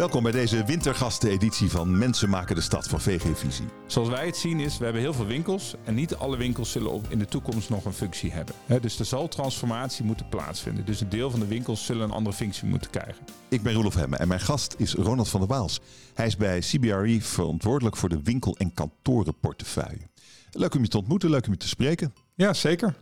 Welkom 0.00 0.22
bij 0.22 0.32
deze 0.32 0.64
wintergasteneditie 0.64 1.70
van 1.70 1.98
Mensen 1.98 2.28
maken 2.28 2.54
de 2.54 2.60
stad 2.60 2.88
van 2.88 3.00
VG 3.00 3.38
Visie. 3.38 3.64
Zoals 3.86 4.08
wij 4.08 4.26
het 4.26 4.36
zien 4.36 4.60
is, 4.60 4.78
we 4.78 4.84
hebben 4.84 5.02
heel 5.02 5.12
veel 5.12 5.26
winkels 5.26 5.74
en 5.84 5.94
niet 5.94 6.14
alle 6.14 6.36
winkels 6.36 6.70
zullen 6.70 7.02
in 7.08 7.18
de 7.18 7.24
toekomst 7.24 7.70
nog 7.70 7.84
een 7.84 7.92
functie 7.92 8.32
hebben. 8.32 8.54
Hè, 8.66 8.80
Dus 8.80 8.98
er 8.98 9.04
zal 9.04 9.28
transformatie 9.28 10.04
moeten 10.04 10.28
plaatsvinden. 10.28 10.84
Dus 10.84 11.00
een 11.00 11.08
deel 11.08 11.30
van 11.30 11.40
de 11.40 11.46
winkels 11.46 11.84
zullen 11.84 12.02
een 12.02 12.10
andere 12.10 12.36
functie 12.36 12.68
moeten 12.68 12.90
krijgen. 12.90 13.24
Ik 13.48 13.62
ben 13.62 13.72
Roelof 13.72 13.94
Hemme 13.94 14.16
en 14.16 14.28
mijn 14.28 14.40
gast 14.40 14.74
is 14.78 14.94
Ronald 14.94 15.28
van 15.28 15.40
der 15.40 15.48
Waals. 15.48 15.80
Hij 16.14 16.26
is 16.26 16.36
bij 16.36 16.58
CBRE 16.58 17.18
verantwoordelijk 17.20 17.96
voor 17.96 18.08
de 18.08 18.22
winkel- 18.22 18.56
en 18.56 18.74
kantorenportefeuille. 18.74 20.08
Leuk 20.50 20.74
om 20.74 20.82
je 20.82 20.88
te 20.88 20.98
ontmoeten, 20.98 21.30
leuk 21.30 21.46
om 21.46 21.52
je 21.52 21.58
te 21.58 21.68
spreken. 21.68 22.14
Ja, 22.34 22.52
zeker. 22.52 22.94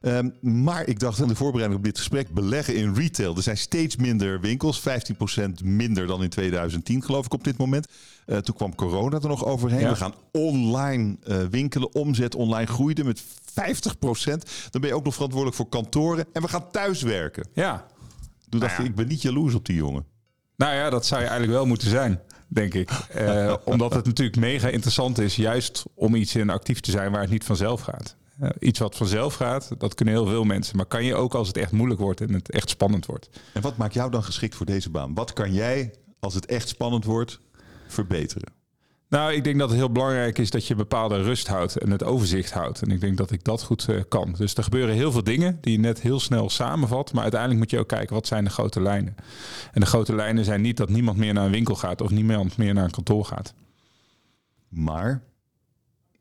Ehm, 0.00 0.30
maar 0.40 0.86
ik 0.88 0.98
dacht 0.98 1.20
aan 1.20 1.28
de 1.28 1.34
voorbereiding 1.34 1.80
op 1.80 1.86
dit 1.86 1.98
gesprek, 1.98 2.30
beleggen 2.30 2.74
in 2.74 2.94
retail. 2.94 3.36
Er 3.36 3.42
zijn 3.42 3.56
steeds 3.56 3.96
minder 3.96 4.40
winkels, 4.40 4.80
15% 4.80 5.64
minder 5.64 6.06
dan 6.06 6.22
in 6.22 6.28
2010 6.28 7.02
geloof 7.02 7.24
ik 7.24 7.32
op 7.32 7.44
dit 7.44 7.56
moment. 7.56 7.86
Eh, 8.26 8.38
toen 8.38 8.54
kwam 8.54 8.74
corona 8.74 9.20
er 9.20 9.28
nog 9.28 9.44
overheen. 9.44 9.80
Ja. 9.80 9.88
We 9.88 9.96
gaan 9.96 10.14
online 10.32 11.16
eh, 11.22 11.38
winkelen, 11.50 11.94
omzet 11.94 12.34
online 12.34 12.66
groeide 12.66 13.04
met 13.04 13.22
50%. 13.22 14.50
Dan 14.70 14.80
ben 14.80 14.90
je 14.90 14.96
ook 14.96 15.04
nog 15.04 15.14
verantwoordelijk 15.14 15.56
voor 15.56 15.68
kantoren 15.68 16.26
en 16.32 16.42
we 16.42 16.48
gaan 16.48 16.70
thuiswerken. 16.70 17.48
Ja. 17.52 17.86
Toen 18.48 18.60
dacht 18.60 18.76
ja. 18.76 18.82
ik, 18.82 18.88
ik 18.88 18.94
ben 18.94 19.08
niet 19.08 19.22
jaloers 19.22 19.54
op 19.54 19.66
die 19.66 19.76
jongen. 19.76 20.04
Nou 20.56 20.74
ja, 20.74 20.90
dat 20.90 21.06
zou 21.06 21.20
je 21.20 21.26
eigenlijk 21.26 21.58
wel 21.58 21.66
moeten 21.66 21.90
zijn, 21.90 22.20
denk 22.48 22.74
ik. 22.74 22.90
Eh, 22.90 23.54
omdat 23.64 23.94
het 23.94 24.06
natuurlijk 24.06 24.36
mega 24.36 24.68
interessant 24.68 25.18
is, 25.18 25.36
juist 25.36 25.84
om 25.94 26.14
iets 26.14 26.34
in 26.34 26.50
actief 26.50 26.80
te 26.80 26.90
zijn 26.90 27.12
waar 27.12 27.20
het 27.20 27.30
niet 27.30 27.44
vanzelf 27.44 27.80
gaat. 27.80 28.16
Eh, 28.40 28.50
iets 28.58 28.78
wat 28.78 28.96
vanzelf 28.96 29.34
gaat, 29.34 29.70
dat 29.78 29.94
kunnen 29.94 30.14
heel 30.14 30.26
veel 30.26 30.44
mensen. 30.44 30.76
Maar 30.76 30.86
kan 30.86 31.04
je 31.04 31.14
ook 31.14 31.34
als 31.34 31.48
het 31.48 31.56
echt 31.56 31.72
moeilijk 31.72 32.00
wordt 32.00 32.20
en 32.20 32.34
het 32.34 32.50
echt 32.50 32.68
spannend 32.68 33.06
wordt. 33.06 33.30
En 33.52 33.62
wat 33.62 33.76
maakt 33.76 33.94
jou 33.94 34.10
dan 34.10 34.22
geschikt 34.22 34.54
voor 34.54 34.66
deze 34.66 34.90
baan? 34.90 35.14
Wat 35.14 35.32
kan 35.32 35.52
jij, 35.52 35.94
als 36.18 36.34
het 36.34 36.46
echt 36.46 36.68
spannend 36.68 37.04
wordt, 37.04 37.40
verbeteren? 37.86 38.52
Nou, 39.08 39.32
ik 39.32 39.44
denk 39.44 39.58
dat 39.58 39.68
het 39.68 39.78
heel 39.78 39.92
belangrijk 39.92 40.38
is 40.38 40.50
dat 40.50 40.66
je 40.66 40.74
bepaalde 40.74 41.22
rust 41.22 41.46
houdt 41.46 41.76
en 41.76 41.90
het 41.90 42.04
overzicht 42.04 42.52
houdt. 42.52 42.82
En 42.82 42.90
ik 42.90 43.00
denk 43.00 43.16
dat 43.16 43.30
ik 43.30 43.44
dat 43.44 43.62
goed 43.62 43.88
eh, 43.88 44.00
kan. 44.08 44.34
Dus 44.38 44.54
er 44.54 44.62
gebeuren 44.62 44.94
heel 44.94 45.12
veel 45.12 45.24
dingen 45.24 45.58
die 45.60 45.72
je 45.72 45.78
net 45.78 46.00
heel 46.00 46.20
snel 46.20 46.50
samenvat. 46.50 47.12
Maar 47.12 47.22
uiteindelijk 47.22 47.60
moet 47.60 47.70
je 47.70 47.78
ook 47.78 47.88
kijken, 47.88 48.14
wat 48.14 48.26
zijn 48.26 48.44
de 48.44 48.50
grote 48.50 48.80
lijnen? 48.80 49.14
En 49.72 49.80
de 49.80 49.86
grote 49.86 50.14
lijnen 50.14 50.44
zijn 50.44 50.60
niet 50.60 50.76
dat 50.76 50.88
niemand 50.88 51.18
meer 51.18 51.32
naar 51.32 51.44
een 51.44 51.50
winkel 51.50 51.74
gaat 51.74 52.00
of 52.00 52.10
niemand 52.10 52.56
meer 52.56 52.74
naar 52.74 52.84
een 52.84 52.90
kantoor 52.90 53.24
gaat. 53.24 53.54
Maar, 54.68 55.22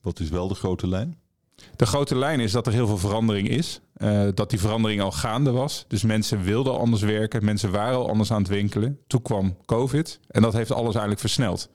wat 0.01 0.19
is 0.19 0.29
wel 0.29 0.47
de 0.47 0.55
grote 0.55 0.87
lijn? 0.87 1.17
De 1.75 1.85
grote 1.85 2.15
lijn 2.15 2.39
is 2.39 2.51
dat 2.51 2.67
er 2.67 2.73
heel 2.73 2.87
veel 2.87 2.97
verandering 2.97 3.49
is. 3.49 3.81
Eh, 3.93 4.27
dat 4.33 4.49
die 4.49 4.59
verandering 4.59 5.01
al 5.01 5.11
gaande 5.11 5.51
was. 5.51 5.85
Dus 5.87 6.03
mensen 6.03 6.43
wilden 6.43 6.77
anders 6.77 7.01
werken. 7.01 7.45
Mensen 7.45 7.71
waren 7.71 7.97
al 7.97 8.09
anders 8.09 8.31
aan 8.31 8.41
het 8.41 8.51
winkelen. 8.51 8.99
Toen 9.07 9.21
kwam 9.21 9.57
COVID. 9.65 10.19
En 10.27 10.41
dat 10.41 10.53
heeft 10.53 10.71
alles 10.71 10.91
eigenlijk 10.91 11.19
versneld. 11.19 11.69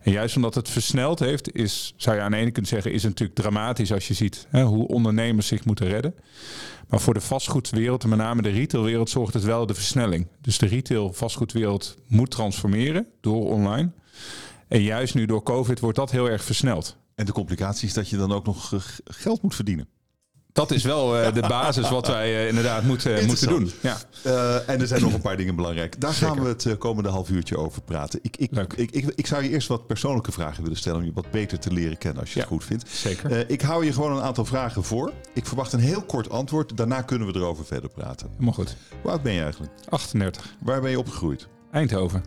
En 0.00 0.12
juist 0.12 0.36
omdat 0.36 0.54
het 0.54 0.68
versneld 0.68 1.18
heeft, 1.18 1.54
is, 1.56 1.94
zou 1.96 2.16
je 2.16 2.22
aan 2.22 2.30
de 2.30 2.36
ene 2.36 2.50
kant 2.50 2.68
zeggen, 2.68 2.92
is 2.92 3.02
het 3.02 3.10
natuurlijk 3.10 3.38
dramatisch 3.38 3.92
als 3.92 4.08
je 4.08 4.14
ziet 4.14 4.46
hè, 4.50 4.62
hoe 4.62 4.88
ondernemers 4.88 5.46
zich 5.46 5.64
moeten 5.64 5.88
redden. 5.88 6.14
Maar 6.88 7.00
voor 7.00 7.14
de 7.14 7.20
vastgoedwereld, 7.20 8.02
en 8.02 8.08
met 8.08 8.18
name 8.18 8.42
de 8.42 8.48
retailwereld, 8.48 9.10
zorgt 9.10 9.34
het 9.34 9.44
wel 9.44 9.66
de 9.66 9.74
versnelling. 9.74 10.26
Dus 10.40 10.58
de 10.58 10.66
retail 10.66 11.12
vastgoedwereld 11.12 11.96
moet 12.06 12.30
transformeren 12.30 13.06
door 13.20 13.50
online. 13.50 13.90
En 14.68 14.82
juist 14.82 15.14
nu 15.14 15.26
door 15.26 15.42
COVID 15.42 15.80
wordt 15.80 15.96
dat 15.96 16.10
heel 16.10 16.30
erg 16.30 16.44
versneld. 16.44 16.96
En 17.14 17.26
de 17.26 17.32
complicatie 17.32 17.88
is 17.88 17.94
dat 17.94 18.08
je 18.08 18.16
dan 18.16 18.32
ook 18.32 18.46
nog 18.46 18.72
eh, 18.72 18.80
geld 19.04 19.42
moet 19.42 19.54
verdienen. 19.54 19.88
Dat 20.52 20.70
is 20.70 20.82
wel 20.82 21.18
eh, 21.18 21.32
de 21.32 21.40
basis 21.40 21.90
wat 21.90 22.06
wij 22.06 22.34
eh, 22.34 22.48
inderdaad 22.48 22.82
moeten, 22.82 23.26
moeten 23.26 23.48
doen. 23.48 23.70
Ja. 23.80 23.98
En 24.66 24.80
er 24.80 24.86
zijn 24.86 25.00
nog 25.02 25.12
een 25.12 25.20
paar 25.20 25.36
dingen 25.36 25.56
belangrijk. 25.56 26.00
Daar 26.00 26.12
gaan 26.12 26.42
we 26.42 26.48
het 26.48 26.78
komende 26.78 27.08
half 27.08 27.30
uurtje 27.30 27.56
over 27.56 27.82
praten. 27.82 28.18
Ik, 28.22 28.36
ik, 28.36 28.50
ik, 28.76 28.90
ik, 28.90 29.12
ik 29.14 29.26
zou 29.26 29.42
je 29.42 29.48
eerst 29.48 29.68
wat 29.68 29.86
persoonlijke 29.86 30.32
vragen 30.32 30.62
willen 30.62 30.78
stellen 30.78 30.98
om 30.98 31.04
je 31.04 31.12
wat 31.12 31.30
beter 31.30 31.58
te 31.58 31.72
leren 31.72 31.98
kennen 31.98 32.20
als 32.20 32.32
je 32.32 32.38
het 32.38 32.48
goed 32.48 32.64
vindt. 32.64 32.88
Zeker. 32.88 33.50
Ik 33.50 33.60
hou 33.60 33.84
je 33.84 33.92
gewoon 33.92 34.16
een 34.16 34.22
aantal 34.22 34.44
vragen 34.44 34.84
voor. 34.84 35.12
Ik 35.32 35.46
verwacht 35.46 35.72
een 35.72 35.80
heel 35.80 36.02
kort 36.02 36.30
antwoord. 36.30 36.76
Daarna 36.76 37.02
kunnen 37.02 37.32
we 37.32 37.34
erover 37.34 37.64
verder 37.64 37.90
praten. 37.90 38.28
Helemaal 38.30 38.52
goed. 38.52 38.76
Hoe 39.02 39.10
oud 39.10 39.22
ben 39.22 39.32
je 39.32 39.42
eigenlijk? 39.42 39.72
38. 39.88 40.54
Waar 40.60 40.80
ben 40.80 40.90
je 40.90 40.98
opgegroeid? 40.98 41.48
Eindhoven. 41.70 42.24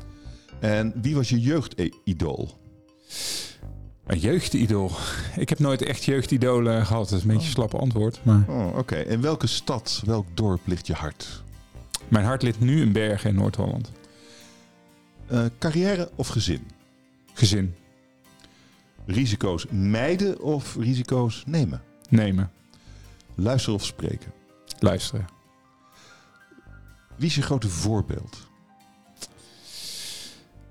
En 0.59 0.93
wie 1.01 1.15
was 1.15 1.29
je 1.29 1.39
jeugdidool? 1.39 2.66
Een 4.07 4.19
jeugdidool. 4.19 4.91
Ik 5.35 5.49
heb 5.49 5.59
nooit 5.59 5.81
echt 5.81 6.03
jeugdidolen 6.03 6.85
gehad. 6.85 7.09
Dat 7.09 7.17
is 7.17 7.21
een 7.23 7.29
beetje 7.29 7.45
een 7.45 7.51
slappe 7.51 7.77
antwoord. 7.77 8.19
Maar 8.23 8.43
Oh, 8.47 8.77
oké. 8.77 8.95
In 8.95 9.21
welke 9.21 9.47
stad, 9.47 10.01
welk 10.05 10.25
dorp 10.33 10.61
ligt 10.65 10.87
je 10.87 10.93
hart? 10.93 11.43
mijn 12.07 12.25
hart 12.25 12.41
ligt 12.41 12.59
nu 12.59 12.81
in 12.81 12.91
Bergen 12.91 13.29
in 13.29 13.35
Noord-Holland. 13.35 13.91
Eh, 15.27 15.45
carrière 15.59 16.09
of 16.15 16.27
gezin? 16.27 16.67
Gezin. 17.33 17.75
Risico's 19.05 19.65
mijden 19.69 20.41
of 20.41 20.75
risico's 20.75 21.43
nemen? 21.45 21.81
Nemen. 22.09 22.51
Luisteren 23.35 23.75
of 23.75 23.85
spreken? 23.85 24.31
Luisteren. 24.79 25.25
Wie 27.15 27.27
is 27.27 27.35
je 27.35 27.41
grote 27.41 27.69
voorbeeld? 27.69 28.37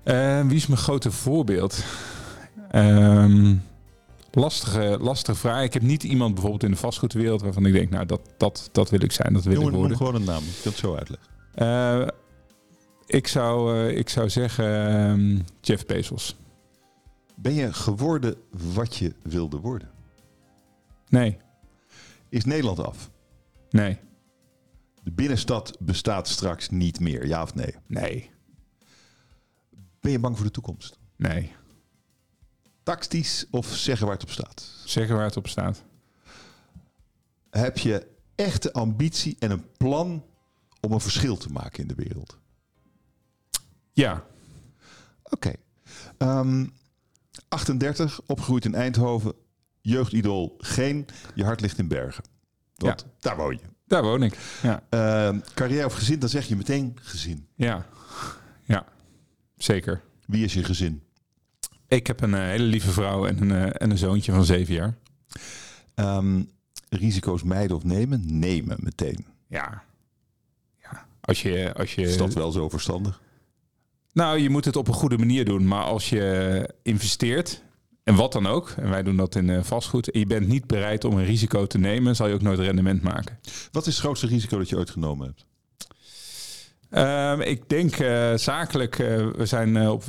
Eh, 0.03 0.41
wie 0.45 0.55
is 0.55 0.67
mijn 0.67 0.79
grote 0.81 1.11
voorbeeld? 1.11 1.83
Ehm, 2.71 3.55
lastige, 4.31 4.97
lastige 5.01 5.37
vraag. 5.37 5.63
Ik 5.63 5.73
heb 5.73 5.81
niet 5.81 6.03
iemand 6.03 6.33
bijvoorbeeld 6.33 6.63
in 6.63 6.71
de 6.71 6.77
vastgoedwereld 6.77 7.41
waarvan 7.41 7.65
ik 7.65 7.73
denk, 7.73 7.89
nou 7.89 8.05
dat, 8.05 8.21
dat, 8.37 8.69
dat 8.71 8.89
wil 8.89 9.01
ik 9.03 9.11
zijn, 9.11 9.33
dat 9.33 9.43
wil 9.43 9.53
Noem, 9.53 9.63
ik 9.65 9.69
noem 9.69 9.79
worden. 9.79 9.97
gewoon 9.97 10.15
een 10.15 10.23
naam. 10.23 10.43
Ik 10.43 10.59
kan 10.63 10.71
het 10.71 10.79
zo 10.81 10.95
uitleggen. 10.95 11.27
Eh, 11.53 12.07
ik, 13.05 13.27
zou, 13.27 13.75
eh, 13.87 13.97
ik 13.97 14.09
zou 14.09 14.29
zeggen 14.29 14.87
ehm, 14.87 15.39
Jeff 15.61 15.85
Bezos. 15.85 16.35
Ben 17.35 17.53
je 17.53 17.73
geworden 17.73 18.35
wat 18.73 18.95
je 18.95 19.13
wilde 19.23 19.57
worden? 19.59 19.89
Nee, 21.09 21.37
Is 22.29 22.45
Nederland 22.45 22.79
af? 22.79 23.09
nee, 23.69 23.97
De 25.03 25.11
binnenstad 25.11 25.77
bestaat 25.79 26.27
straks 26.27 26.69
niet 26.69 26.99
meer, 26.99 27.27
ja 27.27 27.41
of 27.41 27.55
nee? 27.55 27.75
nee, 27.87 28.29
Ben 29.99 30.11
je 30.11 30.19
bang 30.19 30.35
voor 30.35 30.45
de 30.45 30.51
toekomst? 30.51 30.99
nee. 31.15 31.51
Tactisch 32.87 33.45
of 33.51 33.75
zeggen 33.75 34.05
waar 34.05 34.15
het 34.15 34.23
op 34.23 34.31
staat? 34.31 34.69
Zeggen 34.85 35.15
waar 35.15 35.25
het 35.25 35.37
op 35.37 35.47
staat. 35.47 35.83
Heb 37.49 37.77
je 37.77 38.07
echte 38.35 38.73
ambitie 38.73 39.35
en 39.39 39.51
een 39.51 39.71
plan 39.77 40.25
om 40.81 40.91
een 40.91 40.99
verschil 40.99 41.37
te 41.37 41.49
maken 41.51 41.81
in 41.81 41.87
de 41.87 41.95
wereld? 41.95 42.37
Ja, 43.93 44.23
Oké. 45.23 45.51
Ehm, 46.17 46.65
38, 47.47 48.21
opgegroeid 48.25 48.65
in 48.65 48.75
Eindhoven. 48.75 49.33
Jeugdidool 49.81 50.55
geen. 50.57 51.05
Je 51.35 51.43
hart 51.43 51.61
ligt 51.61 51.77
in 51.77 51.87
Bergen. 51.87 52.23
Want 52.75 53.05
daar 53.19 53.37
woon 53.37 53.51
je. 53.53 53.67
daar 53.87 54.03
woon 54.03 54.23
ik. 54.23 54.37
Ja, 54.61 54.83
Ehm, 54.89 55.39
carrière 55.53 55.85
of 55.85 55.93
gezin, 55.93 56.19
dan 56.19 56.29
zeg 56.29 56.45
je 56.47 56.55
meteen 56.55 56.97
gezin. 57.01 57.47
ja, 57.55 57.85
ja. 58.63 58.85
zeker. 59.57 60.03
Wie 60.25 60.43
is 60.43 60.53
je 60.53 60.63
gezin? 60.63 61.01
Ik 61.87 62.07
heb 62.07 62.21
een 62.21 62.33
eh, 62.33 62.41
hele 62.41 62.63
lieve 62.63 62.91
vrouw 62.91 63.25
en 63.25 63.41
een, 63.41 63.51
eh, 63.51 63.81
en 63.81 63.91
een 63.91 63.97
zoontje 63.97 64.31
van 64.31 64.45
zeven 64.45 64.73
jaar. 64.73 64.97
Ehm, 65.95 66.43
risico's 66.89 67.43
mijden 67.43 67.75
of 67.75 67.83
nemen? 67.83 68.39
Nemen 68.39 68.77
meteen. 68.79 69.25
Ja. 69.47 69.83
ja. 70.81 71.05
Als 71.21 71.41
je, 71.41 71.73
als 71.73 71.95
je, 71.95 72.01
Is 72.01 72.17
dat 72.17 72.33
wel 72.33 72.51
zo 72.51 72.69
verstandig? 72.69 73.21
Nou, 74.13 74.39
je 74.39 74.49
moet 74.49 74.65
het 74.65 74.75
op 74.75 74.87
een 74.87 74.93
goede 74.93 75.17
manier 75.17 75.45
doen. 75.45 75.67
Maar 75.67 75.83
als 75.83 76.09
je 76.09 76.73
investeert, 76.83 77.63
en 78.07 78.15
wat 78.15 78.31
dan 78.31 78.47
ook, 78.47 78.69
en 78.69 78.89
wij 78.89 79.03
doen 79.03 79.17
dat 79.17 79.35
in 79.35 79.49
eh, 79.49 79.63
vastgoed, 79.63 80.11
en 80.11 80.19
je 80.19 80.25
bent 80.25 80.47
niet 80.47 80.67
bereid 80.67 81.03
om 81.03 81.17
een 81.17 81.25
risico 81.25 81.65
te 81.65 81.77
nemen, 81.77 82.15
zal 82.15 82.27
je 82.27 82.33
ook 82.33 82.41
nooit 82.41 82.59
rendement 82.59 83.01
maken. 83.01 83.39
Wat 83.71 83.87
is 83.87 83.93
het 83.93 84.03
grootste 84.03 84.27
risico 84.27 84.57
dat 84.57 84.69
je 84.69 84.77
ooit 84.77 84.89
genomen 84.89 85.27
hebt? 85.27 85.45
Ehm, 86.89 87.41
ik 87.41 87.69
denk 87.69 87.95
eh, 87.95 88.33
zakelijk, 88.33 88.99
eh, 88.99 89.07
we 89.35 89.45
zijn 89.45 89.77
eh, 89.77 89.91
op, 89.91 90.03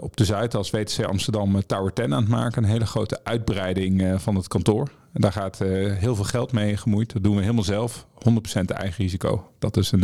op 0.00 0.16
de 0.16 0.24
Zuid 0.24 0.54
als 0.54 0.70
WTC 0.70 1.04
Amsterdam 1.04 1.66
Tower 1.66 1.92
10 1.92 2.14
aan 2.14 2.20
het 2.22 2.30
maken. 2.30 2.62
Een 2.62 2.68
hele 2.68 2.86
grote 2.86 3.20
uitbreiding 3.24 4.14
van 4.16 4.34
het 4.34 4.48
kantoor. 4.48 4.90
En 5.12 5.20
daar 5.20 5.32
gaat 5.32 5.58
heel 5.98 6.14
veel 6.14 6.24
geld 6.24 6.52
mee 6.52 6.76
gemoeid. 6.76 7.12
Dat 7.12 7.22
doen 7.22 7.34
we 7.34 7.40
helemaal 7.40 7.64
zelf. 7.64 8.06
100% 8.28 8.64
eigen 8.64 9.02
risico. 9.04 9.50
Dat 9.58 9.76
is 9.76 9.92
een, 9.92 10.02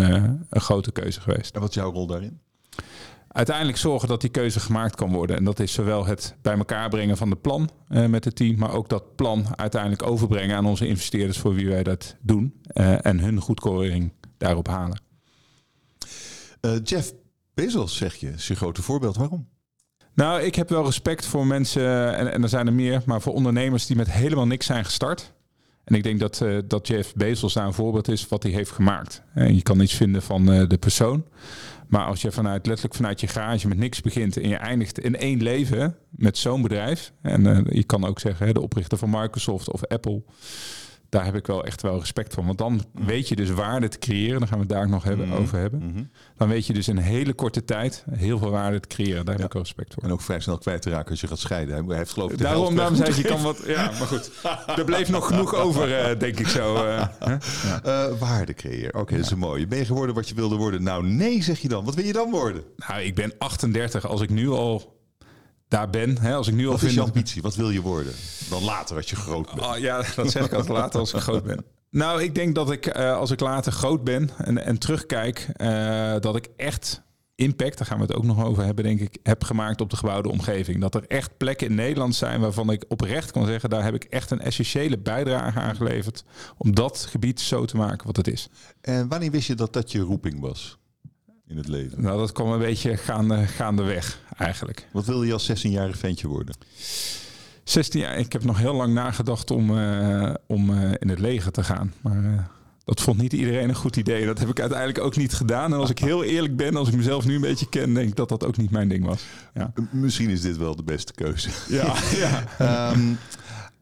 een 0.50 0.61
grote 0.61 0.93
keuze 0.93 1.21
geweest. 1.21 1.55
En 1.55 1.61
wat 1.61 1.69
is 1.69 1.75
jouw 1.75 1.93
rol 1.93 2.06
daarin? 2.06 2.41
Uiteindelijk 3.33 3.79
zorgen 3.79 4.09
dat 4.09 4.21
die 4.21 4.31
keuze 4.31 4.61
gemaakt 4.61 4.94
kan 4.94 5.12
worden. 5.12 5.37
En 5.37 5.44
dat 5.44 5.61
is 5.61 5.73
zowel 5.73 6.06
het 6.06 6.37
bij 6.43 6.56
elkaar 6.56 6.88
brengen 6.88 7.17
van 7.17 7.31
het 7.31 7.41
plan 7.41 7.71
eh, 7.88 8.06
met 8.06 8.25
het 8.25 8.37
team, 8.37 8.59
maar 8.59 8.73
ook 8.73 8.88
dat 8.88 9.17
plan 9.17 9.44
uiteindelijk 9.56 10.03
overbrengen 10.03 10.56
aan 10.56 10.67
onze 10.67 10.87
investeerders 10.87 11.38
voor 11.38 11.55
wie 11.55 11.69
wij 11.69 11.83
dat 11.83 12.17
doen. 12.21 12.55
eh, 12.62 13.06
en 13.06 13.21
hun 13.21 13.41
goedkeuring 13.41 14.12
daarop 14.38 14.67
halen. 14.67 15.00
Eh, 16.61 16.75
Jeff 16.85 17.12
Bezos, 17.55 17.97
zeg 17.97 18.15
je, 18.15 18.29
is 18.29 18.49
je 18.49 18.55
grote 18.55 18.83
voorbeeld. 18.83 19.17
Waarom? 19.17 19.49
Nou, 20.15 20.41
ik 20.41 20.55
heb 20.55 20.69
wel 20.69 20.85
respect 20.85 21.27
voor 21.27 21.47
mensen, 21.47 22.17
en, 22.17 22.33
en 22.33 22.43
er 22.43 22.49
zijn 22.49 22.67
er 22.67 22.73
meer, 22.73 23.03
maar 23.07 23.21
voor 23.21 23.33
ondernemers 23.35 23.87
die 23.87 23.97
met 23.97 24.11
helemaal 24.11 24.47
niks 24.47 24.67
zijn 24.67 24.85
gestart. 24.85 25.33
En 25.85 25.95
ik 25.95 26.03
denk 26.03 26.21
dat, 26.21 26.41
uh, 26.43 26.59
dat 26.67 26.87
Jeff 26.87 27.15
Bezos 27.15 27.53
daar 27.53 27.67
een 27.67 27.73
voorbeeld 27.73 28.09
is 28.09 28.29
wat 28.29 28.43
hij 28.43 28.53
heeft 28.53 28.71
gemaakt. 28.71 29.23
En 29.35 29.55
je 29.55 29.62
kan 29.62 29.81
iets 29.81 29.95
vinden 29.95 30.23
van 30.23 30.47
de 30.47 30.79
persoon. 30.81 31.27
Maar 31.89 32.07
als 32.07 32.23
je 32.23 32.33
vanuit, 32.33 32.67
letterlijk 32.67 32.97
vanuit 32.97 33.21
je 33.21 33.27
garage 33.27 33.69
met 33.69 33.79
niks 33.79 34.01
begint 34.01 34.37
en 34.37 34.49
je 34.49 34.57
eindigt 34.57 34.99
in 34.99 35.17
één 35.17 35.43
leven 35.43 35.97
met 36.11 36.39
zo'n 36.39 36.62
bedrijf. 36.62 37.12
En 37.23 37.67
je 37.71 37.85
kan 37.85 38.05
ook 38.05 38.21
zeggen, 38.21 38.55
de 38.55 38.61
oprichter 38.61 38.99
van 38.99 39.11
Microsoft 39.11 39.73
of 39.73 39.87
Apple 39.87 40.23
daar 41.11 41.25
heb 41.25 41.35
ik 41.35 41.47
wel 41.47 41.65
echt 41.65 41.83
wel 41.83 41.99
respect 41.99 42.35
voor. 42.35 42.45
Want 42.45 42.59
dan 42.59 42.85
weet 42.93 43.29
je 43.29 43.37
dus 43.37 43.51
waarde 43.51 43.89
te 43.89 43.99
creëren. 43.99 44.39
Dan 44.39 44.49
gaan 44.49 44.59
we 44.59 44.65
het 44.65 44.73
daar 44.73 44.89
nog 44.89 45.05
hebben, 45.05 45.33
over 45.33 45.59
hebben. 45.59 46.11
Dan 46.37 46.49
weet 46.49 46.67
je 46.67 46.73
dus 46.73 46.89
in 46.89 46.97
een 46.97 47.03
hele 47.03 47.33
korte 47.33 47.65
tijd 47.65 48.05
heel 48.11 48.39
veel 48.39 48.51
waarde 48.51 48.81
te 48.81 48.89
creëren. 48.89 49.25
Daar 49.25 49.35
heb 49.35 49.45
ik 49.45 49.53
wel 49.53 49.62
respect 49.62 49.95
voor. 49.95 50.03
En 50.03 50.12
ook 50.12 50.21
vrij 50.21 50.41
snel 50.41 50.59
kwijt 50.59 50.83
te 50.83 50.91
raken 50.91 51.11
als 51.11 51.21
je 51.21 51.27
gaat 51.27 51.39
scheiden. 51.39 51.87
Hij 51.87 51.97
heeft 51.97 52.12
geloof 52.12 52.33
ik 52.33 52.39
Daarom, 52.39 52.77
daarom 52.77 52.97
zei 52.97 53.17
je, 53.17 53.23
kan 53.23 53.43
wat... 53.43 53.62
Ja, 53.71 53.85
maar 53.85 54.07
goed. 54.07 54.31
Er 54.77 54.85
bleef 54.85 55.09
nog 55.09 55.27
genoeg 55.27 55.55
over, 55.55 56.11
uh, 56.11 56.19
denk 56.19 56.39
ik 56.39 56.49
zo. 56.49 56.75
Uh, 56.75 57.07
ja. 57.21 57.39
uh, 57.87 58.19
waarde 58.19 58.55
creëren. 58.55 58.89
Oké, 58.89 58.99
okay, 58.99 59.17
dat 59.17 59.27
is 59.27 59.33
een 59.33 59.39
mooie. 59.39 59.67
Ben 59.67 59.79
je 59.79 59.85
geworden 59.85 60.15
wat 60.15 60.29
je 60.29 60.35
wilde 60.35 60.57
worden? 60.57 60.83
Nou, 60.83 61.07
nee, 61.07 61.43
zeg 61.43 61.59
je 61.59 61.69
dan. 61.69 61.85
Wat 61.85 61.95
wil 61.95 62.05
je 62.05 62.12
dan 62.12 62.31
worden? 62.31 62.62
Nou, 62.77 63.01
ik 63.01 63.15
ben 63.15 63.33
38. 63.39 64.07
Als 64.07 64.21
ik 64.21 64.31
nu 64.31 64.49
al 64.49 65.00
daar 65.71 65.91
ben. 65.91 66.19
Hè, 66.19 66.35
als 66.35 66.49
ik 66.49 66.55
nu 66.55 66.63
Wat 66.63 66.69
al 66.69 66.75
is 66.75 66.81
vind. 66.81 66.95
je 66.95 67.01
ambitie? 67.01 67.43
Wat 67.43 67.55
wil 67.55 67.71
je 67.71 67.81
worden? 67.81 68.13
Dan 68.51 68.65
later 68.65 68.97
als 68.97 69.11
je 69.11 69.17
groot 69.17 69.47
bent. 69.55 69.67
Oh, 69.67 69.79
ja, 69.79 70.05
dat 70.17 70.31
zeg 70.31 70.45
ik 70.45 70.53
altijd 70.53 70.79
later 70.79 71.01
als 71.01 71.15
ik 71.15 71.21
groot 71.21 71.45
ben. 71.45 71.65
Nou, 71.91 72.23
ik 72.23 72.35
denk 72.35 72.55
dat 72.55 72.71
ik 72.71 72.97
uh, 72.97 73.17
als 73.17 73.31
ik 73.31 73.41
later 73.41 73.73
groot 73.73 74.05
ben 74.05 74.31
en, 74.39 74.65
en 74.65 74.79
terugkijk, 74.79 75.49
uh, 75.57 76.15
dat 76.21 76.37
ik 76.37 76.49
echt 76.57 77.03
impact, 77.35 77.79
daar 77.79 77.87
gaan 77.87 77.97
we 77.97 78.03
het 78.03 78.15
ook 78.15 78.25
nog 78.25 78.45
over 78.45 78.65
hebben, 78.65 78.85
denk 78.85 79.01
ik, 79.01 79.19
heb 79.23 79.45
gemaakt 79.45 79.81
op 79.81 79.91
de 79.91 79.97
gebouwde 79.97 80.29
omgeving. 80.29 80.81
Dat 80.81 80.95
er 80.95 81.05
echt 81.07 81.37
plekken 81.37 81.67
in 81.67 81.75
Nederland 81.75 82.15
zijn 82.15 82.41
waarvan 82.41 82.71
ik 82.71 82.85
oprecht 82.89 83.31
kan 83.31 83.47
zeggen, 83.47 83.71
daar 83.71 83.85
heb 83.85 83.95
ik 83.95 84.05
echt 84.05 84.31
een 84.31 84.41
essentiële 84.41 84.99
bijdrage 84.99 85.59
aan 85.59 85.77
geleverd 85.77 86.25
om 86.59 86.75
dat 86.75 87.07
gebied 87.11 87.41
zo 87.41 87.65
te 87.65 87.77
maken 87.77 88.07
wat 88.07 88.17
het 88.17 88.29
is. 88.29 88.49
En 88.81 89.09
wanneer 89.09 89.31
wist 89.31 89.47
je 89.47 89.55
dat 89.55 89.73
dat 89.73 89.93
je 89.93 90.01
roeping 90.01 90.41
was? 90.41 90.79
In 91.50 91.56
het 91.56 91.69
leven? 91.69 92.02
Nou, 92.02 92.19
dat 92.19 92.32
kwam 92.32 92.52
een 92.52 92.58
beetje 92.58 92.97
gaande, 92.97 93.47
gaandeweg 93.47 94.20
eigenlijk. 94.37 94.87
Wat 94.93 95.06
wil 95.06 95.23
je 95.23 95.32
als 95.32 95.50
16-jarig 95.50 95.99
ventje 95.99 96.29
worden? 96.29 96.55
16 97.64 98.00
jaar, 98.00 98.19
ik 98.19 98.32
heb 98.32 98.44
nog 98.44 98.58
heel 98.58 98.75
lang 98.75 98.94
nagedacht 98.94 99.50
om, 99.50 99.70
uh, 99.70 100.35
om 100.47 100.70
uh, 100.70 100.91
in 100.99 101.08
het 101.08 101.19
leger 101.19 101.52
te 101.52 101.64
gaan. 101.64 101.93
Maar 102.00 102.25
uh, 102.25 102.38
dat 102.85 103.00
vond 103.00 103.19
niet 103.19 103.32
iedereen 103.32 103.69
een 103.69 103.75
goed 103.75 103.97
idee. 103.97 104.26
Dat 104.26 104.38
heb 104.38 104.49
ik 104.49 104.61
uiteindelijk 104.61 104.99
ook 104.99 105.17
niet 105.17 105.32
gedaan. 105.32 105.73
En 105.73 105.79
als 105.79 105.91
ik 105.91 105.99
heel 105.99 106.25
eerlijk 106.25 106.56
ben, 106.56 106.76
als 106.76 106.88
ik 106.88 106.97
mezelf 106.97 107.26
nu 107.26 107.35
een 107.35 107.41
beetje 107.41 107.69
ken, 107.69 107.94
denk 107.94 108.08
ik 108.08 108.17
dat 108.17 108.29
dat 108.29 108.44
ook 108.44 108.56
niet 108.56 108.70
mijn 108.70 108.88
ding 108.88 109.05
was. 109.05 109.23
Ja. 109.55 109.73
Misschien 109.91 110.31
is 110.31 110.41
dit 110.41 110.56
wel 110.56 110.76
de 110.76 110.82
beste 110.82 111.12
keuze. 111.12 111.49
Ja, 111.69 111.94
ja. 112.17 112.93
um, 112.93 113.19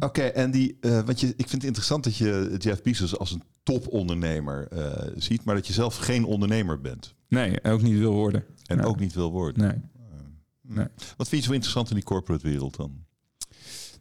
Oké, 0.00 0.06
okay, 0.06 0.28
en 0.28 0.50
die, 0.50 0.78
want 0.80 1.20
je, 1.20 1.26
ik 1.26 1.34
vind 1.36 1.52
het 1.52 1.64
interessant 1.64 2.04
dat 2.04 2.16
je 2.16 2.54
Jeff 2.58 2.82
Bezos 2.82 3.18
als 3.18 3.32
een 3.32 3.42
topondernemer 3.62 4.68
ziet, 5.16 5.44
maar 5.44 5.54
dat 5.54 5.66
je 5.66 5.72
zelf 5.72 5.96
geen 5.96 6.24
ondernemer 6.24 6.80
bent. 6.80 7.14
Nee, 7.28 7.64
ook 7.64 7.82
niet 7.82 7.98
wil 7.98 8.12
worden. 8.12 8.44
En 8.66 8.84
ook 8.84 8.98
niet 9.00 9.14
wil 9.14 9.30
worden. 9.30 9.62
Nee. 9.62 9.76
Uh, 10.10 10.76
nee. 10.76 10.86
Wat 11.16 11.28
vind 11.28 11.42
je 11.42 11.48
zo 11.48 11.54
interessant 11.54 11.88
in 11.88 11.94
die 11.94 12.04
corporate 12.04 12.48
wereld 12.48 12.76
dan? 12.76 13.06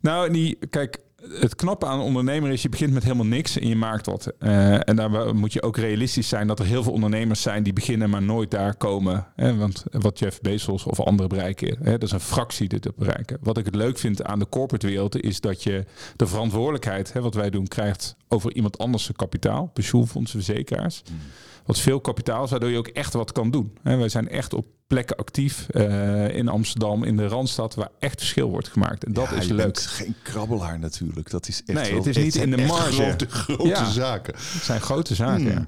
Nou, 0.01 0.31
die, 0.31 0.57
kijk, 0.69 0.99
het 1.31 1.55
knappe 1.55 1.85
aan 1.85 1.99
een 1.99 2.05
ondernemer 2.05 2.51
is, 2.51 2.61
je 2.61 2.69
begint 2.69 2.93
met 2.93 3.03
helemaal 3.03 3.25
niks 3.25 3.59
en 3.59 3.67
je 3.67 3.75
maakt 3.75 4.05
wat. 4.05 4.33
Uh, 4.39 4.89
en 4.89 4.95
daar 4.95 5.35
moet 5.35 5.53
je 5.53 5.61
ook 5.61 5.77
realistisch 5.77 6.27
zijn 6.27 6.47
dat 6.47 6.59
er 6.59 6.65
heel 6.65 6.83
veel 6.83 6.91
ondernemers 6.91 7.41
zijn 7.41 7.63
die 7.63 7.73
beginnen, 7.73 8.09
maar 8.09 8.21
nooit 8.21 8.51
daar 8.51 8.75
komen. 8.75 9.27
Hè? 9.35 9.55
Want 9.55 9.83
wat 9.91 10.19
Jeff 10.19 10.41
Bezos 10.41 10.83
of 10.83 10.99
anderen 10.99 11.29
bereiken, 11.29 11.77
hè? 11.81 11.91
dat 11.91 12.03
is 12.03 12.11
een 12.11 12.19
fractie 12.19 12.67
dit 12.67 12.81
te 12.81 12.93
bereiken. 12.95 13.37
Wat 13.41 13.57
ik 13.57 13.65
het 13.65 13.75
leuk 13.75 13.97
vind 13.97 14.23
aan 14.23 14.39
de 14.39 14.49
corporate 14.49 14.87
wereld 14.87 15.21
is 15.21 15.39
dat 15.39 15.63
je 15.63 15.85
de 16.15 16.27
verantwoordelijkheid, 16.27 17.13
hè, 17.13 17.21
wat 17.21 17.33
wij 17.33 17.49
doen, 17.49 17.67
krijgt 17.67 18.15
over 18.27 18.53
iemand 18.53 18.77
anders 18.77 19.11
kapitaal, 19.15 19.69
pensioenfondsen, 19.73 20.43
verzekeraars. 20.43 21.03
Mm. 21.11 21.17
Wat 21.67 21.79
veel 21.79 22.01
kapitaal 22.01 22.43
is, 22.43 22.49
waardoor 22.49 22.69
je 22.69 22.77
ook 22.77 22.87
echt 22.87 23.13
wat 23.13 23.31
kan 23.31 23.51
doen. 23.51 23.77
Hè? 23.83 23.97
Wij 23.97 24.09
zijn 24.09 24.29
echt 24.29 24.53
op 24.53 24.65
plekken 24.87 25.15
actief 25.15 25.67
uh, 25.71 26.35
in 26.35 26.47
Amsterdam, 26.47 27.03
in 27.03 27.17
de 27.17 27.27
Randstad, 27.27 27.75
waar 27.75 27.89
echt 27.99 28.19
verschil 28.19 28.49
wordt 28.49 28.67
gemaakt. 28.67 29.03
En 29.03 29.13
dat 29.13 29.29
ja, 29.29 29.35
is 29.35 29.47
je 29.47 29.53
leuk. 29.53 29.65
Bent 29.65 29.79
geen 29.79 30.15
krabbelaar 30.23 30.79
natuurlijk. 30.79 31.29
Dat 31.29 31.47
is 31.47 31.63
echt 31.65 31.79
nee, 31.79 31.89
wel, 31.89 32.03
het 32.03 32.17
is 32.17 32.23
niet 32.23 32.35
in 32.35 32.51
de 32.51 32.57
marge. 32.57 32.91
Grote, 32.91 33.25
grote 33.29 33.67
ja. 33.67 33.89
zaken. 33.89 34.33
Het 34.35 34.63
zijn 34.63 34.81
grote 34.81 35.15
zaken. 35.15 35.51
Hmm. 35.51 35.67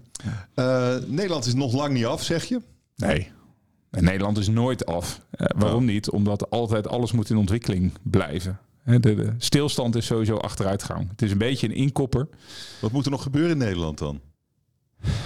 Ja. 0.55 0.95
Uh, 0.95 1.03
Nederland 1.07 1.45
is 1.45 1.53
nog 1.53 1.73
lang 1.73 1.93
niet 1.93 2.05
af, 2.05 2.23
zeg 2.23 2.45
je? 2.45 2.61
Nee. 2.95 3.31
En 3.91 4.03
Nederland 4.03 4.37
is 4.37 4.47
nooit 4.47 4.85
af. 4.85 5.21
Uh, 5.31 5.47
waarom 5.57 5.83
oh. 5.83 5.89
niet? 5.89 6.09
Omdat 6.09 6.49
altijd 6.49 6.87
alles 6.87 7.11
moet 7.11 7.29
in 7.29 7.37
ontwikkeling 7.37 7.93
blijven. 8.01 8.59
De, 8.83 8.99
de 8.99 9.33
stilstand 9.37 9.95
is 9.95 10.05
sowieso 10.05 10.35
achteruitgang. 10.35 11.09
Het 11.09 11.21
is 11.21 11.31
een 11.31 11.37
beetje 11.37 11.67
een 11.67 11.75
inkopper. 11.75 12.27
Wat 12.81 12.91
moet 12.91 13.05
er 13.05 13.11
nog 13.11 13.23
gebeuren 13.23 13.51
in 13.51 13.57
Nederland 13.57 13.97
dan? 13.97 14.19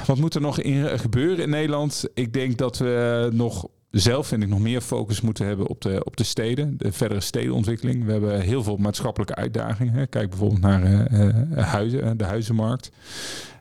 Wat 0.06 0.18
moet 0.18 0.36
er 0.36 0.42
nog 0.42 0.60
in 0.60 1.00
gebeuren 1.00 1.44
in 1.44 1.50
Nederland? 1.50 2.06
Ik 2.14 2.34
denk 2.34 2.58
dat 2.58 2.78
we 2.78 3.30
nog 3.34 3.68
zelf 3.90 4.28
vind 4.28 4.44
ik 4.44 4.50
nog 4.50 4.60
meer 4.60 4.82
focus 4.82 5.22
moeten 5.22 5.46
hebben 5.46 5.68
op 5.68 5.82
de, 5.82 6.04
op 6.04 6.18
de 6.18 6.24
steden, 6.24 6.78
de 6.78 6.92
verdere 6.92 7.20
stedenontwikkeling. 7.20 8.06
We 8.06 8.12
hebben 8.12 8.42
heel 8.42 8.64
veel 8.64 8.78
maatschappelijke 8.78 9.36
uitdagingen. 9.36 9.94
Hè. 9.94 10.08
Kijk 10.08 10.30
bijvoorbeeld 10.30 10.62
naar 10.62 11.12
uh, 11.12 11.64
huizen, 11.64 12.18
de 12.18 12.24
huizenmarkt. 12.24 12.92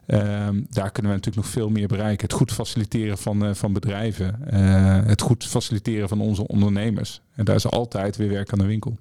Um, 0.07 0.67
daar 0.71 0.91
kunnen 0.91 1.11
we 1.13 1.17
natuurlijk 1.17 1.37
nog 1.37 1.47
veel 1.47 1.69
meer 1.69 1.87
bereiken. 1.87 2.27
Het 2.27 2.37
goed 2.37 2.53
faciliteren 2.53 3.19
van, 3.19 3.45
uh, 3.45 3.55
van 3.55 3.73
bedrijven. 3.73 4.39
Uh, 4.53 5.07
het 5.07 5.21
goed 5.21 5.45
faciliteren 5.45 6.09
van 6.09 6.21
onze 6.21 6.47
ondernemers. 6.47 7.21
En 7.35 7.45
daar 7.45 7.57
is 7.57 7.67
altijd 7.67 8.17
weer 8.17 8.29
werk 8.29 8.53
aan 8.53 8.59
de 8.59 8.67
winkel. 8.67 8.99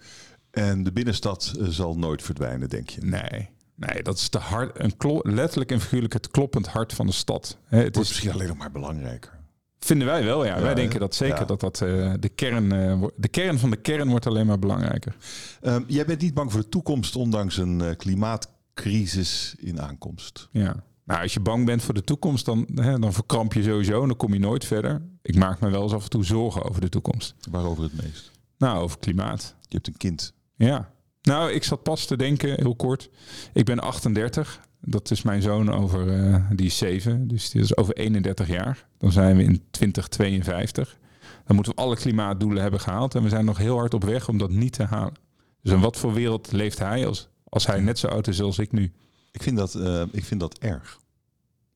En 0.52 0.84
de 0.84 0.92
binnenstad 0.92 1.54
zal 1.60 1.98
nooit 1.98 2.22
verdwijnen, 2.22 2.70
denk 2.70 2.90
je? 2.90 3.02
Nee. 3.02 3.50
Nee, 3.88 4.04
dat 4.04 4.18
is 4.18 4.30
de 4.30 4.38
hart, 4.38 4.80
een 4.80 5.22
letterlijk 5.22 5.72
en 5.72 5.82
figuurlijk 5.82 6.14
het 6.14 6.28
kloppend 6.28 6.68
hart 6.68 6.94
van 6.94 7.06
de 7.06 7.12
stad. 7.12 7.58
Het 7.66 7.98
is 7.98 8.08
misschien 8.08 8.32
alleen 8.32 8.48
nog 8.48 8.58
maar 8.58 8.72
belangrijker. 8.72 9.40
Vinden 9.80 10.08
wij 10.08 10.24
wel, 10.24 10.46
ja. 10.46 10.56
ja 10.56 10.62
wij 10.62 10.74
denken 10.74 11.00
dat 11.00 11.16
zeker 11.16 11.40
ja. 11.40 11.46
dat 11.46 11.60
dat 11.60 11.82
uh, 11.82 12.14
de 12.20 12.30
kern, 12.30 12.74
uh, 12.74 13.04
de 13.16 13.28
kern 13.28 13.60
van 13.60 13.70
de 13.70 13.76
kern 13.76 14.10
wordt 14.10 14.28
alleen 14.28 14.46
maar 14.46 14.60
belangrijker. 14.60 15.16
Um, 15.62 15.84
jij 15.88 16.06
bent 16.06 16.22
niet 16.22 16.34
bang 16.34 16.52
voor 16.52 16.62
de 16.62 16.70
toekomst, 16.70 17.16
ondanks 17.16 17.58
een 17.58 17.80
uh, 17.80 17.90
klimaatcrisis 17.98 19.56
in 19.58 19.82
aankomst. 19.82 20.48
Ja. 20.52 20.84
Nou, 21.04 21.22
als 21.22 21.34
je 21.34 21.40
bang 21.40 21.66
bent 21.66 21.84
voor 21.84 21.94
de 21.94 22.04
toekomst, 22.04 22.46
dan, 22.46 22.68
hè, 22.76 23.00
dan 23.00 23.14
verkramp 23.14 23.54
je 23.54 23.64
sowieso 23.64 24.02
en 24.02 24.08
dan 24.08 24.18
kom 24.18 24.34
je 24.34 24.40
nooit 24.40 24.66
verder. 24.66 25.02
Ik 25.22 25.36
maak 25.36 25.60
me 25.60 25.70
wel 25.70 25.84
eens 25.84 25.94
af 25.94 26.04
en 26.04 26.10
toe 26.10 26.26
zorgen 26.26 26.64
over 26.64 26.82
de 26.82 26.90
toekomst. 26.90 27.36
Waarover 27.50 27.84
het 27.84 28.04
meest? 28.04 28.32
Nou, 28.58 28.80
over 28.80 29.00
klimaat. 29.00 29.56
Je 29.62 29.76
hebt 29.76 29.88
een 29.88 29.98
kind. 29.98 30.34
Ja. 30.56 30.92
Nou, 31.22 31.52
ik 31.52 31.64
zat 31.64 31.84
pas 31.84 32.06
te 32.06 32.18
denken, 32.18 32.62
heel 32.62 32.76
kort. 32.76 33.10
Ik 33.54 33.66
ben 33.66 33.80
38. 33.80 34.60
Dat 34.82 35.12
is 35.12 35.22
mijn 35.22 35.42
zoon 35.42 35.72
over, 35.72 36.08
uh, 36.08 36.46
die 36.52 36.66
is 36.66 36.78
7. 36.78 37.28
Dus 37.28 37.50
die 37.50 37.62
is 37.62 37.78
over 37.78 37.94
31 37.96 38.48
jaar. 38.48 38.88
Dan 38.98 39.12
zijn 39.12 39.38
we 39.38 39.44
in 39.44 39.64
2052. 39.72 40.98
Dan 41.46 41.56
moeten 41.56 41.76
we 41.76 41.82
alle 41.82 41.96
klimaatdoelen 41.96 42.62
hebben 42.62 42.80
gehaald. 42.80 43.16
En 43.16 43.24
we 43.24 43.30
zijn 43.30 43.46
nog 43.46 43.58
heel 43.58 43.78
hard 43.78 43.94
op 43.94 44.04
weg 44.04 44.28
om 44.28 44.38
dat 44.38 44.50
niet 44.50 44.74
te 44.74 44.84
halen. 44.84 45.14
Dus 45.62 45.74
in 45.74 45.80
wat 45.80 45.98
voor 45.98 46.14
wereld 46.14 46.52
leeft 46.52 46.80
hij 46.80 47.08
als, 47.08 47.30
als 47.44 47.68
hij 47.68 47.80
net 47.80 48.00
zo 48.00 48.08
oud 48.08 48.28
is 48.28 48.42
als 48.42 48.60
ik 48.60 48.72
nu? 48.72 48.92
Ik 49.32 49.44
vind 49.44 49.58
dat, 49.58 49.76
uh, 49.76 50.04
ik 50.12 50.26
vind 50.26 50.40
dat 50.40 50.58
erg. 50.58 51.00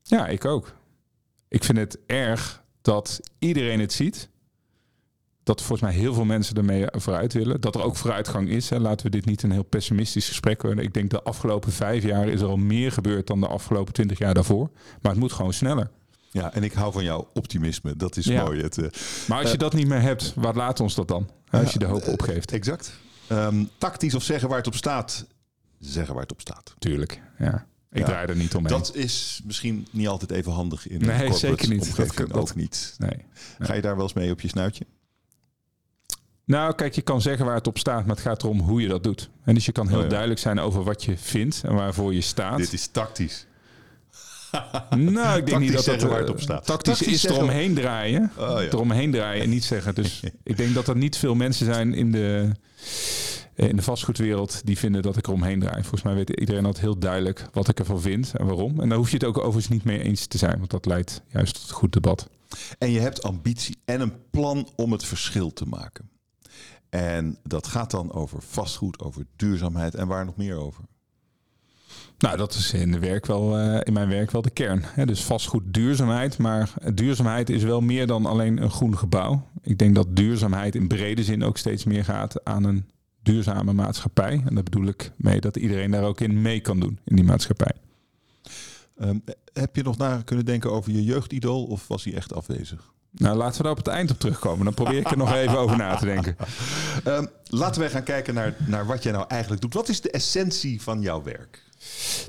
Ja, 0.03 0.27
ik 0.27 0.45
ook. 0.45 0.73
Ik 1.47 1.63
vind 1.63 1.77
het 1.77 1.99
erg 2.05 2.63
dat 2.81 3.19
iedereen 3.39 3.79
het 3.79 3.93
ziet 3.93 4.29
dat 5.45 5.61
volgens 5.61 5.81
mij 5.81 5.99
heel 5.99 6.13
veel 6.13 6.25
mensen 6.25 6.55
ermee 6.55 6.85
vooruit 6.91 7.33
willen. 7.33 7.61
Dat 7.61 7.75
er 7.75 7.83
ook 7.83 7.95
vooruitgang 7.95 8.49
is. 8.49 8.69
Hè. 8.69 8.79
Laten 8.79 9.05
we 9.05 9.11
dit 9.11 9.25
niet 9.25 9.43
een 9.43 9.51
heel 9.51 9.63
pessimistisch 9.63 10.27
gesprek 10.27 10.61
worden. 10.61 10.83
Ik 10.83 10.93
denk 10.93 11.09
de 11.09 11.23
afgelopen 11.23 11.71
vijf 11.71 12.03
jaar 12.03 12.27
is 12.27 12.41
er 12.41 12.47
al 12.47 12.57
meer 12.57 12.91
gebeurd 12.91 13.27
dan 13.27 13.39
de 13.39 13.47
afgelopen 13.47 13.93
twintig 13.93 14.17
jaar 14.17 14.33
daarvoor. 14.33 14.69
Maar 15.01 15.11
het 15.11 15.19
moet 15.19 15.31
gewoon 15.31 15.53
sneller. 15.53 15.89
Ja, 16.31 16.53
en 16.53 16.63
ik 16.63 16.73
hou 16.73 16.91
van 16.91 17.03
jouw 17.03 17.29
optimisme. 17.33 17.95
Dat 17.95 18.17
is 18.17 18.25
ja. 18.25 18.43
mooi. 18.43 18.61
Het, 18.61 18.77
uh, 18.77 18.87
maar 19.27 19.37
als 19.39 19.47
je 19.47 19.53
uh, 19.53 19.59
dat 19.59 19.73
niet 19.73 19.87
meer 19.87 20.01
hebt, 20.01 20.33
wat 20.35 20.55
laat 20.55 20.79
ons 20.79 20.95
dat 20.95 21.07
dan? 21.07 21.29
Als 21.49 21.73
je 21.73 21.79
de 21.79 21.85
hoop 21.85 22.07
opgeeft. 22.07 22.51
Exact. 22.51 22.93
Um, 23.31 23.69
tactisch 23.77 24.13
of 24.13 24.23
zeggen 24.23 24.47
waar 24.49 24.57
het 24.57 24.67
op 24.67 24.75
staat. 24.75 25.25
Zeggen 25.79 26.13
waar 26.13 26.23
het 26.23 26.31
op 26.31 26.41
staat. 26.41 26.73
Tuurlijk, 26.79 27.21
ja. 27.37 27.67
Ik 27.91 28.01
ja, 28.01 28.05
draai 28.05 28.27
er 28.27 28.35
niet 28.35 28.55
omheen. 28.55 28.77
Dat 28.77 28.95
is 28.95 29.41
misschien 29.45 29.87
niet 29.91 30.07
altijd 30.07 30.31
even 30.31 30.51
handig 30.51 30.87
in 30.87 30.99
nee, 30.99 31.33
zeker 31.33 31.69
niet. 31.69 31.95
Dat 31.95 32.13
kan 32.13 32.31
ook 32.31 32.55
niet. 32.55 32.95
Nee, 32.97 33.09
nee. 33.09 33.67
Ga 33.67 33.73
je 33.73 33.81
daar 33.81 33.95
wel 33.95 34.03
eens 34.03 34.13
mee 34.13 34.31
op 34.31 34.41
je 34.41 34.47
snuitje? 34.47 34.85
Nou, 36.45 36.75
kijk, 36.75 36.95
je 36.95 37.01
kan 37.01 37.21
zeggen 37.21 37.45
waar 37.45 37.55
het 37.55 37.67
op 37.67 37.77
staat, 37.77 38.05
maar 38.05 38.15
het 38.15 38.25
gaat 38.25 38.43
erom 38.43 38.59
hoe 38.59 38.81
je 38.81 38.87
dat 38.87 39.03
doet. 39.03 39.29
En 39.43 39.53
dus 39.53 39.65
je 39.65 39.71
kan 39.71 39.87
heel 39.87 39.97
oh, 39.97 40.03
ja. 40.03 40.09
duidelijk 40.09 40.39
zijn 40.39 40.59
over 40.59 40.83
wat 40.83 41.03
je 41.03 41.17
vindt 41.17 41.61
en 41.63 41.75
waarvoor 41.75 42.13
je 42.13 42.21
staat. 42.21 42.57
Dit 42.57 42.73
is 42.73 42.87
tactisch. 42.87 43.45
nou, 44.89 45.37
ik 45.37 45.45
denk 45.45 45.59
niet 45.59 45.73
dat 45.73 45.85
dat 45.85 46.01
waar 46.01 46.19
het 46.19 46.29
op 46.29 46.41
staat. 46.41 46.65
Tactisch, 46.65 46.97
tactisch 46.97 47.23
is 47.23 47.31
eromheen 47.31 47.73
draaien. 47.73 48.31
Oh, 48.37 48.47
ja. 48.47 48.59
Eromheen 48.59 49.11
draaien 49.11 49.43
en 49.43 49.49
niet 49.49 49.63
zeggen. 49.63 49.95
Dus 49.95 50.23
ik 50.43 50.57
denk 50.57 50.73
dat 50.73 50.87
er 50.87 50.95
niet 50.95 51.17
veel 51.17 51.35
mensen 51.35 51.65
zijn 51.65 51.93
in 51.93 52.11
de, 52.11 52.51
in 53.55 53.75
de 53.75 53.81
vastgoedwereld 53.81 54.61
die 54.65 54.77
vinden 54.77 55.01
dat 55.01 55.17
ik 55.17 55.27
eromheen 55.27 55.59
draai. 55.59 55.81
Volgens 55.81 56.03
mij 56.03 56.13
weet 56.13 56.29
iedereen 56.29 56.65
altijd 56.65 56.83
heel 56.83 56.99
duidelijk 56.99 57.47
wat 57.51 57.67
ik 57.67 57.79
ervan 57.79 58.01
vind 58.01 58.33
en 58.35 58.45
waarom. 58.45 58.79
En 58.79 58.89
daar 58.89 58.97
hoef 58.97 59.09
je 59.09 59.17
het 59.17 59.25
ook 59.25 59.37
overigens 59.37 59.67
niet 59.67 59.83
mee 59.83 60.01
eens 60.01 60.25
te 60.25 60.37
zijn, 60.37 60.57
want 60.57 60.71
dat 60.71 60.85
leidt 60.85 61.21
juist 61.27 61.53
tot 61.53 61.69
een 61.69 61.75
goed 61.75 61.93
debat. 61.93 62.29
En 62.77 62.91
je 62.91 62.99
hebt 62.99 63.23
ambitie 63.23 63.77
en 63.85 64.01
een 64.01 64.13
plan 64.29 64.69
om 64.75 64.91
het 64.91 65.05
verschil 65.05 65.53
te 65.53 65.65
maken. 65.65 66.09
En 66.95 67.37
dat 67.43 67.67
gaat 67.67 67.91
dan 67.91 68.13
over 68.13 68.41
vastgoed, 68.41 68.99
over 68.99 69.25
duurzaamheid 69.35 69.95
en 69.95 70.07
waar 70.07 70.25
nog 70.25 70.35
meer 70.35 70.55
over? 70.55 70.83
Nou, 72.17 72.37
dat 72.37 72.53
is 72.53 72.73
in, 72.73 72.91
de 72.91 72.99
werk 72.99 73.25
wel, 73.25 73.59
uh, 73.59 73.79
in 73.83 73.93
mijn 73.93 74.09
werk 74.09 74.31
wel 74.31 74.41
de 74.41 74.49
kern. 74.49 74.81
Hè? 74.83 75.05
Dus 75.05 75.23
vastgoed 75.23 75.63
duurzaamheid. 75.73 76.37
Maar 76.37 76.73
duurzaamheid 76.93 77.49
is 77.49 77.63
wel 77.63 77.81
meer 77.81 78.07
dan 78.07 78.25
alleen 78.25 78.61
een 78.61 78.69
groen 78.69 78.97
gebouw. 78.97 79.47
Ik 79.61 79.77
denk 79.77 79.95
dat 79.95 80.15
duurzaamheid 80.15 80.75
in 80.75 80.87
brede 80.87 81.23
zin 81.23 81.43
ook 81.43 81.57
steeds 81.57 81.83
meer 81.83 82.03
gaat 82.03 82.43
aan 82.43 82.63
een 82.63 82.89
duurzame 83.21 83.73
maatschappij. 83.73 84.43
En 84.45 84.53
daar 84.53 84.63
bedoel 84.63 84.87
ik 84.87 85.11
mee 85.17 85.41
dat 85.41 85.57
iedereen 85.57 85.91
daar 85.91 86.03
ook 86.03 86.19
in 86.19 86.41
mee 86.41 86.59
kan 86.59 86.79
doen 86.79 86.99
in 87.03 87.15
die 87.15 87.25
maatschappij. 87.25 87.75
Um, 89.01 89.23
heb 89.53 89.75
je 89.75 89.83
nog 89.83 89.97
na 89.97 90.21
kunnen 90.25 90.45
denken 90.45 90.71
over 90.71 90.91
je 90.91 91.03
jeugdidool 91.03 91.65
of 91.65 91.87
was 91.87 92.03
hij 92.03 92.13
echt 92.13 92.33
afwezig? 92.33 92.93
Nou, 93.17 93.37
laten 93.37 93.57
we 93.57 93.63
daar 93.63 93.71
op 93.71 93.77
het 93.77 93.87
eind 93.87 94.11
op 94.11 94.19
terugkomen. 94.19 94.65
Dan 94.65 94.73
probeer 94.73 94.99
ik 94.99 95.11
er 95.11 95.17
nog 95.17 95.33
even 95.33 95.57
over 95.57 95.77
na 95.77 95.95
te 95.95 96.05
denken. 96.05 96.35
Um, 97.07 97.27
laten 97.47 97.81
wij 97.81 97.89
gaan 97.89 98.03
kijken 98.03 98.33
naar, 98.33 98.55
naar 98.65 98.85
wat 98.85 99.03
jij 99.03 99.11
nou 99.11 99.25
eigenlijk 99.27 99.61
doet. 99.61 99.73
Wat 99.73 99.89
is 99.89 100.01
de 100.01 100.11
essentie 100.11 100.81
van 100.81 101.01
jouw 101.01 101.23
werk? 101.23 101.63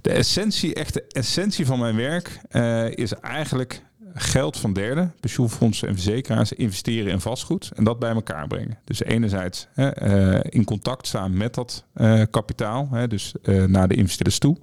De 0.02 0.11
essentie, 0.11 0.75
echt 0.75 0.95
de 0.95 1.05
essentie 1.09 1.66
van 1.66 1.78
mijn 1.78 1.97
werk 1.97 2.40
uh, 2.50 2.90
is 2.90 3.12
eigenlijk 3.12 3.83
geld 4.14 4.57
van 4.57 4.73
derden, 4.73 5.14
pensioenfondsen 5.21 5.88
en 5.88 5.95
verzekeraars, 5.95 6.52
investeren 6.52 7.12
in 7.12 7.21
vastgoed 7.21 7.71
en 7.75 7.85
dat 7.85 7.99
bij 7.99 8.11
elkaar 8.11 8.47
brengen. 8.47 8.78
Dus 8.85 9.02
enerzijds 9.02 9.66
hè, 9.73 10.09
uh, 10.35 10.40
in 10.43 10.64
contact 10.64 11.07
staan 11.07 11.37
met 11.37 11.55
dat 11.55 11.85
uh, 11.95 12.23
kapitaal, 12.31 12.88
hè, 12.90 13.09
dus 13.09 13.35
naar 13.66 13.88
de 13.88 13.95
investeerders 13.95 14.38
toe. 14.38 14.57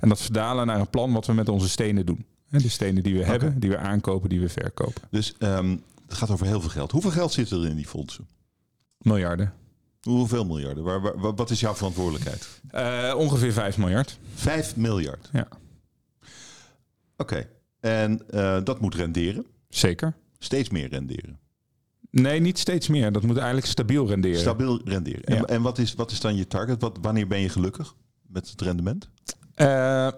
En 0.00 0.08
dat 0.08 0.20
verdalen 0.20 0.66
naar 0.66 0.80
een 0.80 0.90
plan 0.90 1.12
wat 1.12 1.26
we 1.26 1.32
met 1.32 1.48
onze 1.48 1.68
stenen 1.68 2.06
doen. 2.06 2.26
De 2.48 2.68
stenen 2.68 3.02
die 3.02 3.14
we 3.14 3.18
okay. 3.18 3.30
hebben, 3.30 3.60
die 3.60 3.70
we 3.70 3.78
aankopen, 3.78 4.28
die 4.28 4.40
we 4.40 4.48
verkopen. 4.48 5.02
Dus 5.10 5.34
um, 5.38 5.82
het 6.06 6.14
gaat 6.16 6.30
over 6.30 6.46
heel 6.46 6.60
veel 6.60 6.70
geld. 6.70 6.90
Hoeveel 6.90 7.10
geld 7.10 7.32
zit 7.32 7.50
er 7.50 7.66
in 7.66 7.76
die 7.76 7.86
fondsen? 7.86 8.26
Miljarden. 8.98 9.52
Hoeveel 10.02 10.44
miljarden? 10.44 10.84
Waar, 10.84 11.00
waar, 11.00 11.34
wat 11.34 11.50
is 11.50 11.60
jouw 11.60 11.74
verantwoordelijkheid? 11.74 12.60
ongeveer 13.16 13.52
5 13.52 13.78
miljard. 13.78 14.18
5 14.34 14.76
miljard? 14.76 15.28
Ja. 15.32 15.48
Oké. 17.16 17.34
Okay. 17.34 17.48
En 17.80 18.22
uh, 18.30 18.58
dat 18.64 18.80
moet 18.80 18.94
renderen. 18.94 19.46
Zeker. 19.68 20.14
Steeds 20.38 20.68
meer 20.68 20.88
renderen. 20.88 21.38
Nee, 22.10 22.40
niet 22.40 22.58
steeds 22.58 22.88
meer. 22.88 23.12
Dat 23.12 23.22
moet 23.22 23.36
eigenlijk 23.36 23.66
stabiel 23.66 24.06
renderen. 24.06 24.40
Stabiel 24.40 24.80
renderen. 24.84 25.24
En, 25.24 25.44
en 25.44 25.62
wat, 25.62 25.78
is, 25.78 25.94
wat 25.94 26.10
is 26.10 26.20
dan 26.20 26.36
je 26.36 26.46
target? 26.46 26.80
Wat, 26.80 26.98
wanneer 27.00 27.26
ben 27.26 27.40
je 27.40 27.48
gelukkig 27.48 27.94
met 28.26 28.50
het 28.50 28.60
rendement? 28.60 29.08
Uh, 29.56 30.08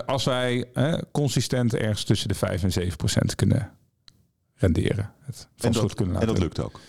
als 0.06 0.24
wij 0.24 0.64
uh, 0.74 0.94
consistent 1.12 1.74
ergens 1.74 2.04
tussen 2.04 2.28
de 2.28 2.34
5 2.34 2.62
en 2.62 2.72
7 2.72 2.96
procent 2.96 3.34
kunnen 3.34 3.72
renderen. 4.54 5.12
Het 5.20 5.48
en, 5.58 5.72
dat, 5.72 5.94
kunnen 5.94 6.14
laten 6.14 6.28
en 6.28 6.34
dat 6.34 6.42
lukt 6.42 6.60
ook? 6.60 6.80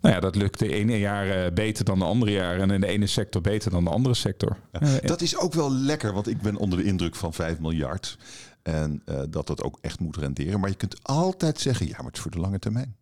Nou 0.00 0.14
ja, 0.14 0.20
dat 0.20 0.36
lukt 0.36 0.58
de 0.58 0.72
ene 0.72 0.98
jaar 0.98 1.52
beter 1.52 1.84
dan 1.84 1.98
de 1.98 2.04
andere 2.04 2.32
jaren. 2.32 2.60
En 2.60 2.70
in 2.70 2.80
de 2.80 2.86
ene 2.86 3.06
sector 3.06 3.40
beter 3.42 3.70
dan 3.70 3.84
de 3.84 3.90
andere 3.90 4.14
sector. 4.14 4.56
Ja, 4.72 5.00
dat 5.00 5.20
is 5.20 5.36
ook 5.36 5.54
wel 5.54 5.72
lekker, 5.72 6.12
want 6.12 6.28
ik 6.28 6.40
ben 6.40 6.56
onder 6.56 6.78
de 6.78 6.84
indruk 6.84 7.14
van 7.14 7.32
5 7.32 7.58
miljard. 7.58 8.18
En 8.62 9.02
uh, 9.06 9.20
dat 9.28 9.46
dat 9.46 9.62
ook 9.62 9.78
echt 9.80 10.00
moet 10.00 10.16
renderen. 10.16 10.60
Maar 10.60 10.70
je 10.70 10.76
kunt 10.76 11.02
altijd 11.02 11.60
zeggen, 11.60 11.86
ja, 11.86 11.96
maar 11.96 12.06
het 12.06 12.16
is 12.16 12.20
voor 12.20 12.30
de 12.30 12.38
lange 12.38 12.58
termijn. 12.58 12.96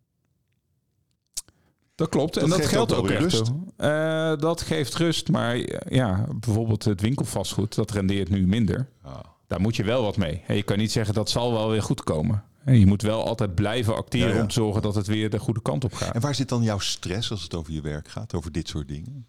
Dat 1.95 2.09
klopt. 2.09 2.33
Dat 2.33 2.43
en 2.43 2.49
dat 2.49 2.65
geldt 2.65 2.93
ook 2.93 2.99
ook 2.99 3.09
rust. 3.09 3.51
Uh, 3.77 4.37
dat 4.37 4.61
geeft 4.61 4.95
rust. 4.95 5.29
Maar 5.29 5.57
ja, 5.93 6.27
bijvoorbeeld 6.39 6.83
het 6.83 7.01
winkelvastgoed, 7.01 7.75
dat 7.75 7.91
rendeert 7.91 8.29
nu 8.29 8.47
minder. 8.47 8.89
Ah. 9.01 9.19
Daar 9.47 9.61
moet 9.61 9.75
je 9.75 9.83
wel 9.83 10.03
wat 10.03 10.17
mee. 10.17 10.43
Je 10.47 10.63
kan 10.63 10.77
niet 10.77 10.91
zeggen 10.91 11.13
dat 11.13 11.29
zal 11.29 11.51
wel 11.51 11.69
weer 11.69 11.81
goed 11.81 12.03
komen. 12.03 12.43
Je 12.65 12.85
moet 12.85 13.01
wel 13.01 13.25
altijd 13.25 13.55
blijven 13.55 13.95
acteren 13.95 14.27
Ja, 14.29 14.35
ja. 14.35 14.41
om 14.41 14.47
te 14.47 14.53
zorgen 14.53 14.81
dat 14.81 14.95
het 14.95 15.07
weer 15.07 15.29
de 15.29 15.39
goede 15.39 15.61
kant 15.61 15.83
op 15.83 15.93
gaat. 15.93 16.13
En 16.15 16.21
waar 16.21 16.35
zit 16.35 16.49
dan 16.49 16.63
jouw 16.63 16.79
stress 16.79 17.31
als 17.31 17.43
het 17.43 17.55
over 17.55 17.73
je 17.73 17.81
werk 17.81 18.07
gaat, 18.07 18.33
over 18.33 18.51
dit 18.51 18.67
soort 18.67 18.87
dingen? 18.87 19.25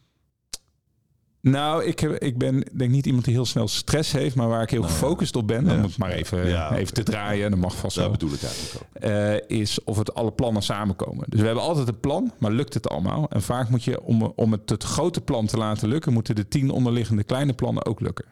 Nou, 1.44 1.84
ik, 1.84 2.00
heb, 2.00 2.12
ik 2.12 2.38
ben 2.38 2.64
denk 2.72 2.90
niet 2.90 3.06
iemand 3.06 3.24
die 3.24 3.34
heel 3.34 3.44
snel 3.44 3.68
stress 3.68 4.12
heeft, 4.12 4.34
maar 4.34 4.48
waar 4.48 4.62
ik 4.62 4.70
heel 4.70 4.80
Nou, 4.80 4.92
gefocust 4.92 5.36
op 5.36 5.46
ben, 5.46 5.64
ja. 5.66 5.74
om 5.74 5.82
het 5.82 5.98
maar 5.98 6.10
even, 6.10 6.48
Ja, 6.48 6.76
even 6.76 6.94
te 6.94 7.02
draaien, 7.02 7.50
dat 7.50 7.58
mag 7.60 7.76
vast 7.76 7.94
Dat 7.96 8.04
wel, 8.04 8.12
bedoel 8.12 8.32
ik 8.32 8.42
eigenlijk 8.42 8.74
ook. 8.74 9.02
eh, 9.02 9.58
is 9.58 9.84
of 9.84 9.98
het 9.98 10.14
alle 10.14 10.32
plannen 10.32 10.62
samenkomen. 10.62 11.24
Dus 11.28 11.40
we 11.40 11.46
hebben 11.46 11.64
altijd 11.64 11.88
een 11.88 12.00
plan, 12.00 12.32
maar 12.38 12.50
lukt 12.52 12.74
het 12.74 12.88
allemaal? 12.88 13.26
En 13.30 13.42
vaak 13.42 13.68
moet 13.68 13.84
je, 13.84 14.02
om, 14.02 14.32
om 14.36 14.52
het, 14.52 14.70
het 14.70 14.82
grote 14.84 15.20
plan 15.20 15.46
te 15.46 15.56
laten 15.56 15.88
lukken, 15.88 16.12
moeten 16.12 16.34
de 16.34 16.48
tien 16.48 16.70
onderliggende 16.70 17.24
kleine 17.24 17.52
plannen 17.52 17.86
ook 17.86 18.00
lukken. 18.00 18.24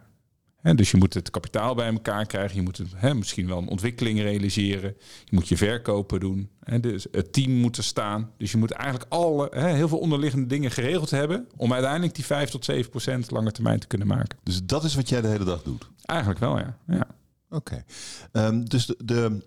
Hè, 0.62 0.74
dus 0.74 0.90
je 0.90 0.96
moet 0.96 1.14
het 1.14 1.30
kapitaal 1.30 1.74
bij 1.74 1.92
elkaar 1.92 2.26
krijgen. 2.26 2.56
Je 2.56 2.62
moet 2.62 2.78
het, 2.78 3.14
misschien 3.14 3.46
wel 3.46 3.58
een 3.58 3.68
ontwikkeling 3.68 4.20
realiseren. 4.20 4.96
Je 5.24 5.34
moet 5.34 5.48
je 5.48 5.56
verkopen 5.56 6.20
doen. 6.20 6.50
Dus 6.80 7.06
het 7.10 7.32
team 7.32 7.52
moet 7.52 7.76
er 7.76 7.84
staan. 7.84 8.30
Dus 8.36 8.50
je 8.50 8.58
moet 8.58 8.70
eigenlijk 8.70 9.12
alle, 9.12 9.48
heel 9.54 9.88
veel 9.88 9.98
onderliggende 9.98 10.46
dingen 10.46 10.70
geregeld 10.70 11.10
hebben... 11.10 11.46
om 11.56 11.72
uiteindelijk 11.72 12.14
die 12.14 12.24
5 12.24 12.50
tot 12.50 12.64
7 12.64 12.90
procent 12.90 13.30
lange 13.30 13.52
termijn 13.52 13.78
te 13.78 13.86
kunnen 13.86 14.06
maken. 14.06 14.38
Dus 14.42 14.64
dat 14.64 14.84
is 14.84 14.94
wat 14.94 15.08
jij 15.08 15.20
de 15.20 15.28
hele 15.28 15.44
dag 15.44 15.62
doet. 15.62 15.90
Eigenlijk 16.04 16.40
wel, 16.40 16.58
ja. 16.58 16.78
ja. 16.86 17.06
Oké. 17.50 17.84
Ehm, 18.32 18.64
dus 18.64 18.86
de, 18.86 18.96
de, 19.04 19.46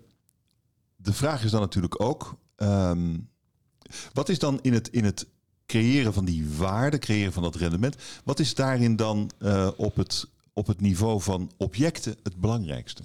de 0.96 1.12
vraag 1.12 1.44
is 1.44 1.50
dan 1.50 1.60
natuurlijk 1.60 2.00
ook: 2.00 2.38
ehm, 2.56 3.16
wat 4.12 4.28
is 4.28 4.38
dan 4.38 4.58
in 4.62 4.72
het, 4.72 4.88
in 4.88 5.04
het 5.04 5.26
creëren 5.66 6.12
van 6.12 6.24
die 6.24 6.48
waarde, 6.56 6.98
creëren 6.98 7.32
van 7.32 7.42
dat 7.42 7.54
rendement, 7.54 7.96
wat 8.24 8.38
is 8.38 8.54
daarin 8.54 8.96
dan 8.96 9.30
eh, 9.38 9.68
op, 9.76 9.96
het, 9.96 10.28
op 10.56 10.66
het 10.66 10.80
niveau 10.80 11.20
van 11.20 11.50
objecten 11.56 12.16
het 12.22 12.36
belangrijkste? 12.36 13.02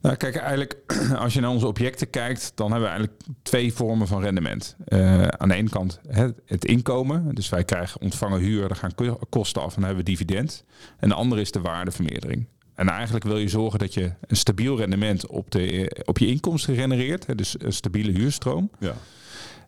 Nou, 0.00 0.16
kijk, 0.16 0.36
eigenlijk 0.36 0.82
als 1.18 1.34
je 1.34 1.40
naar 1.40 1.50
onze 1.50 1.66
objecten 1.66 2.10
kijkt, 2.10 2.52
dan 2.54 2.70
hebben 2.70 2.88
we 2.88 2.94
eigenlijk 2.94 3.26
twee 3.42 3.72
vormen 3.72 4.06
van 4.06 4.22
rendement. 4.22 4.76
Eh, 4.84 5.26
aan 5.26 5.48
de 5.48 5.54
ene 5.54 5.68
kant 5.68 6.00
hè, 6.08 6.28
het 6.46 6.64
inkomen, 6.64 7.34
dus 7.34 7.48
wij 7.48 7.64
krijgen 7.64 8.00
ontvangen 8.00 8.40
huur, 8.40 8.68
daar 8.68 8.76
gaan 8.76 8.94
ko- 8.94 9.18
kosten 9.28 9.62
af 9.62 9.68
en 9.68 9.74
dan 9.74 9.84
hebben 9.84 10.04
we 10.04 10.10
dividend. 10.10 10.64
En 10.98 11.08
de 11.08 11.14
andere 11.14 11.40
is 11.40 11.50
de 11.50 11.60
waardevermeerdering. 11.60 12.46
En 12.74 12.88
eigenlijk 12.88 13.24
wil 13.24 13.38
je 13.38 13.48
zorgen 13.48 13.78
dat 13.78 13.94
je 13.94 14.12
een 14.26 14.36
stabiel 14.36 14.76
rendement 14.76 15.26
op, 15.26 15.50
de, 15.50 15.90
op 16.04 16.18
je 16.18 16.26
inkomsten 16.26 16.74
genereert, 16.74 17.38
dus 17.38 17.54
een 17.58 17.72
stabiele 17.72 18.12
huurstroom. 18.12 18.70
Ja. 18.78 18.94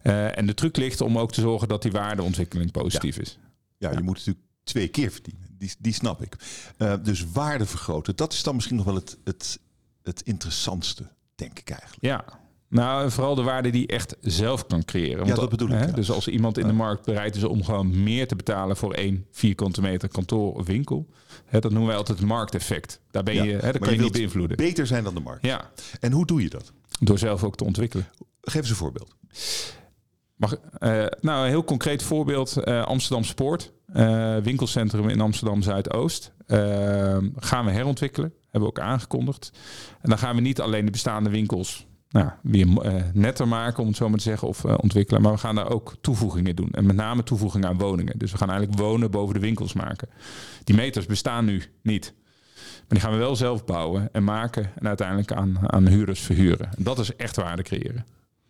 Eh, 0.02 0.38
en 0.38 0.46
de 0.46 0.54
truc 0.54 0.76
ligt 0.76 1.00
om 1.00 1.18
ook 1.18 1.32
te 1.32 1.40
zorgen 1.40 1.68
dat 1.68 1.82
die 1.82 1.92
waardeontwikkeling 1.92 2.70
positief 2.70 3.18
is. 3.18 3.38
Ja, 3.78 3.90
je 3.90 4.02
moet 4.02 4.16
natuurlijk 4.16 4.44
twee 4.64 4.88
keer 4.88 5.10
verdienen. 5.10 5.45
Die, 5.58 5.72
die 5.78 5.92
snap 5.94 6.22
ik. 6.22 6.36
Eh, 6.76 6.94
dus 7.02 7.24
waarde 7.32 7.66
vergroten, 7.66 8.16
dat 8.16 8.32
is 8.32 8.42
dan 8.42 8.54
misschien 8.54 8.76
nog 8.76 8.84
wel 8.84 8.94
het, 8.94 9.18
het, 9.24 9.58
het 10.02 10.20
interessantste, 10.22 11.06
denk 11.34 11.58
ik 11.58 11.70
eigenlijk. 11.70 12.02
Ja. 12.04 12.24
Nou, 12.68 13.10
vooral 13.10 13.34
de 13.34 13.42
waarde 13.42 13.70
die 13.70 13.80
je 13.80 13.86
echt 13.86 14.16
zelf 14.20 14.66
kan 14.66 14.84
creëren. 14.84 15.16
Want 15.16 15.28
Ja, 15.28 15.34
dat 15.34 15.48
bedoel 15.50 15.68
ik, 15.68 15.74
Hè, 15.74 15.84
ja. 15.84 15.92
Dus 15.92 16.10
als 16.10 16.28
iemand 16.28 16.58
in 16.58 16.66
de 16.66 16.72
markt 16.72 17.04
bereid 17.04 17.36
is 17.36 17.44
om 17.44 17.64
gewoon 17.64 18.02
meer 18.02 18.28
te 18.28 18.36
betalen 18.36 18.76
voor 18.76 18.92
één 18.92 19.26
vierkante 19.30 19.80
meter 19.80 20.08
kantoor 20.08 20.54
of 20.54 20.66
winkel. 20.66 21.06
Hè, 21.44 21.60
dat 21.60 21.70
noemen 21.70 21.88
wij 21.88 21.96
altijd 21.96 22.18
het 22.18 22.26
markteffect. 22.26 23.00
Daar 23.10 23.22
ben 23.22 23.34
Ja, 23.34 23.42
je, 23.42 23.52
hè, 23.52 23.72
dat 23.72 23.78
kan 23.78 23.92
je 23.94 24.00
niet 24.00 24.12
beïnvloeden. 24.12 24.56
Beter 24.56 24.86
zijn 24.86 25.04
dan 25.04 25.14
de 25.14 25.20
markt. 25.20 25.44
Ja, 25.46 25.70
En 26.00 26.12
hoe 26.12 26.26
doe 26.26 26.42
je 26.42 26.48
dat? 26.50 26.72
door 27.00 27.18
zelf 27.18 27.44
ook 27.44 27.56
te 27.56 27.64
ontwikkelen. 27.64 28.08
Geef 28.40 28.60
eens 28.60 28.70
een 28.70 28.76
voorbeeld. 28.76 29.14
Mag, 30.36 30.54
eh, 30.78 31.04
nou, 31.20 31.42
een 31.44 31.48
heel 31.48 31.64
concreet 31.64 32.02
voorbeeld. 32.02 32.56
eh, 32.56 32.84
Amsterdam 32.84 33.24
Sport. 33.24 33.72
Eh, 33.96 34.36
winkelcentrum 34.42 35.08
in 35.08 35.20
Amsterdam 35.20 35.62
Zuidoost. 35.62 36.32
Eh, 36.46 37.16
gaan 37.36 37.64
we 37.64 37.70
herontwikkelen. 37.70 38.32
Hebben 38.50 38.60
we 38.60 38.66
ook 38.66 38.84
aangekondigd. 38.84 39.52
En 40.00 40.08
dan 40.08 40.18
gaan 40.18 40.34
we 40.34 40.40
niet 40.40 40.60
alleen 40.60 40.84
de 40.84 40.90
bestaande 40.90 41.30
winkels 41.30 41.86
nou, 42.10 42.28
weer 42.42 42.80
eh, 42.80 43.02
netter 43.12 43.48
maken, 43.48 43.82
om 43.82 43.88
het 43.88 43.96
zo 43.96 44.08
maar 44.08 44.18
te 44.18 44.24
zeggen, 44.24 44.48
of 44.48 44.64
eh, 44.64 44.74
ontwikkelen. 44.80 45.22
Maar 45.22 45.32
we 45.32 45.38
gaan 45.38 45.54
daar 45.54 45.70
ook 45.70 45.94
toevoegingen 46.00 46.56
doen. 46.56 46.70
En 46.70 46.86
met 46.86 46.96
name 46.96 47.22
toevoegingen 47.22 47.68
aan 47.68 47.78
woningen. 47.78 48.18
Dus 48.18 48.32
we 48.32 48.38
gaan 48.38 48.50
eigenlijk 48.50 48.80
wonen 48.80 49.10
boven 49.10 49.34
de 49.34 49.40
winkels 49.40 49.72
maken. 49.72 50.08
Die 50.64 50.76
meters 50.76 51.06
bestaan 51.06 51.44
nu 51.44 51.62
niet. 51.82 52.14
Maar 52.54 52.98
die 52.98 53.00
gaan 53.00 53.12
we 53.12 53.18
wel 53.18 53.36
zelf 53.36 53.64
bouwen 53.64 54.08
en 54.12 54.24
maken. 54.24 54.70
En 54.74 54.86
uiteindelijk 54.86 55.32
aan, 55.32 55.72
aan 55.72 55.86
huurders 55.86 56.20
verhuren. 56.20 56.68
En 56.76 56.82
dat 56.82 56.98
is 56.98 57.16
echt 57.16 57.36
waarde 57.36 57.62
creëren. 57.62 58.06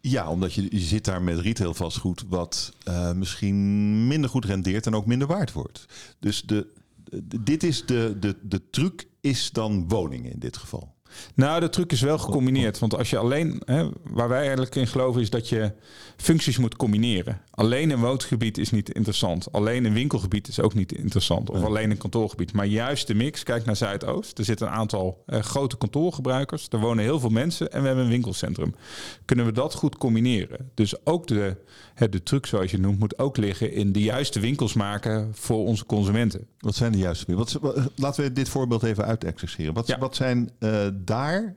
Ja, 0.08 0.30
omdat 0.30 0.54
je, 0.54 0.62
je 0.70 0.78
zit 0.78 1.04
daar 1.04 1.22
met 1.22 1.38
retail 1.38 1.74
vastgoed 1.74 2.24
wat 2.28 2.72
eh, 2.84 3.12
misschien 3.12 4.06
minder 4.06 4.30
goed 4.30 4.44
rendeert 4.44 4.86
en 4.86 4.94
ook 4.94 5.06
minder 5.06 5.28
waard 5.28 5.52
wordt. 5.52 5.86
Dus 6.18 6.42
de, 6.42 6.66
de- 7.04 7.42
dit 7.42 7.62
is 7.62 7.86
de, 7.86 8.16
de, 8.20 8.36
de 8.42 8.70
truc 8.70 9.08
is 9.20 9.50
dan 9.52 9.88
woningen 9.88 10.32
in 10.32 10.38
dit 10.38 10.56
geval. 10.56 10.94
Nou, 11.34 11.60
de 11.60 11.68
truc 11.68 11.92
is 11.92 12.00
wel 12.00 12.18
gecombineerd. 12.18 12.78
Want 12.78 12.96
als 12.96 13.10
je 13.10 13.18
alleen, 13.18 13.62
hè, 13.64 13.88
waar 14.02 14.28
wij 14.28 14.40
eigenlijk 14.40 14.74
in 14.74 14.86
geloven, 14.86 15.20
is 15.20 15.30
dat 15.30 15.48
je 15.48 15.72
functies 16.16 16.58
moet 16.58 16.76
combineren. 16.76 17.40
Alleen 17.50 17.90
een 17.90 18.00
woongebied 18.00 18.58
is 18.58 18.70
niet 18.70 18.94
interessant. 18.94 19.52
Alleen 19.52 19.84
een 19.84 19.92
winkelgebied 19.92 20.48
is 20.48 20.60
ook 20.60 20.74
niet 20.74 20.92
interessant. 20.92 21.50
Of 21.50 21.62
alleen 21.64 21.90
een 21.90 21.98
kantoorgebied. 21.98 22.52
Maar 22.52 22.66
juist 22.66 23.06
de 23.06 23.14
mix, 23.14 23.42
kijk 23.42 23.64
naar 23.64 23.76
Zuidoost. 23.76 24.38
Er 24.38 24.44
zitten 24.44 24.66
een 24.66 24.72
aantal 24.72 25.22
eh, 25.26 25.40
grote 25.40 25.76
kantoorgebruikers. 25.76 26.66
Er 26.70 26.78
wonen 26.80 27.04
heel 27.04 27.20
veel 27.20 27.30
mensen 27.30 27.72
en 27.72 27.80
we 27.80 27.86
hebben 27.86 28.04
een 28.04 28.10
winkelcentrum. 28.10 28.74
Kunnen 29.24 29.44
we 29.46 29.52
dat 29.52 29.74
goed 29.74 29.96
combineren? 29.98 30.70
Dus 30.74 31.06
ook 31.06 31.26
de, 31.26 31.56
hè, 31.94 32.08
de 32.08 32.22
truc, 32.22 32.46
zoals 32.46 32.70
je 32.70 32.78
noemt, 32.78 32.98
moet 32.98 33.18
ook 33.18 33.36
liggen 33.36 33.72
in 33.72 33.92
de 33.92 34.02
juiste 34.02 34.40
winkels 34.40 34.72
maken 34.74 35.30
voor 35.34 35.64
onze 35.66 35.84
consumenten. 35.86 36.46
Wat 36.58 36.74
zijn 36.74 36.92
de 36.92 36.98
juiste 36.98 37.34
wat, 37.34 37.52
wat- 37.60 37.90
Laten 37.96 38.24
we 38.24 38.32
dit 38.32 38.48
voorbeeld 38.48 38.82
even 38.82 39.04
uitexerceren. 39.04 39.74
Wat, 39.74 39.86
Ja. 39.86 39.98
wat 39.98 40.16
zijn 40.16 40.50
eh, 40.58 40.86
daar 41.04 41.56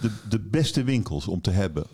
de, 0.00 0.10
de 0.28 0.40
beste 0.40 0.84
winkels 0.84 1.28
om 1.28 1.40
te 1.40 1.50
hebben 1.50 1.86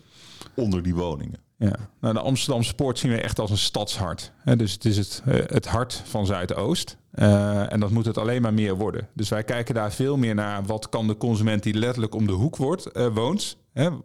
onder 0.55 0.83
die 0.83 0.95
woningen? 0.95 1.39
Ja, 1.57 1.89
nou, 1.99 2.13
de 2.13 2.19
Amsterdam 2.19 2.63
Sport 2.63 2.99
zien 2.99 3.11
we 3.11 3.21
echt 3.21 3.39
als 3.39 3.51
een 3.51 3.57
stadshart. 3.57 4.31
Dus 4.57 4.73
het 4.73 4.85
is 4.85 4.97
het, 4.97 5.21
eh, 5.25 5.39
het 5.45 5.65
hart 5.65 6.01
van 6.05 6.25
Zuidoost. 6.25 6.97
Uh, 7.15 7.73
en 7.73 7.79
dat 7.79 7.89
moet 7.89 8.05
het 8.05 8.17
alleen 8.17 8.41
maar 8.41 8.53
meer 8.53 8.75
worden. 8.75 9.07
Dus 9.13 9.29
wij 9.29 9.43
kijken 9.43 9.75
daar 9.75 9.91
veel 9.91 10.17
meer 10.17 10.35
naar 10.35 10.65
wat 10.65 10.89
kan 10.89 11.07
de 11.07 11.17
consument 11.17 11.63
die 11.63 11.73
letterlijk 11.73 12.15
om 12.15 12.27
de 12.27 12.33
hoek 12.33 12.55
wordt, 12.55 12.97
uh, 12.97 13.07
woont. 13.07 13.57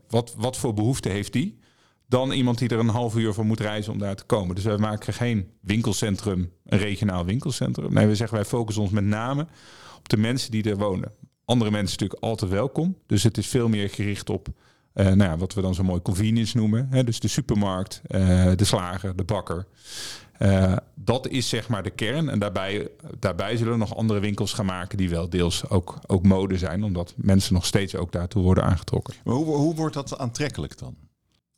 Wat, 0.09 0.35
wat 0.37 0.57
voor 0.57 0.75
behoefte 0.75 1.09
heeft 1.09 1.33
die? 1.33 1.59
Dan 2.07 2.33
iemand 2.33 2.59
die 2.59 2.69
er 2.69 2.79
een 2.79 2.89
half 2.89 3.17
uur 3.17 3.35
voor 3.35 3.47
moet 3.47 3.61
reizen 3.61 3.93
om 3.93 3.99
daar 3.99 4.17
te 4.17 4.25
komen. 4.25 4.55
Dus 4.55 4.65
wij 4.65 4.77
maken 4.77 5.15
geen 5.15 5.51
winkelcentrum, 5.61 6.53
een 6.65 6.79
regionaal 6.79 7.25
winkelcentrum. 7.25 7.93
Nee, 7.93 8.07
we 8.07 8.15
zeggen 8.15 8.37
wij 8.37 8.47
focussen 8.47 8.83
ons 8.83 8.93
met 8.93 9.05
name 9.05 9.47
op 9.99 10.09
de 10.09 10.17
mensen 10.17 10.51
die 10.51 10.71
er 10.71 10.77
wonen. 10.77 11.13
Andere 11.49 11.71
mensen 11.71 11.91
natuurlijk 11.99 12.23
altijd 12.23 12.51
welkom. 12.51 12.97
Dus 13.07 13.23
het 13.23 13.39
is 13.39 13.47
veel 13.47 13.69
meer 13.69 13.89
gericht 13.89 14.31
op 14.31 14.49
uh, 14.95 15.05
nou 15.07 15.23
ja, 15.31 15.37
wat 15.37 15.55
we 15.55 15.61
dan 15.61 15.75
zo 15.75 15.83
mooi 15.83 16.03
convenience 16.03 16.57
noemen. 16.57 16.87
Hè? 16.91 17.05
Dus 17.05 17.21
de 17.21 17.29
supermarkt, 17.29 18.01
uh, 18.09 18.53
de 18.57 18.65
slager, 18.65 19.17
de 19.17 19.25
bakker. 19.25 19.67
Uh, 20.39 20.77
dat 20.95 21.29
is 21.29 21.49
zeg 21.49 21.69
maar 21.69 21.83
de 21.83 21.91
kern. 21.91 22.29
En 22.29 22.39
daarbij, 22.39 22.89
daarbij 23.19 23.57
zullen 23.57 23.73
we 23.73 23.79
nog 23.79 23.97
andere 23.97 24.21
winkels 24.21 24.53
gaan 24.53 24.67
maken 24.67 24.99
die 24.99 25.11
wel 25.11 25.29
deels 25.29 25.69
ook, 25.69 25.99
ook 26.07 26.23
mode 26.27 26.59
zijn. 26.59 26.83
Omdat 26.85 27.15
mensen 27.17 27.55
nog 27.55 27.67
steeds 27.67 27.95
ook 27.97 28.13
daartoe 28.13 28.43
worden 28.43 28.65
aangetrokken. 28.65 29.15
Maar 29.25 29.35
hoe, 29.35 29.45
hoe 29.47 29.75
wordt 29.75 29.95
dat 29.95 30.19
aantrekkelijk 30.19 30.79
dan? 30.79 30.97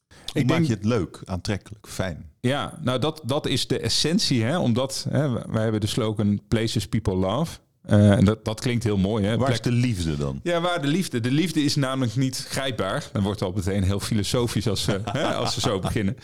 Hoe 0.09 0.42
Ik 0.42 0.47
maak 0.47 0.56
denk- 0.56 0.68
je 0.68 0.75
het 0.75 0.85
leuk, 0.85 1.20
aantrekkelijk, 1.25 1.88
fijn? 1.88 2.30
Ja, 2.40 2.78
nou 2.82 2.99
dat, 2.99 3.20
dat 3.25 3.47
is 3.47 3.66
de 3.66 3.78
essentie. 3.80 4.42
Hè? 4.44 4.59
Omdat 4.59 5.06
hè, 5.11 5.32
wij 5.32 5.62
hebben 5.62 5.80
de 5.80 5.87
slogan 5.87 6.40
Places 6.49 6.87
People 6.87 7.14
Love. 7.14 7.59
Eh, 7.90 8.11
en 8.11 8.25
dat, 8.25 8.44
dat 8.44 8.61
klinkt 8.61 8.85
heel 8.85 8.97
mooi. 8.97 9.25
Hè? 9.25 9.37
Waar 9.37 9.50
is 9.50 9.61
de 9.61 9.73
liefde 9.73 10.16
dan? 10.16 10.40
Ja, 10.42 10.61
waar 10.61 10.82
de 10.82 10.88
liefde. 10.88 11.20
De 11.20 11.30
liefde 11.30 11.62
is 11.62 11.76
namelijk 11.76 12.16
niet 12.16 12.47
grijpbaar. 12.49 13.09
Dan 13.12 13.23
wordt 13.23 13.40
het 13.40 13.49
al 13.49 13.54
meteen 13.54 13.82
heel 13.82 14.00
filosofisch 14.00 14.68
als, 14.68 14.82
ze 14.82 15.00
hè, 15.12 15.35
als 15.35 15.54
ze 15.54 15.61
zo 15.61 15.78
beginnen. 15.78 16.16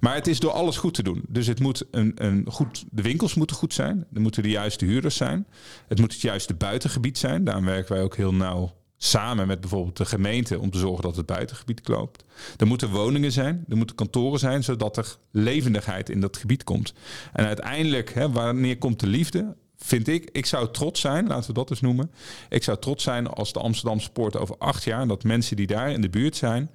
Maar 0.00 0.14
het 0.14 0.26
is 0.26 0.40
door 0.40 0.50
alles 0.50 0.76
goed 0.76 0.94
te 0.94 1.02
doen. 1.02 1.22
Dus 1.28 1.46
het 1.46 1.60
moet 1.60 1.84
een, 1.90 2.12
een 2.14 2.44
goed, 2.48 2.84
de 2.90 3.02
winkels 3.02 3.34
moeten 3.34 3.56
goed 3.56 3.74
zijn. 3.74 4.06
Er 4.12 4.20
moeten 4.20 4.42
de 4.42 4.50
juiste 4.50 4.84
huurders 4.84 5.16
zijn. 5.16 5.46
Het 5.88 5.98
moet 5.98 6.12
het 6.12 6.20
juiste 6.20 6.54
buitengebied 6.54 7.18
zijn. 7.18 7.44
Daarom 7.44 7.64
werken 7.64 7.92
wij 7.92 8.02
ook 8.02 8.16
heel 8.16 8.34
nauw 8.34 8.72
samen 8.96 9.46
met 9.46 9.60
bijvoorbeeld 9.60 9.96
de 9.96 10.04
gemeente 10.04 10.58
om 10.58 10.70
te 10.70 10.78
zorgen 10.78 11.02
dat 11.02 11.16
het 11.16 11.26
buitengebied 11.26 11.80
kloopt. 11.80 12.24
Er 12.56 12.66
moeten 12.66 12.90
woningen 12.90 13.32
zijn, 13.32 13.64
er 13.68 13.76
moeten 13.76 13.96
kantoren 13.96 14.38
zijn, 14.38 14.64
zodat 14.64 14.96
er 14.96 15.16
levendigheid 15.30 16.10
in 16.10 16.20
dat 16.20 16.36
gebied 16.36 16.64
komt. 16.64 16.94
En 17.32 17.46
uiteindelijk, 17.46 18.14
hè, 18.14 18.30
wanneer 18.30 18.78
komt 18.78 19.00
de 19.00 19.06
liefde? 19.06 19.56
Vind 19.84 20.08
ik, 20.08 20.28
ik 20.32 20.46
zou 20.46 20.70
trots 20.70 21.00
zijn, 21.00 21.26
laten 21.26 21.46
we 21.46 21.52
dat 21.52 21.70
eens 21.70 21.80
noemen. 21.80 22.10
Ik 22.48 22.62
zou 22.62 22.78
trots 22.78 23.04
zijn 23.04 23.26
als 23.26 23.52
de 23.52 23.58
Amsterdamse 23.58 24.10
Poort 24.10 24.36
over 24.36 24.56
acht 24.58 24.84
jaar, 24.84 25.06
dat 25.06 25.24
mensen 25.24 25.56
die 25.56 25.66
daar 25.66 25.90
in 25.90 26.00
de 26.00 26.10
buurt 26.10 26.36
zijn, 26.36 26.70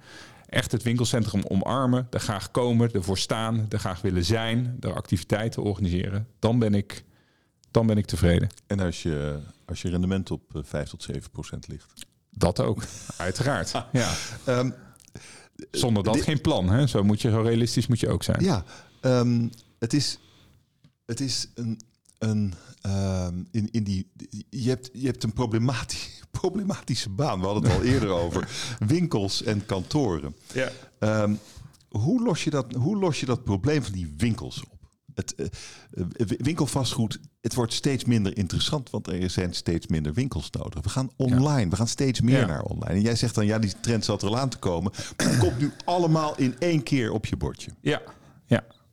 echt 0.46 0.72
het 0.72 0.82
winkelcentrum 0.82 1.42
omarmen, 1.48 2.06
er 2.10 2.20
graag 2.20 2.50
komen, 2.50 2.92
ervoor 2.92 3.18
staan, 3.18 3.66
er 3.68 3.78
graag 3.78 4.00
willen 4.00 4.24
zijn, 4.24 4.76
er 4.80 4.94
activiteiten 4.94 5.62
organiseren. 5.62 6.26
Dan 6.38 6.58
ben 6.58 6.74
ik, 6.74 7.04
dan 7.70 7.86
ben 7.86 7.96
ik 7.96 8.06
tevreden. 8.06 8.48
En 8.66 8.80
als 8.80 9.02
je, 9.02 9.38
als 9.66 9.82
je 9.82 9.88
rendement 9.88 10.30
op 10.30 10.56
eh, 10.56 10.62
5 10.64 10.88
tot 10.88 11.02
7 11.02 11.30
procent 11.30 11.68
ligt? 11.68 11.92
Dat 12.30 12.60
ook, 12.60 12.82
uiteraard. 13.16 13.72
Ja. 13.92 14.14
Ehm, 14.44 14.70
Zonder 15.70 16.02
dat 16.02 16.20
geen 16.20 16.40
plan. 16.40 16.68
Hè? 16.68 16.86
Zo, 16.86 17.02
moet 17.04 17.22
je, 17.22 17.30
zo 17.30 17.40
realistisch 17.40 17.86
moet 17.86 18.00
je 18.00 18.08
ook 18.08 18.22
zijn. 18.22 18.44
Ja, 18.44 18.64
ehm, 19.00 19.48
het 19.78 19.92
is, 19.92 20.18
het 21.06 21.20
is 21.20 21.48
een, 21.54 21.80
een 22.18 22.54
ehm, 22.80 23.34
in, 23.50 23.68
in 23.70 23.84
die, 23.84 24.10
je 24.50 24.68
hebt, 24.68 24.90
je 24.92 25.06
hebt 25.06 25.22
een 25.24 25.32
problematisch, 25.32 26.20
problematische 26.40 27.08
baan. 27.10 27.40
We 27.40 27.46
hadden 27.46 27.62
het 27.70 27.72
al 27.80 27.82
eerder 27.92 28.08
over 28.08 28.48
winkels 28.78 29.42
en 29.42 29.66
kantoren. 29.66 30.36
Ja. 30.52 30.70
Ehm, 30.98 31.34
hoe, 31.88 32.22
los 32.22 32.44
je 32.44 32.50
dat, 32.50 32.72
hoe 32.72 32.96
los 32.98 33.20
je 33.20 33.26
dat 33.26 33.44
probleem 33.44 33.82
van 33.82 33.92
die 33.92 34.14
winkels 34.16 34.60
op? 34.70 34.76
Het 35.14 35.34
eh, 35.34 35.46
winkelvastgoed, 36.38 37.18
het 37.40 37.54
wordt 37.54 37.72
steeds 37.72 38.04
minder 38.04 38.36
interessant, 38.36 38.90
want 38.90 39.06
er 39.06 39.30
zijn 39.30 39.54
steeds 39.54 39.86
minder 39.86 40.12
winkels 40.14 40.50
nodig. 40.50 40.82
We 40.82 40.88
gaan 40.88 41.10
online, 41.16 41.70
we 41.70 41.76
gaan 41.76 41.88
steeds 41.88 42.20
meer 42.20 42.38
Ja. 42.40 42.46
naar 42.46 42.62
online. 42.62 42.94
En 42.94 43.00
jij 43.00 43.16
zegt 43.16 43.34
dan, 43.34 43.46
ja, 43.46 43.58
die 43.58 43.72
trend 43.80 44.04
zat 44.04 44.22
er 44.22 44.28
al 44.28 44.38
aan 44.38 44.48
te 44.48 44.58
komen. 44.58 44.92
Het 45.16 45.38
komt 45.44 45.58
nu 45.58 45.72
allemaal 45.84 46.36
in 46.36 46.54
één 46.58 46.82
keer 46.82 47.12
op 47.12 47.26
je 47.26 47.36
bordje. 47.36 47.70
Ja. 47.80 48.02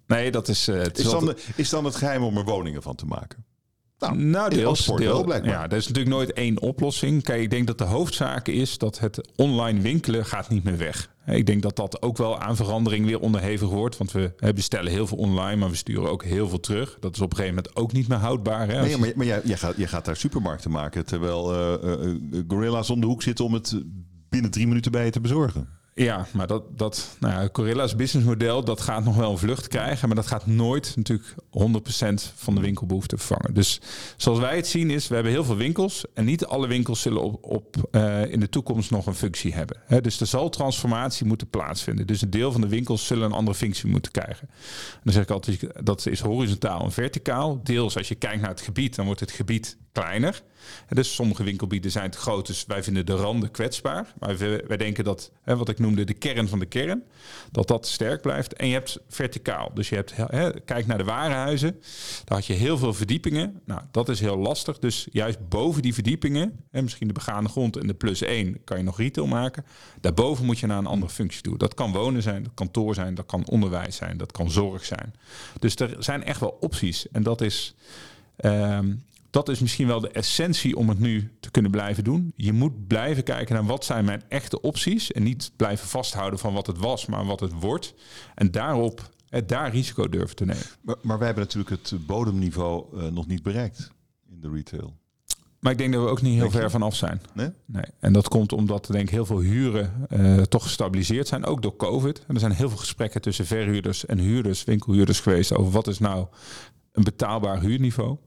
Nee, 0.08 0.32
dat 0.32 0.48
is... 0.48 0.68
het 0.68 0.98
Is 0.98 1.10
dan, 1.10 1.26
de- 1.26 1.38
is 1.56 1.70
dan 1.70 1.86
het 1.86 1.96
geheim 1.96 2.24
om 2.24 2.38
er 2.38 2.44
woningen 2.44 2.82
van 2.82 2.96
te 2.96 3.06
maken? 3.06 3.46
Nou, 4.14 4.50
in 4.52 4.58
deels. 4.58 4.84
sport 4.84 5.02
deel- 5.02 5.24
blijkbaar. 5.24 5.52
Ja, 5.52 5.64
er 5.64 5.78
is 5.78 5.88
natuurlijk 5.88 6.16
nooit 6.16 6.34
één 6.34 6.62
oplossing. 6.62 7.24
Kijk, 7.24 7.42
ik 7.42 7.50
denk 7.50 7.68
dat 7.68 7.78
de 7.78 7.84
hoofdzaak 7.84 8.48
is 8.48 8.78
dat 8.78 9.00
het 9.00 9.30
online 9.36 9.80
winkelen 9.82 10.26
gaat 10.26 10.50
niet 10.50 10.64
meer 10.64 10.78
weg. 10.78 11.14
Ik 11.26 11.46
denk 11.46 11.62
dat 11.62 11.76
dat 11.76 12.02
ook 12.02 12.18
wel 12.18 12.40
aan 12.40 12.56
verandering 12.56 13.06
weer 13.06 13.20
onderhevig 13.20 13.70
wordt. 13.70 13.98
Want 13.98 14.12
we 14.12 14.34
bestellen 14.56 14.92
heel 14.92 15.08
veel 15.08 15.18
online, 15.18 15.56
maar 15.56 15.70
we 15.70 15.76
sturen 15.76 16.10
ook 16.10 16.24
heel 16.24 16.50
veel 16.50 16.60
terug. 16.60 16.98
Dat 17.00 17.16
is 17.16 17.22
op 17.22 17.32
een 17.32 17.38
gegeven 17.38 17.56
moment 17.56 17.76
ook 17.76 17.92
niet 17.92 18.08
meer 18.08 18.18
houdbaar. 18.18 18.68
Hè? 18.68 18.82
Nee, 18.82 18.98
maar, 18.98 19.12
maar 19.16 19.26
jij, 19.26 19.42
jij, 19.44 19.58
gaat, 19.58 19.78
jij 19.78 19.88
gaat 19.88 20.06
daar 20.06 20.16
supermarkten 20.16 20.72
maken... 20.72 21.06
terwijl 21.06 21.54
eh, 21.54 21.94
eh, 21.94 22.16
gorilla's 22.48 22.90
om 22.90 23.00
de 23.02 23.08
hoek 23.08 23.22
zitten 23.24 23.46
om 23.46 23.54
het 23.54 23.82
binnen 24.30 24.52
drie 24.52 24.68
minuten 24.68 24.92
bij 24.92 25.06
je 25.06 25.12
te 25.12 25.22
bezorgen. 25.22 25.68
Ja, 25.98 26.26
maar 26.34 26.48
dat, 26.48 26.78
dat 26.78 27.16
nou 27.20 27.34
ja, 27.34 27.50
Corilla's 27.50 27.96
businessmodel, 27.96 28.64
dat 28.64 28.82
gaat 28.82 29.04
nog 29.04 29.16
wel 29.16 29.32
een 29.32 29.38
vlucht 29.38 29.68
krijgen. 29.68 30.08
Maar 30.08 30.16
dat 30.16 30.28
gaat 30.28 30.46
nooit 30.46 30.96
natuurlijk 30.96 31.36
100% 31.60 32.34
van 32.36 32.56
de 32.56 32.62
winkelbehoefte 32.62 33.18
vervangen. 33.18 33.54
Dus 33.54 33.82
zoals 34.18 34.40
wij 34.40 34.56
het 34.56 34.68
zien 34.68 34.90
is, 34.90 35.08
we 35.08 35.14
hebben 35.14 35.34
heel 35.34 35.44
veel 35.44 35.56
winkels. 35.56 36.06
En 36.14 36.26
niet 36.26 36.46
alle 36.46 36.68
winkels 36.68 37.02
zullen 37.02 37.22
op, 37.22 37.44
op, 37.44 37.88
eh, 37.92 38.32
in 38.32 38.40
de 38.40 38.50
toekomst 38.50 38.92
nog 38.92 39.06
een 39.06 39.16
functie 39.16 39.54
hebben. 39.54 39.78
Dus 40.02 40.20
er 40.20 40.28
zal 40.28 40.50
transformatie 40.50 41.26
moeten 41.26 41.50
plaatsvinden. 41.50 42.08
Dus 42.08 42.22
een 42.22 42.30
deel 42.30 42.52
van 42.52 42.62
de 42.62 42.68
winkels 42.68 43.06
zullen 43.06 43.26
een 43.26 43.32
andere 43.32 43.58
functie 43.58 43.90
moeten 43.90 44.12
krijgen. 44.12 44.48
En 44.50 45.02
dan 45.04 45.14
zeg 45.14 45.24
ik 45.24 45.30
altijd, 45.30 45.68
dat 45.84 46.06
is 46.06 46.20
horizontaal 46.20 46.84
en 46.84 46.92
verticaal. 46.92 47.60
Deels 47.64 47.98
als 47.98 48.08
je 48.08 48.16
kijkt 48.16 48.42
naar 48.42 48.50
het 48.50 48.62
gebied, 48.62 48.96
dan 48.96 49.06
wordt 49.06 49.20
het 49.20 49.32
gebied 49.32 49.78
kleiner. 49.92 50.42
Dus 50.90 51.16
sommige 51.16 51.44
winkelbieden 51.44 51.92
zijn 51.92 52.12
te 52.12 52.18
groot, 52.18 52.48
dus 52.48 52.66
wij 52.66 52.84
vinden 52.84 53.06
de 53.06 53.16
randen 53.16 53.52
kwetsbaar. 53.52 54.14
Maar 54.20 54.38
wij, 54.38 54.64
wij 54.68 54.78
denken 54.78 55.04
dat, 55.04 55.32
wat 55.44 55.70
ik 55.70 55.80
noemde, 55.80 56.04
de 56.04 56.14
kern 56.14 56.48
van 56.48 56.60
de 56.60 56.66
kern, 56.66 57.04
dat 57.52 57.68
dat 57.68 57.88
sterk 57.88 58.22
blijft. 58.22 58.54
En 58.54 58.68
je 58.68 58.74
hebt 58.74 59.00
verticaal, 59.08 59.72
dus 59.74 59.90
je 59.90 59.96
hebt, 59.96 60.16
hè, 60.16 60.62
kijk 60.62 60.88
naar 60.88 60.98
de 60.98 61.04
daar 61.46 62.38
had 62.38 62.46
je 62.46 62.54
heel 62.54 62.78
veel 62.78 62.94
verdiepingen. 62.94 63.62
Nou, 63.66 63.82
dat 63.92 64.10
is 64.10 64.20
heel 64.20 64.38
lastig. 64.38 64.80
Dus 64.80 65.08
juist 65.12 65.50
boven 65.50 65.82
die 65.82 65.94
verdiepingen, 65.94 66.60
hè, 66.72 66.82
misschien 66.82 67.08
de 67.08 67.14
begane 67.14 67.50
grond 67.50 67.78
en 67.78 67.88
de 67.88 67.94
plus 67.94 68.22
1, 68.22 68.64
kan 68.64 68.78
je 68.78 68.84
nog 68.84 68.98
retail 68.98 69.28
maken. 69.28 69.66
Daarboven 70.02 70.46
moet 70.46 70.60
je 70.60 70.68
naar 70.68 70.78
een 70.78 70.86
andere 70.86 71.12
functie 71.12 71.42
toe. 71.42 71.58
Dat 71.58 71.74
kan 71.74 71.92
wonen 71.92 72.22
zijn, 72.22 72.44
dat 72.44 72.52
kan 72.54 72.66
kantoor 72.66 72.94
zijn, 72.94 73.16
dat 73.16 73.26
kan 73.26 73.48
onderwijs 73.48 73.96
zijn, 73.96 74.18
dat 74.18 74.32
kan 74.32 74.52
zorg 74.52 74.86
zijn. 74.86 75.14
Dus 75.60 75.76
er 75.76 75.96
zijn 76.00 76.24
echt 76.24 76.40
wel 76.40 76.58
opties. 76.60 77.08
En 77.12 77.24
dat 77.24 77.42
is... 77.42 77.76
ehm, 78.36 78.94
dat 79.30 79.50
is 79.50 79.60
misschien 79.60 79.88
wel 79.88 80.00
de 80.00 80.10
essentie 80.10 80.76
om 80.78 80.90
het 80.90 81.00
nu 81.00 81.32
te 81.40 81.52
kunnen 81.52 81.72
blijven 81.72 82.04
doen. 82.04 82.34
Je 82.36 82.54
moet 82.54 82.88
blijven 82.88 83.24
kijken 83.24 83.56
naar 83.56 83.66
wat 83.66 83.86
zijn 83.86 84.06
mijn 84.06 84.24
echte 84.28 84.62
opties. 84.62 85.12
En 85.12 85.24
niet 85.24 85.52
blijven 85.56 85.88
vasthouden 85.88 86.40
van 86.40 86.54
wat 86.54 86.68
het 86.68 86.78
was, 86.78 87.06
maar 87.06 87.26
wat 87.26 87.40
het 87.40 87.54
wordt. 87.60 87.94
En 88.36 88.52
daarop 88.52 89.10
daar 89.46 89.72
risico 89.72 90.10
durven 90.10 90.36
te 90.36 90.46
nemen. 90.46 90.64
Maar, 90.82 90.96
maar 91.02 91.18
wij 91.18 91.26
hebben 91.26 91.44
natuurlijk 91.44 91.82
het 91.82 92.06
bodemniveau 92.06 93.00
eh, 93.00 93.08
nog 93.08 93.28
niet 93.28 93.44
bereikt 93.44 93.92
in 94.30 94.42
de 94.42 94.50
retail. 94.50 94.94
Maar 95.60 95.74
ik 95.74 95.80
denk 95.80 95.94
dat 95.94 96.04
we 96.04 96.10
ook 96.10 96.22
niet 96.22 96.32
heel 96.32 96.42
Denk 96.42 96.54
je? 96.54 96.60
ver 96.60 96.72
vanaf 96.72 96.96
zijn. 96.96 97.22
Nee? 97.34 97.50
Nee. 97.66 97.86
En 98.00 98.14
dat 98.14 98.28
komt 98.28 98.54
omdat 98.54 98.88
denk 98.92 99.04
ik 99.04 99.10
heel 99.10 99.26
veel 99.26 99.40
huren 99.40 100.08
eh, 100.10 100.42
toch 100.42 100.64
gestabiliseerd 100.64 101.28
zijn, 101.28 101.46
ook 101.46 101.62
door 101.62 101.76
COVID. 101.76 102.24
En 102.28 102.34
er 102.34 102.40
zijn 102.40 102.52
heel 102.52 102.70
veel 102.70 102.78
gesprekken 102.78 103.22
tussen 103.22 103.46
verhuurders 103.46 104.06
en 104.06 104.20
huurders, 104.20 104.64
winkelhuurders 104.64 105.20
geweest 105.20 105.54
over 105.54 105.72
wat 105.72 105.88
is 105.88 106.00
nou 106.00 106.28
een 106.92 107.04
betaalbaar 107.04 107.60
huurniveau. 107.60 108.18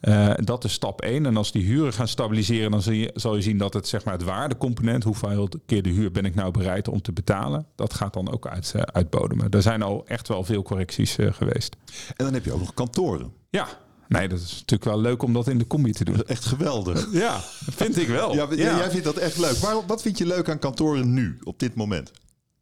Eh, 0.00 0.30
dat 0.44 0.64
is 0.64 0.72
stap 0.72 1.00
1. 1.00 1.26
En 1.26 1.36
als 1.36 1.52
die 1.52 1.64
huren 1.64 1.92
gaan 1.92 2.08
stabiliseren, 2.08 2.70
dan 2.70 2.82
zal 2.82 2.92
je, 2.92 3.10
zal 3.14 3.36
je 3.36 3.42
zien 3.42 3.58
dat 3.58 3.74
het, 3.74 3.88
zeg 3.88 4.04
maar, 4.04 4.14
het 4.14 4.22
waardecomponent, 4.22 5.04
hoeveel 5.04 5.48
keer 5.66 5.82
de 5.82 5.90
huur 5.90 6.10
ben 6.10 6.24
ik 6.24 6.34
nou 6.34 6.50
bereid 6.50 6.88
om 6.88 7.02
te 7.02 7.12
betalen, 7.12 7.66
dat 7.74 7.94
gaat 7.94 8.12
dan 8.12 8.32
ook 8.32 8.46
uit, 8.46 8.72
eh, 8.74 8.82
uitbodemen. 8.82 9.50
Er 9.50 9.62
zijn 9.62 9.82
al 9.82 10.06
echt 10.06 10.28
wel 10.28 10.44
veel 10.44 10.62
correcties 10.62 11.16
eh, 11.16 11.32
geweest. 11.32 11.76
En 12.16 12.24
dan 12.24 12.34
heb 12.34 12.44
je 12.44 12.52
ook 12.52 12.58
nog 12.60 12.74
kantoren. 12.74 13.32
Ja, 13.50 13.66
nee, 14.08 14.28
dat 14.28 14.40
is 14.40 14.50
natuurlijk 14.50 14.84
wel 14.84 15.00
leuk 15.00 15.22
om 15.22 15.32
dat 15.32 15.48
in 15.48 15.58
de 15.58 15.66
combi 15.66 15.92
te 15.92 16.04
doen. 16.04 16.16
Dat 16.16 16.24
is 16.24 16.30
echt 16.30 16.44
geweldig. 16.44 17.12
Ja, 17.12 17.40
vind 17.70 17.98
ik 17.98 18.08
wel. 18.08 18.34
Ja, 18.34 18.46
Jij 18.54 18.90
vindt 18.90 19.04
dat 19.04 19.16
echt 19.16 19.38
leuk. 19.38 19.60
Maar 19.60 19.86
wat 19.86 20.02
vind 20.02 20.18
je 20.18 20.26
leuk 20.26 20.48
aan 20.48 20.58
kantoren 20.58 21.12
nu, 21.12 21.38
op 21.42 21.58
dit 21.58 21.74
moment? 21.74 22.10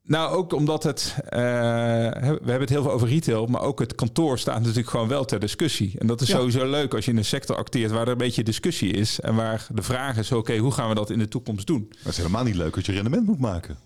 Nou, 0.07 0.35
ook 0.37 0.53
omdat 0.53 0.83
het. 0.83 1.15
eh, 1.29 1.39
we 1.41 2.27
hebben 2.27 2.61
het 2.61 2.69
heel 2.69 2.83
veel 2.83 2.93
over 2.93 3.09
retail, 3.09 3.47
maar 3.47 3.61
ook 3.61 3.79
het 3.81 3.95
kantoor 3.95 4.39
staat 4.39 4.61
natuurlijk 4.61 4.89
gewoon 4.89 5.09
wel 5.09 5.25
ter 5.25 5.39
discussie. 5.41 5.95
En 5.99 6.07
dat 6.07 6.21
is 6.21 6.29
Ja. 6.29 6.37
sowieso 6.37 6.67
leuk 6.71 6.95
als 6.95 7.05
je 7.05 7.11
in 7.11 7.17
een 7.17 7.25
sector 7.25 7.57
acteert 7.57 7.91
waar 7.91 8.03
er 8.07 8.09
een 8.13 8.19
beetje 8.19 8.43
discussie 8.43 8.91
is. 8.93 9.21
En 9.21 9.35
waar 9.35 9.67
de 9.75 9.83
vraag 9.83 10.17
is: 10.17 10.33
oké, 10.33 10.57
hoe 10.57 10.73
gaan 10.73 10.89
we 10.89 10.95
dat 10.95 11.11
in 11.11 11.19
de 11.19 11.29
toekomst 11.29 11.67
doen? 11.67 11.87
Het 11.99 12.07
is 12.09 12.17
helemaal 12.17 12.45
niet 12.45 12.55
leuk 12.55 12.77
als 12.77 12.87
je 12.87 12.93
rendement 12.93 13.27
moet 13.27 13.39
maken. 13.41 13.79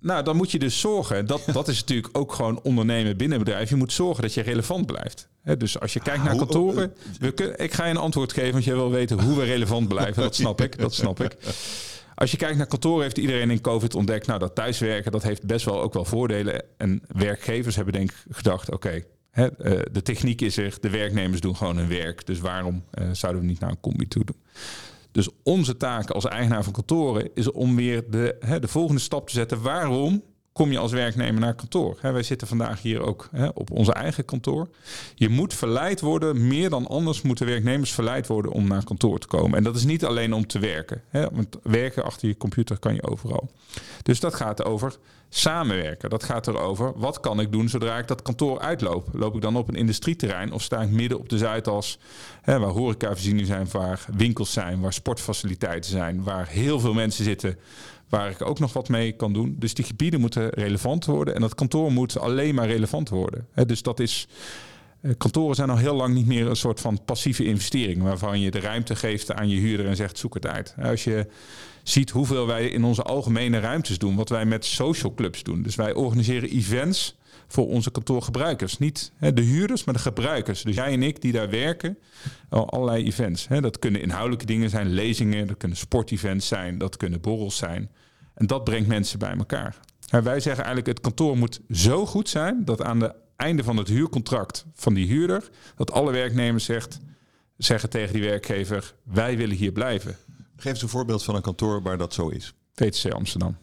Nou, 0.00 0.24
dan 0.24 0.36
moet 0.36 0.50
je 0.50 0.58
dus 0.58 0.80
zorgen. 0.80 1.26
Dat, 1.26 1.42
dat 1.52 1.68
is 1.68 1.80
natuurlijk 1.80 2.18
ook 2.18 2.32
gewoon 2.32 2.60
ondernemen 2.62 3.16
binnen 3.16 3.38
een 3.38 3.44
bedrijf. 3.44 3.68
Je 3.70 3.76
moet 3.76 3.92
zorgen 3.92 4.22
dat 4.22 4.34
je 4.34 4.40
relevant 4.42 4.86
blijft. 4.86 5.28
Dus 5.58 5.80
als 5.80 5.92
je 5.92 6.00
kijkt 6.00 6.24
naar 6.24 6.36
kantoren. 6.36 6.94
We 7.18 7.30
kun, 7.32 7.58
ik 7.58 7.72
ga 7.72 7.84
je 7.84 7.90
een 7.90 7.96
antwoord 7.96 8.32
geven, 8.32 8.52
want 8.52 8.64
jij 8.64 8.74
wil 8.74 8.90
weten 8.90 9.20
hoe 9.22 9.36
we 9.38 9.44
relevant 9.44 9.88
blijven. 9.88 10.22
Dat 10.22 10.34
snap 10.34 10.60
ik. 10.60 10.78
Dat 10.78 10.94
snap 10.94 11.20
ik. 11.20 11.36
als 12.14 12.30
je 12.30 12.36
kijkt 12.36 12.56
naar 12.56 12.66
kantoor, 12.66 13.02
heeft 13.02 13.18
iedereen 13.18 13.50
in 13.50 13.60
COVID 13.60 13.94
ontdekt, 13.94 14.26
nou 14.26 14.38
dat 14.38 14.54
thuiswerken, 14.54 15.12
dat 15.12 15.22
heeft 15.22 15.46
best 15.46 15.64
wel 15.64 15.82
ook 15.82 15.92
wel 15.92 16.04
voordelen. 16.04 16.64
En 16.76 17.02
werkgevers 17.08 17.76
hebben 17.76 17.94
denk 17.94 18.10
ik 18.10 18.24
gedacht, 18.30 18.70
oké, 18.72 19.02
eh, 19.32 19.46
de 19.92 20.02
techniek 20.02 20.40
is 20.40 20.56
er, 20.56 20.76
de 20.80 20.90
werknemers 20.90 21.40
doen 21.40 21.56
gewoon 21.56 21.76
hun 21.76 21.88
werk. 21.88 22.26
Dus 22.26 22.40
waarom 22.40 22.84
eh, 22.90 23.08
zouden 23.12 23.42
we 23.42 23.48
niet 23.48 23.60
naar 23.60 23.70
een 23.70 23.80
combi 23.80 24.08
toe 24.08 24.24
doen? 24.24 24.36
Dus 25.12 25.28
onze 25.42 25.76
taak 25.76 26.10
als 26.10 26.24
eigenaar 26.24 26.64
van 26.64 26.72
kantoren 26.72 27.30
is 27.34 27.50
om 27.50 27.76
weer 27.76 28.10
de, 28.10 28.36
hè, 28.40 28.60
de 28.60 28.68
volgende 28.68 29.00
stap 29.00 29.28
te 29.28 29.34
zetten. 29.34 29.62
Waarom 29.62 30.22
kom 30.52 30.72
je 30.72 30.78
als 30.78 30.92
werknemer 30.92 31.40
naar 31.40 31.54
kantoor. 31.54 31.98
wij 32.00 32.22
zitten 32.22 32.48
vandaag 32.48 32.82
hier 32.82 33.00
ook 33.00 33.28
op 33.54 33.70
onze 33.70 33.92
eigen 33.92 34.24
kantoor. 34.24 34.68
Je 35.14 35.28
moet 35.28 35.54
verleid 35.54 36.00
worden, 36.00 36.46
meer 36.46 36.70
dan 36.70 36.86
anders 36.86 37.22
moeten 37.22 37.46
werknemers 37.46 37.92
verleid 37.92 38.26
worden 38.26 38.52
om 38.52 38.68
naar 38.68 38.84
kantoor 38.84 39.18
te 39.18 39.26
komen. 39.26 39.58
En 39.58 39.64
dat 39.64 39.76
is 39.76 39.84
niet 39.84 40.04
alleen 40.04 40.32
om 40.32 40.46
te 40.46 40.58
werken. 40.58 41.02
want 41.10 41.56
werken 41.62 42.04
achter 42.04 42.28
je 42.28 42.36
computer 42.36 42.78
kan 42.78 42.94
je 42.94 43.02
overal. 43.02 43.50
Dus 44.02 44.20
dat 44.20 44.34
gaat 44.34 44.64
over 44.64 44.96
samenwerken. 45.28 46.10
Dat 46.10 46.24
gaat 46.24 46.48
erover, 46.48 46.92
wat 46.96 47.20
kan 47.20 47.40
ik 47.40 47.52
doen 47.52 47.68
zodra 47.68 47.98
ik 47.98 48.08
dat 48.08 48.22
kantoor 48.22 48.60
uitloop? 48.60 49.08
Loop 49.12 49.34
ik 49.34 49.40
dan 49.40 49.56
op 49.56 49.68
een 49.68 49.74
industrieterrein 49.74 50.52
of 50.52 50.62
sta 50.62 50.82
ik 50.82 50.90
midden 50.90 51.18
op 51.18 51.28
de 51.28 51.38
Zuidas... 51.38 51.98
Waar 52.44 52.60
horecavoorzieningen 52.60 53.46
zijn, 53.46 53.68
waar 53.72 54.04
winkels 54.16 54.52
zijn, 54.52 54.80
waar 54.80 54.92
sportfaciliteiten 54.92 55.90
zijn... 55.90 56.22
waar 56.22 56.48
heel 56.48 56.80
veel 56.80 56.94
mensen 56.94 57.24
zitten 57.24 57.58
waar 58.12 58.30
ik 58.30 58.42
ook 58.42 58.58
nog 58.58 58.72
wat 58.72 58.88
mee 58.88 59.12
kan 59.12 59.32
doen. 59.32 59.56
Dus 59.58 59.74
die 59.74 59.84
gebieden 59.84 60.20
moeten 60.20 60.48
relevant 60.48 61.04
worden 61.04 61.34
en 61.34 61.40
dat 61.40 61.54
kantoor 61.54 61.92
moet 61.92 62.18
alleen 62.18 62.54
maar 62.54 62.66
relevant 62.66 63.08
worden. 63.08 63.46
dus 63.66 63.82
dat 63.82 64.00
is. 64.00 64.28
Eh, 65.00 65.10
kantoren 65.18 65.54
zijn 65.54 65.70
al 65.70 65.76
heel 65.76 65.94
lang 65.94 66.14
niet 66.14 66.26
meer 66.26 66.46
een 66.46 66.56
soort 66.56 66.80
van 66.80 67.04
passieve 67.04 67.44
investering, 67.44 68.02
waarvan 68.02 68.40
je 68.40 68.50
de 68.50 68.60
ruimte 68.60 68.96
geeft 68.96 69.32
aan 69.32 69.48
je 69.48 69.56
huurder 69.56 69.86
en 69.86 69.96
zegt 69.96 70.18
zoek 70.18 70.34
het 70.34 70.46
uit. 70.46 70.74
Als 70.82 71.04
je 71.04 71.26
ziet 71.82 72.10
hoeveel 72.10 72.46
wij 72.46 72.68
in 72.68 72.84
onze 72.84 73.02
algemene 73.02 73.60
ruimtes 73.60 73.98
doen, 73.98 74.16
wat 74.16 74.28
wij 74.28 74.44
met 74.44 74.64
social 74.64 75.14
clubs 75.14 75.42
doen. 75.42 75.62
Dus 75.62 75.74
wij 75.74 75.94
organiseren 75.94 76.50
events 76.50 77.16
voor 77.46 77.66
onze 77.68 77.90
kantoorgebruikers. 77.90 78.78
Niet 78.78 79.12
de 79.18 79.42
huurders, 79.42 79.84
maar 79.84 79.94
de 79.94 80.00
gebruikers. 80.00 80.62
Dus 80.62 80.74
jij 80.74 80.92
en 80.92 81.02
ik 81.02 81.20
die 81.20 81.32
daar 81.32 81.50
werken, 81.50 81.98
allerlei 82.48 83.04
events. 83.04 83.46
Dat 83.60 83.78
kunnen 83.78 84.02
inhoudelijke 84.02 84.46
dingen 84.46 84.70
zijn, 84.70 84.92
lezingen, 84.92 85.46
dat 85.46 85.56
kunnen 85.56 85.78
sportevents 85.78 86.48
zijn, 86.48 86.78
dat 86.78 86.96
kunnen 86.96 87.20
borrels 87.20 87.56
zijn. 87.56 87.90
En 88.34 88.46
dat 88.46 88.64
brengt 88.64 88.88
mensen 88.88 89.18
bij 89.18 89.36
elkaar. 89.36 89.76
En 90.08 90.22
wij 90.22 90.40
zeggen 90.40 90.64
eigenlijk, 90.64 90.86
het 90.86 91.00
kantoor 91.00 91.38
moet 91.38 91.60
zo 91.70 92.06
goed 92.06 92.28
zijn 92.28 92.64
dat 92.64 92.82
aan 92.82 93.00
het 93.00 93.14
einde 93.36 93.64
van 93.64 93.76
het 93.76 93.88
huurcontract 93.88 94.64
van 94.74 94.94
die 94.94 95.06
huurder, 95.06 95.50
dat 95.76 95.92
alle 95.92 96.12
werknemers 96.12 96.64
zegt, 96.64 97.00
zeggen 97.56 97.90
tegen 97.90 98.12
die 98.12 98.22
werkgever, 98.22 98.94
wij 99.02 99.36
willen 99.36 99.56
hier 99.56 99.72
blijven. 99.72 100.16
Geef 100.56 100.72
eens 100.72 100.82
een 100.82 100.88
voorbeeld 100.88 101.24
van 101.24 101.34
een 101.34 101.42
kantoor 101.42 101.82
waar 101.82 101.98
dat 101.98 102.14
zo 102.14 102.28
is. 102.28 102.54
VTC 102.74 103.12
Amsterdam. 103.12 103.56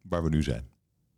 Waar 0.00 0.22
we 0.22 0.28
nu 0.28 0.42
zijn. 0.42 0.68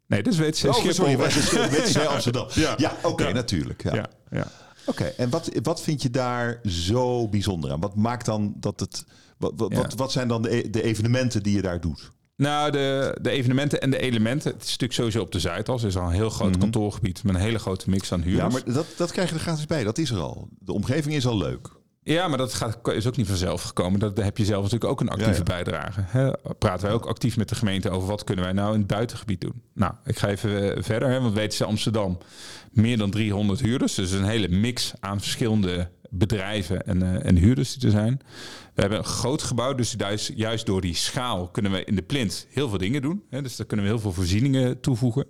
Nee, 0.07 0.23
dat 0.23 0.33
is 0.33 0.39
WTC 0.39 0.75
oh, 0.75 0.91
Sorry, 0.91 1.17
WTC 1.17 1.97
Amsterdam. 2.15 2.47
Ja, 2.55 2.75
ja 2.77 2.97
oké, 3.03 3.33
natuurlijk. 3.33 3.83
Ja. 3.83 3.95
ja, 3.95 4.11
ja. 4.31 4.47
Oké, 4.87 5.05
en 5.05 5.31
wat, 5.31 5.51
wat 5.63 5.83
vind 5.83 6.03
je 6.03 6.11
daar 6.11 6.61
zo 6.65 7.29
bijzonder 7.29 7.73
aan? 7.73 7.81
Wat 7.81 7.97
maakt 7.97 8.25
dan 8.27 8.55
dat 8.57 8.81
het... 8.81 9.05
Wat, 9.39 9.53
wat, 9.57 9.95
wat 9.95 10.13
zijn 10.13 10.29
dan 10.29 10.43
de, 10.43 10.57
e-, 10.57 10.71
de 10.71 10.83
evenementen 10.83 11.43
die 11.43 11.55
je 11.55 11.63
daar 11.63 11.81
doet? 11.81 12.11
Nou, 12.41 12.71
de, 12.71 13.17
de 13.21 13.31
evenementen 13.31 13.81
en 13.81 13.91
de 13.91 13.99
elementen. 13.99 14.53
Het 14.53 14.63
is 14.63 14.69
natuurlijk 14.69 14.93
sowieso 14.93 15.21
op 15.21 15.33
de 15.33 15.41
Zuidas. 15.41 15.83
Er 15.83 15.89
is 15.89 15.97
al 15.97 16.07
een 16.07 16.13
heel 16.13 16.31
groot 16.31 16.51
mhm. 16.51 16.61
kantoorgebied 16.61 17.25
met 17.25 17.35
een 17.35 17.41
hele 17.41 17.59
grote 17.59 17.91
mix 17.91 18.13
aan 18.13 18.23
huurders. 18.23 18.55
Ja, 18.55 18.61
maar 18.65 18.75
dat, 18.75 18.87
dat 18.97 19.13
krijg 19.13 19.29
je 19.29 19.35
er 19.35 19.41
gratis 19.41 19.67
bij. 19.67 19.85
Dat 19.85 19.99
is 19.99 20.11
er 20.11 20.19
al. 20.19 20.49
De 20.59 20.73
omgeving 20.73 21.15
is 21.15 21.27
al 21.27 21.37
leuk. 21.37 21.69
Ja, 22.03 22.29
maar 22.29 22.39
dat 22.39 22.55
gaat, 22.55 22.89
is 22.89 23.07
ook 23.07 23.17
niet 23.17 23.27
vanzelf 23.27 23.63
gekomen. 23.63 24.01
Dat, 24.01 24.17
daar 24.17 24.25
heb 24.25 24.39
je 24.39 24.45
zelf 24.45 24.63
natuurlijk 24.63 24.91
ook 24.91 25.01
een 25.01 25.09
actieve 25.09 25.43
bijdrage. 25.43 26.01
Hè? 26.07 26.31
Praten 26.59 26.87
wij 26.87 26.95
ook 26.95 27.07
actief 27.07 27.37
met 27.37 27.49
de 27.49 27.55
gemeente 27.55 27.91
over 27.91 28.09
wat 28.09 28.25
kunnen 28.25 28.45
wij 28.45 28.53
nou 28.55 28.73
in 28.73 28.79
het 28.79 28.89
buitengebied 28.89 29.41
doen. 29.41 29.63
Nou, 29.75 29.93
ik 30.05 30.19
ga 30.19 30.29
even 30.29 30.77
eh, 30.77 30.83
verder. 30.83 31.09
Hè, 31.09 31.21
want 31.21 31.35
weten 31.35 31.57
ze 31.57 31.65
Amsterdam 31.65 32.19
meer 32.71 32.99
dan 32.99 33.11
300 33.11 33.61
huurders. 33.61 33.95
Dus 33.95 34.11
een 34.11 34.25
hele 34.25 34.49
mix 34.49 34.93
aan 35.01 35.21
verschillende 35.21 35.91
bedrijven 36.11 36.87
en, 36.87 37.03
uh, 37.03 37.27
en 37.27 37.37
huurders 37.37 37.75
die 37.75 37.85
er 37.85 37.91
zijn. 37.91 38.21
We 38.81 38.87
hebben 38.87 39.05
een 39.05 39.13
groot 39.13 39.43
gebouw, 39.43 39.75
dus 39.75 39.95
juist, 40.35 40.67
door 40.67 40.81
die 40.81 40.95
schaal 40.95 41.49
kunnen 41.49 41.73
we 41.73 41.85
in 41.85 41.97
de 41.97 42.03
plint 42.03 42.47
heel 42.51 42.69
veel 42.69 42.79
dingen 42.79 43.03
doen. 43.03 43.23
Dus 43.31 43.57
daar 43.57 43.67
kunnen 43.67 43.87
we 43.87 43.93
heel 43.93 44.01
veel 44.01 44.13
voorzieningen 44.13 44.81
toevoegen. 44.81 45.27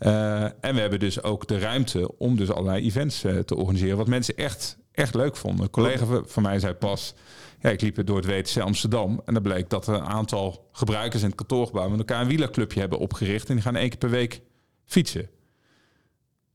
Uh, 0.00 0.42
en 0.42 0.74
we 0.74 0.80
hebben 0.80 1.00
dus 1.00 1.22
ook 1.22 1.46
de 1.46 1.58
ruimte 1.58 2.18
om 2.18 2.36
dus 2.36 2.50
allerlei 2.50 2.84
events 2.84 3.20
te 3.20 3.56
organiseren. 3.56 3.96
Wat 3.96 4.06
mensen 4.06 4.36
echt 4.36 4.78
echt 4.92 5.14
leuk 5.14 5.36
vonden. 5.36 5.64
Een 5.64 5.70
collega 5.70 6.22
van 6.24 6.42
mij 6.42 6.58
zei 6.58 6.74
pas, 6.74 7.14
ja, 7.60 7.70
ik 7.70 7.80
liep 7.80 8.06
door 8.06 8.16
het 8.16 8.26
WTC 8.26 8.62
Amsterdam 8.62 9.22
en 9.24 9.34
dan 9.34 9.42
bleek 9.42 9.70
dat 9.70 9.86
er 9.86 9.94
een 9.94 10.06
aantal 10.06 10.68
gebruikers 10.72 11.22
in 11.22 11.28
het 11.28 11.36
kantoorgebouw 11.36 11.88
met 11.88 11.98
elkaar 11.98 12.20
een 12.20 12.28
wielerclubje 12.28 12.80
hebben 12.80 12.98
opgericht 12.98 13.48
en 13.48 13.54
die 13.54 13.62
gaan 13.62 13.76
één 13.76 13.88
keer 13.88 13.98
per 13.98 14.10
week 14.10 14.42
fietsen. 14.84 15.28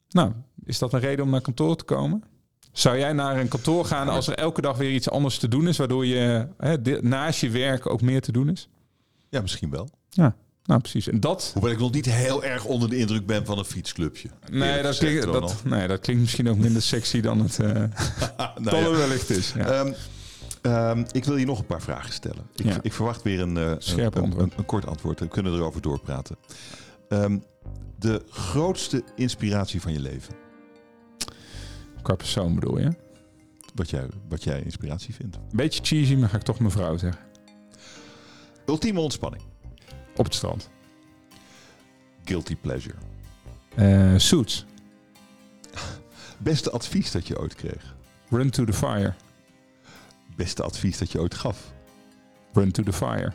Nou, 0.10 0.32
is 0.64 0.80
dat 0.80 0.94
een 0.94 1.00
reden 1.00 1.26
om 1.26 1.32
naar 1.32 1.42
kantoor 1.42 1.76
te 1.76 1.84
komen? 1.84 2.24
Zou 2.78 2.98
jij 2.98 3.14
naar 3.14 3.40
een 3.40 3.48
kantoor 3.48 3.86
gaan 3.86 4.10
als 4.10 4.28
er 4.28 4.34
elke 4.34 4.62
dag 4.62 4.78
weer 4.78 4.92
iets 4.92 5.10
anders 5.10 5.38
te 5.38 5.48
doen 5.48 5.68
is, 5.68 5.78
waardoor 5.78 6.06
je 6.06 6.48
hè, 6.58 6.78
naast 7.02 7.40
je 7.40 7.50
werk 7.50 7.90
ook 7.90 8.02
meer 8.02 8.22
te 8.22 8.32
doen 8.32 8.50
is? 8.50 8.70
Ja, 9.30 9.42
misschien 9.42 9.70
wel. 9.70 9.90
Ja. 10.10 10.36
Nou, 10.64 10.82
precies. 10.82 11.08
En 11.08 11.20
dat... 11.20 11.52
Hoewel 11.54 11.72
ik 11.72 11.80
nog 11.80 11.92
niet 11.92 12.06
heel 12.06 12.44
erg 12.44 12.66
onder 12.66 12.90
de 12.90 12.98
indruk 12.98 13.26
ben 13.26 13.46
van 13.46 13.58
een 13.58 13.66
fietsclubje. 13.66 14.30
Nee, 14.52 14.82
dat 14.82 14.98
klinkt, 14.98 15.24
dat, 15.24 15.64
nee 15.64 15.88
dat 15.88 16.00
klinkt 16.00 16.22
misschien 16.22 16.50
ook 16.50 16.58
minder 16.58 16.82
sexy 16.82 17.22
dan 17.22 17.40
het 17.40 17.58
uh, 17.62 17.68
nou 18.58 18.78
ja. 18.78 18.90
wellicht 18.90 19.30
is. 19.30 19.54
Ja. 19.54 19.80
Um, 19.80 19.96
um, 20.62 21.06
ik 21.12 21.26
wil 21.26 21.38
je 21.38 21.46
nog 21.46 21.60
een 21.60 21.66
paar 21.66 21.82
vragen 21.82 22.14
stellen. 22.14 22.50
Ik, 22.56 22.66
ja. 22.66 22.78
ik 22.82 22.94
verwacht 22.94 23.22
weer 23.22 23.40
een, 23.40 23.56
uh, 23.56 23.72
een, 23.96 24.18
een, 24.18 24.52
een, 24.58 24.66
kort 24.66 24.86
antwoord. 24.86 25.20
We 25.20 25.28
kunnen 25.28 25.54
erover 25.54 25.82
doorpraten. 25.82 26.38
Um, 27.10 27.44
de 28.00 28.22
grootste 28.30 29.04
inspiratie 29.16 29.82
van 29.82 29.94
je 29.94 30.00
leven? 30.00 30.47
Qua 32.08 32.16
persoon 32.16 32.56
bedoel 32.56 32.80
je? 32.80 32.96
Wat 33.76 33.90
jij, 33.90 34.08
wat 34.28 34.44
jij 34.44 34.62
inspiratie 34.62 35.14
vindt. 35.14 35.38
Beetje 35.52 35.84
cheesy, 35.84 36.16
maar 36.16 36.30
ga 36.30 36.36
ik 36.38 36.44
toch 36.44 36.60
mevrouw 36.60 36.98
zeggen. 36.98 37.22
Ultieme 38.66 39.00
ontspanning. 39.00 39.44
Op 40.16 40.26
het 40.26 40.34
strand. 40.34 40.70
Guilty 42.24 42.56
pleasure. 42.56 42.96
Uh, 43.76 44.18
suits. 44.18 44.66
Beste 46.38 46.72
advies 46.72 47.12
dat 47.12 47.28
je 47.28 47.40
ooit 47.40 47.56
kreeg. 47.56 47.96
Run 48.30 48.50
to 48.50 48.64
the 48.66 48.74
fire. 48.74 49.14
Beste 50.36 50.64
advies 50.64 50.98
dat 50.98 51.12
je 51.12 51.20
ooit 51.20 51.36
gaf. 51.36 51.74
Run 52.54 52.72
to 52.72 52.84
the 52.84 52.94
fire. 52.94 53.34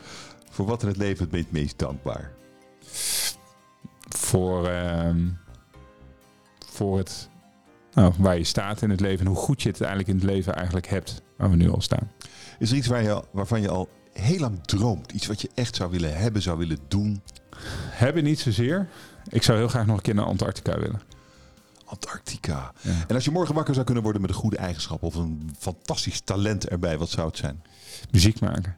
Voor 0.49 0.65
wat 0.65 0.81
in 0.81 0.87
het 0.87 0.97
leven 0.97 1.29
ben 1.29 1.39
je 1.39 1.45
het 1.45 1.53
meest 1.53 1.79
dankbaar? 1.79 2.33
Voor, 4.09 4.69
uh, 4.69 5.15
voor 6.71 6.97
het, 6.97 7.29
nou, 7.93 8.13
waar 8.17 8.37
je 8.37 8.43
staat 8.43 8.81
in 8.81 8.89
het 8.89 8.99
leven 8.99 9.25
en 9.25 9.31
hoe 9.31 9.41
goed 9.41 9.61
je 9.61 9.69
het 9.69 9.81
eigenlijk 9.81 10.09
in 10.09 10.15
het 10.15 10.25
leven 10.25 10.55
eigenlijk 10.55 10.87
hebt, 10.87 11.21
waar 11.37 11.49
we 11.49 11.55
nu 11.55 11.69
al 11.69 11.81
staan. 11.81 12.11
Is 12.59 12.71
er 12.71 12.77
iets 12.77 12.87
waar 12.87 13.03
je, 13.03 13.23
waarvan 13.31 13.61
je 13.61 13.69
al 13.69 13.89
heel 14.13 14.39
lang 14.39 14.65
droomt? 14.65 15.11
Iets 15.11 15.27
wat 15.27 15.41
je 15.41 15.49
echt 15.53 15.75
zou 15.75 15.91
willen 15.91 16.17
hebben, 16.17 16.41
zou 16.41 16.57
willen 16.57 16.79
doen? 16.87 17.21
Hebben 17.89 18.23
niet 18.23 18.39
zozeer. 18.39 18.87
Ik 19.29 19.43
zou 19.43 19.57
heel 19.57 19.67
graag 19.67 19.85
nog 19.85 19.95
een 19.95 20.01
keer 20.01 20.15
naar 20.15 20.25
Antarctica 20.25 20.79
willen. 20.79 21.01
Antarctica. 21.85 22.73
En 23.07 23.15
als 23.15 23.25
je 23.25 23.31
morgen 23.31 23.55
wakker 23.55 23.73
zou 23.73 23.85
kunnen 23.85 24.03
worden 24.03 24.21
met 24.21 24.29
een 24.31 24.37
goede 24.37 24.57
eigenschap 24.57 25.03
of 25.03 25.15
een 25.15 25.55
fantastisch 25.59 26.21
talent 26.21 26.67
erbij, 26.67 26.97
wat 26.97 27.09
zou 27.09 27.27
het 27.27 27.37
zijn? 27.37 27.63
Muziek 28.11 28.39
maken. 28.39 28.75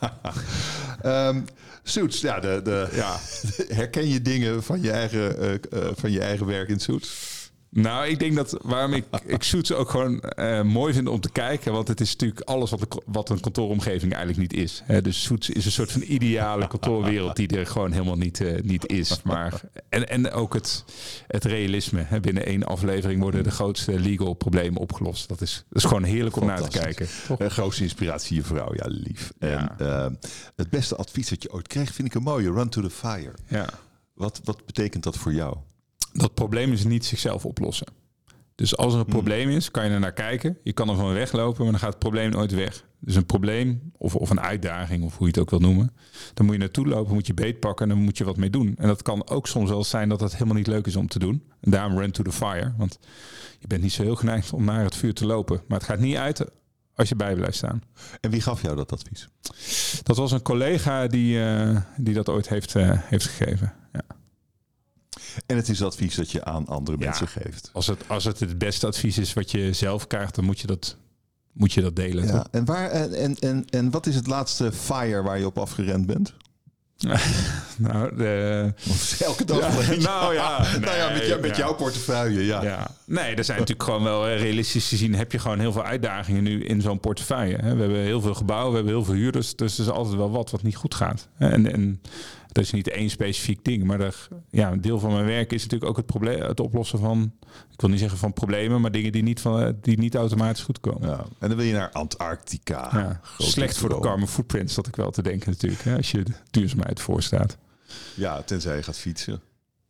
um, 1.04 1.44
Suits, 1.82 2.20
ja, 2.20 2.40
de, 2.40 2.60
de, 2.64 2.88
ja. 2.92 3.16
herken 3.74 4.08
je 4.08 4.22
dingen 4.22 4.62
van 4.62 4.80
je 4.80 4.90
eigen, 4.90 5.44
uh, 5.44 5.52
uh, 5.52 5.90
van 5.94 6.10
je 6.10 6.20
eigen 6.20 6.46
werk 6.46 6.68
in 6.68 6.80
Suits? 6.80 7.41
Nou, 7.74 8.06
ik 8.06 8.18
denk 8.18 8.34
dat 8.34 8.58
waarom 8.62 8.92
ik, 8.92 9.04
ik 9.26 9.42
Suits 9.42 9.72
ook 9.72 9.90
gewoon 9.90 10.22
uh, 10.38 10.62
mooi 10.62 10.92
vind 10.92 11.08
om 11.08 11.20
te 11.20 11.30
kijken. 11.30 11.72
Want 11.72 11.88
het 11.88 12.00
is 12.00 12.12
natuurlijk 12.12 12.40
alles 12.40 12.70
wat, 12.70 12.80
de, 12.80 13.02
wat 13.06 13.28
een 13.28 13.40
kantooromgeving 13.40 14.12
eigenlijk 14.12 14.40
niet 14.40 14.62
is. 14.62 14.82
Hè? 14.84 15.02
Dus 15.02 15.22
Suits 15.22 15.50
is 15.50 15.64
een 15.64 15.72
soort 15.72 15.92
van 15.92 16.02
ideale 16.02 16.66
kantoorwereld 16.66 17.36
die 17.36 17.48
er 17.48 17.66
gewoon 17.66 17.92
helemaal 17.92 18.16
niet, 18.16 18.40
uh, 18.40 18.60
niet 18.62 18.86
is. 18.86 19.22
Maar, 19.22 19.60
en, 19.88 20.08
en 20.08 20.30
ook 20.30 20.54
het, 20.54 20.84
het 21.26 21.44
realisme. 21.44 22.02
Hè? 22.06 22.20
Binnen 22.20 22.46
één 22.46 22.64
aflevering 22.64 23.20
worden 23.20 23.42
de 23.42 23.50
grootste 23.50 23.98
legal 23.98 24.34
problemen 24.34 24.80
opgelost. 24.80 25.28
Dat 25.28 25.40
is, 25.40 25.64
dat 25.68 25.82
is 25.82 25.88
gewoon 25.88 26.04
heerlijk 26.04 26.36
om 26.36 26.46
naar 26.46 26.68
te 26.68 26.78
kijken. 26.78 27.08
Een 27.38 27.50
grootste 27.50 27.82
inspiratie, 27.82 28.36
je 28.36 28.42
vrouw. 28.42 28.74
Ja, 28.74 28.84
lief. 28.86 29.32
En 29.38 29.74
uh, 29.80 30.06
het 30.56 30.70
beste 30.70 30.96
advies 30.96 31.28
dat 31.28 31.42
je 31.42 31.52
ooit 31.52 31.68
kreeg, 31.68 31.92
vind 31.92 32.08
ik 32.08 32.14
een 32.14 32.22
mooie. 32.22 32.52
Run 32.52 32.68
to 32.68 32.82
the 32.82 32.90
fire. 32.90 33.34
Ja. 33.48 33.68
Wat, 34.14 34.40
wat 34.44 34.66
betekent 34.66 35.02
dat 35.02 35.16
voor 35.16 35.32
jou? 35.32 35.56
Dat 36.12 36.34
probleem 36.34 36.72
is 36.72 36.84
niet 36.84 37.04
zichzelf 37.04 37.44
oplossen. 37.44 37.86
Dus 38.54 38.76
als 38.76 38.92
er 38.92 38.98
een 38.98 39.04
hmm. 39.04 39.14
probleem 39.14 39.48
is, 39.48 39.70
kan 39.70 39.84
je 39.84 39.90
er 39.90 40.00
naar 40.00 40.12
kijken. 40.12 40.58
Je 40.62 40.72
kan 40.72 40.88
er 40.88 40.96
van 40.96 41.12
weglopen, 41.12 41.62
maar 41.62 41.70
dan 41.70 41.80
gaat 41.80 41.90
het 41.90 41.98
probleem 41.98 42.30
nooit 42.30 42.52
weg. 42.52 42.84
Dus 42.98 43.14
een 43.14 43.26
probleem 43.26 43.92
of, 43.96 44.16
of 44.16 44.30
een 44.30 44.40
uitdaging, 44.40 45.04
of 45.04 45.16
hoe 45.16 45.26
je 45.26 45.32
het 45.32 45.42
ook 45.42 45.50
wil 45.50 45.58
noemen. 45.58 45.92
Dan 46.34 46.46
moet 46.46 46.54
je 46.54 46.60
naartoe 46.60 46.86
lopen, 46.86 47.14
moet 47.14 47.26
je 47.26 47.34
beet 47.34 47.60
pakken 47.60 47.88
en 47.88 47.94
dan 47.94 48.04
moet 48.04 48.18
je 48.18 48.24
wat 48.24 48.36
mee 48.36 48.50
doen. 48.50 48.74
En 48.78 48.86
dat 48.86 49.02
kan 49.02 49.28
ook 49.28 49.46
soms 49.46 49.70
wel 49.70 49.84
zijn 49.84 50.08
dat 50.08 50.20
het 50.20 50.32
helemaal 50.32 50.54
niet 50.54 50.66
leuk 50.66 50.86
is 50.86 50.96
om 50.96 51.08
te 51.08 51.18
doen. 51.18 51.42
En 51.60 51.70
daarom 51.70 51.98
run 51.98 52.10
to 52.10 52.22
the 52.22 52.32
fire. 52.32 52.74
Want 52.76 52.98
je 53.58 53.66
bent 53.66 53.82
niet 53.82 53.92
zo 53.92 54.02
heel 54.02 54.16
geneigd 54.16 54.52
om 54.52 54.64
naar 54.64 54.84
het 54.84 54.96
vuur 54.96 55.14
te 55.14 55.26
lopen. 55.26 55.62
Maar 55.68 55.78
het 55.78 55.86
gaat 55.86 55.98
niet 55.98 56.16
uit 56.16 56.44
als 56.94 57.08
je 57.08 57.16
bij 57.16 57.34
blijft 57.34 57.56
staan. 57.56 57.82
En 58.20 58.30
wie 58.30 58.40
gaf 58.40 58.62
jou 58.62 58.76
dat 58.76 58.92
advies? 58.92 59.28
Dat 60.02 60.16
was 60.16 60.32
een 60.32 60.42
collega 60.42 61.06
die, 61.06 61.44
eh, 61.44 61.76
die 61.96 62.14
dat 62.14 62.28
ooit 62.28 62.48
heeft, 62.48 62.74
eh, 62.74 62.90
heeft 62.92 63.26
gegeven. 63.26 63.72
En 65.46 65.56
het 65.56 65.68
is 65.68 65.82
advies 65.82 66.14
dat 66.14 66.30
je 66.30 66.44
aan 66.44 66.66
andere 66.66 66.98
Ja. 66.98 67.04
mensen 67.04 67.28
geeft. 67.28 67.70
Als, 67.72 67.86
het, 67.86 68.08
als 68.08 68.24
het 68.24 68.40
het 68.40 68.58
beste 68.58 68.86
advies 68.86 69.18
is 69.18 69.32
wat 69.32 69.50
je 69.50 69.72
zelf 69.72 70.06
krijgt, 70.06 70.34
dan 70.34 70.44
moet 70.44 70.60
je 70.60 70.66
dat, 70.66 70.96
moet 71.52 71.72
je 71.72 71.80
dat 71.80 71.96
delen. 71.96 72.26
Ja. 72.26 72.32
toch? 72.32 72.48
En, 72.50 72.64
waar, 72.64 72.90
en, 72.90 73.38
en, 73.38 73.64
en, 73.68 73.90
wat 73.90 74.06
is 74.06 74.14
het 74.14 74.26
laatste 74.26 74.72
fire 74.72 75.22
waar 75.22 75.38
je 75.38 75.46
op 75.46 75.58
afgerend 75.58 76.06
bent? 76.06 76.34
Nou, 77.76 78.16
de, 78.16 78.72
elke 79.18 79.44
dag? 79.44 79.86
Ja, 79.86 79.96
nou 79.96 80.34
ja, 80.34 80.58
nou 80.84 80.96
ja, 80.96 81.10
met, 81.12 81.26
jou, 81.26 81.40
met 81.40 81.50
ja. 81.50 81.56
jouw 81.56 81.74
portefeuille, 81.74 82.44
ja. 82.44 82.62
Ja, 82.62 82.90
nee, 83.04 83.34
er 83.34 83.44
zijn 83.44 83.58
natuurlijk 83.58 83.88
gewoon 83.88 84.02
wel 84.02 84.28
eh, 84.28 84.40
realistisch 84.40 84.88
gezien 84.88 85.14
heb 85.14 85.32
je 85.32 85.38
gewoon 85.38 85.58
heel 85.58 85.72
veel 85.72 85.82
uitdagingen 85.82 86.42
nu 86.42 86.64
in 86.64 86.80
zo'n 86.80 87.00
portefeuille. 87.00 87.56
We 87.56 87.66
hebben 87.66 87.96
heel 87.96 88.20
veel 88.20 88.34
gebouwen, 88.34 88.70
we 88.70 88.76
hebben 88.76 88.94
heel 88.94 89.04
veel 89.04 89.14
huurders, 89.14 89.56
dus 89.56 89.78
er 89.78 89.84
is 89.84 89.90
altijd 89.90 90.16
wel 90.16 90.30
wat 90.30 90.50
wat 90.50 90.62
niet 90.62 90.76
goed 90.76 90.94
gaat. 90.94 91.28
En, 91.38 91.72
en 91.72 92.00
dat 92.52 92.64
is 92.64 92.70
niet 92.70 92.88
één 92.88 93.10
specifiek 93.10 93.64
ding, 93.64 93.84
maar 93.84 94.00
er, 94.00 94.28
ja, 94.50 94.72
een 94.72 94.80
deel 94.80 94.98
van 94.98 95.12
mijn 95.12 95.26
werk 95.26 95.52
is 95.52 95.62
natuurlijk 95.62 95.90
ook 95.90 95.96
het, 95.96 96.06
probleem, 96.06 96.40
het 96.40 96.60
oplossen 96.60 96.98
van, 96.98 97.32
ik 97.72 97.80
wil 97.80 97.90
niet 97.90 97.98
zeggen 97.98 98.18
van 98.18 98.32
problemen, 98.32 98.80
maar 98.80 98.92
dingen 98.92 99.12
die 99.12 99.22
niet, 99.22 99.40
van, 99.40 99.76
die 99.80 99.98
niet 99.98 100.14
automatisch 100.14 100.62
goed 100.62 100.80
komen. 100.80 101.08
Ja. 101.08 101.24
En 101.38 101.48
dan 101.48 101.56
wil 101.56 101.66
je 101.66 101.72
naar 101.72 101.90
Antarctica. 101.90 102.88
Ja, 102.92 103.20
slecht 103.38 103.78
voor 103.78 103.88
de 103.88 103.98
carbon 104.00 104.28
footprint, 104.28 104.70
zat 104.70 104.86
ik 104.86 104.96
wel 104.96 105.10
te 105.10 105.22
denken 105.22 105.50
natuurlijk, 105.50 105.82
hè, 105.82 105.96
als 105.96 106.10
je 106.10 106.22
de 106.22 106.32
duurzaamheid 106.50 107.00
voorstaat. 107.00 107.56
Ja, 108.14 108.42
tenzij 108.42 108.76
je 108.76 108.82
gaat 108.82 108.98
fietsen. 108.98 109.40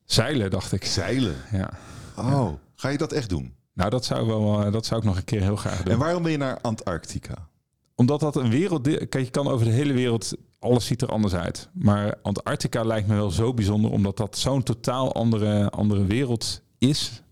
Zeilen, 0.05 0.51
dacht 0.51 0.73
ik. 0.73 0.85
Zeilen. 0.85 1.37
Ja. 1.53 1.71
Oh, 2.17 2.53
ga 2.75 2.89
je 2.89 2.99
dat 2.99 3.13
echt 3.13 3.29
doen? 3.29 3.55
Nou, 3.73 3.91
dat 3.91 4.05
zou, 4.05 4.27
wel, 4.27 4.65
eh, 4.65 4.73
dat 4.73 4.87
zou 4.87 5.01
ik 5.01 5.07
nog 5.07 5.17
een 5.17 5.25
keer 5.25 5.41
heel 5.41 5.57
graag 5.57 5.83
doen. 5.83 5.93
En 5.93 5.99
waarom 5.99 6.23
ben 6.23 6.33
je 6.33 6.39
naar 6.39 6.61
Antarctica? 6.61 7.49
Omdat 7.95 8.21
dat 8.21 8.37
een 8.37 8.51
wereld... 8.51 8.83
Kijk, 8.83 9.25
je 9.25 9.31
kan 9.31 9.49
over 9.49 9.67
de 9.67 9.73
hele 9.73 9.93
wereld... 9.93 10.35
Alles 10.63 10.87
ziet 10.87 11.03
er 11.03 11.09
anders 11.09 11.35
uit. 11.35 11.69
Maar 11.73 12.15
Antarctica 12.23 12.85
lijkt 12.85 13.09
me 13.09 13.15
wel 13.15 13.31
zo 13.31 13.55
bijzonder... 13.55 13.91
omdat 13.91 14.17
dat 14.17 14.39
zo'n 14.39 14.63
totaal 14.63 15.15
andere, 15.15 15.71
andere 15.71 16.05
wereld 16.05 16.63
is. 16.79 17.23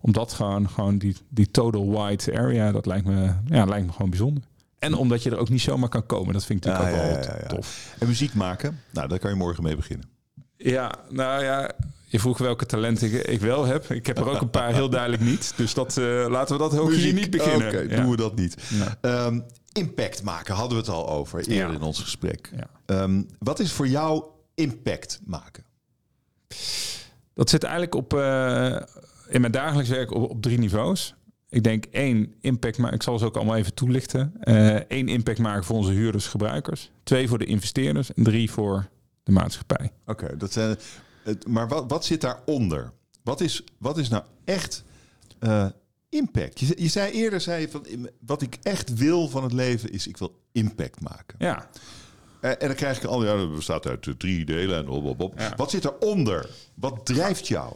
Omdat 0.00 0.32
gewoon, 0.32 0.68
gewoon 0.68 0.98
die, 0.98 1.16
die 1.28 1.50
total 1.50 1.90
white 1.90 2.38
area... 2.38 2.72
dat 2.72 2.86
lijkt 2.86 3.06
me, 3.06 3.32
ja, 3.46 3.64
lijkt 3.64 3.86
me 3.86 3.92
gewoon 3.92 4.10
bijzonder. 4.10 4.42
En 4.78 4.94
omdat 4.94 5.22
je 5.22 5.30
er 5.30 5.38
ook 5.38 5.48
niet 5.48 5.60
zomaar 5.60 5.88
kan 5.88 6.06
komen. 6.06 6.32
Dat 6.32 6.44
vind 6.44 6.64
ik 6.64 6.70
natuurlijk 6.70 6.96
ook 6.96 7.02
wel 7.02 7.12
ja, 7.12 7.20
ja, 7.22 7.36
ja. 7.40 7.46
tof. 7.46 7.94
En 7.98 8.06
muziek 8.06 8.34
maken? 8.34 8.80
Nou, 8.90 9.08
daar 9.08 9.18
kan 9.18 9.30
je 9.30 9.36
morgen 9.36 9.62
mee 9.62 9.76
beginnen. 9.76 10.08
Ja, 10.56 10.94
nou 11.08 11.44
ja... 11.44 11.70
Je 12.10 12.20
vroeg 12.20 12.38
welke 12.38 12.66
talenten 12.66 13.12
ik, 13.12 13.26
ik 13.26 13.40
wel 13.40 13.64
heb. 13.64 13.90
Ik 13.90 14.06
heb 14.06 14.18
er 14.18 14.28
ook 14.28 14.40
een 14.40 14.50
paar 14.50 14.72
heel 14.72 14.90
duidelijk 14.90 15.22
niet. 15.22 15.52
Dus 15.56 15.74
dat, 15.74 15.96
eh, 15.96 16.26
laten 16.28 16.56
we 16.56 16.62
dat 16.62 16.78
ook 16.78 16.92
hier 16.92 17.12
niet 17.12 17.30
beginnen. 17.30 17.68
Oké, 17.68 17.86
doen 17.86 18.10
we 18.10 18.16
dat 18.16 18.36
niet. 18.36 18.56
Ja. 19.00 19.30
Impact 19.72 20.22
maken 20.22 20.54
hadden 20.54 20.76
we 20.78 20.82
het 20.84 20.92
al 20.92 21.08
over 21.08 21.38
eerder 21.38 21.54
Ja. 21.54 21.72
in 21.72 21.82
ons 21.82 22.00
gesprek. 22.00 22.50
Ja. 22.56 22.70
Ehm, 22.86 23.22
wat 23.38 23.58
is 23.60 23.72
voor 23.72 23.88
jou 23.88 24.24
impact 24.54 25.20
maken? 25.24 25.64
Dat 27.34 27.50
zit 27.50 27.62
eigenlijk 27.62 27.94
op, 27.94 28.14
eh, 28.14 28.76
in 29.28 29.40
mijn 29.40 29.52
dagelijks 29.52 29.90
werk 29.90 30.10
op, 30.10 30.30
op 30.30 30.42
drie 30.42 30.58
niveaus. 30.58 31.14
Ik 31.48 31.62
denk 31.62 31.84
één, 31.84 32.34
impact 32.40 32.78
maken. 32.78 32.96
Ik 32.96 33.02
zal 33.02 33.18
ze 33.18 33.24
ook 33.24 33.36
allemaal 33.36 33.56
even 33.56 33.74
toelichten. 33.74 34.32
Eén, 34.88 35.08
impact 35.08 35.38
maken 35.38 35.64
voor 35.64 35.76
onze 35.76 35.92
huurders, 35.92 36.26
gebruikers. 36.26 36.90
Twee, 37.02 37.28
voor 37.28 37.38
de 37.38 37.44
investeerders. 37.44 38.12
En 38.14 38.22
drie, 38.22 38.50
voor 38.50 38.88
de 39.22 39.32
maatschappij. 39.32 39.92
Oké, 40.06 40.36
dat 40.36 40.52
zijn. 40.52 40.76
het- 41.22 41.46
Maar 41.48 41.68
wat, 41.68 41.84
wat 41.90 42.04
zit 42.04 42.20
daaronder? 42.20 42.92
Wat 43.22 43.40
is, 43.40 43.64
wat 43.78 43.98
is 43.98 44.08
nou 44.08 44.22
echt 44.44 44.84
eh, 45.38 45.66
impact? 46.10 46.60
Je, 46.60 46.74
je 46.76 46.88
zei 46.88 47.12
eerder, 47.12 47.40
zei 47.40 47.60
je 47.60 47.68
van, 47.70 47.86
wat 48.26 48.42
ik 48.42 48.58
echt 48.62 48.94
wil 48.94 49.28
van 49.28 49.42
het 49.42 49.52
leven 49.52 49.90
is, 49.92 50.06
ik 50.06 50.16
wil 50.16 50.40
impact 50.52 51.00
maken. 51.00 51.36
Ja, 51.38 51.68
Eh, 52.40 52.50
en 52.50 52.56
dan 52.66 52.74
krijg 52.74 52.96
ik 52.96 53.04
al, 53.04 53.24
ja, 53.24 53.36
dat 53.36 53.54
bestaat 53.54 53.86
uit 53.86 54.06
eh, 54.06 54.14
drie 54.14 54.44
delen 54.44 54.76
en 54.78 54.88
op, 54.88 55.04
op, 55.04 55.20
op. 55.20 55.38
Ja. 55.38 55.52
Wat 55.56 55.70
zit 55.70 55.84
eronder? 55.84 56.50
Wat 56.74 57.06
drijft 57.06 57.48
jou? 57.48 57.74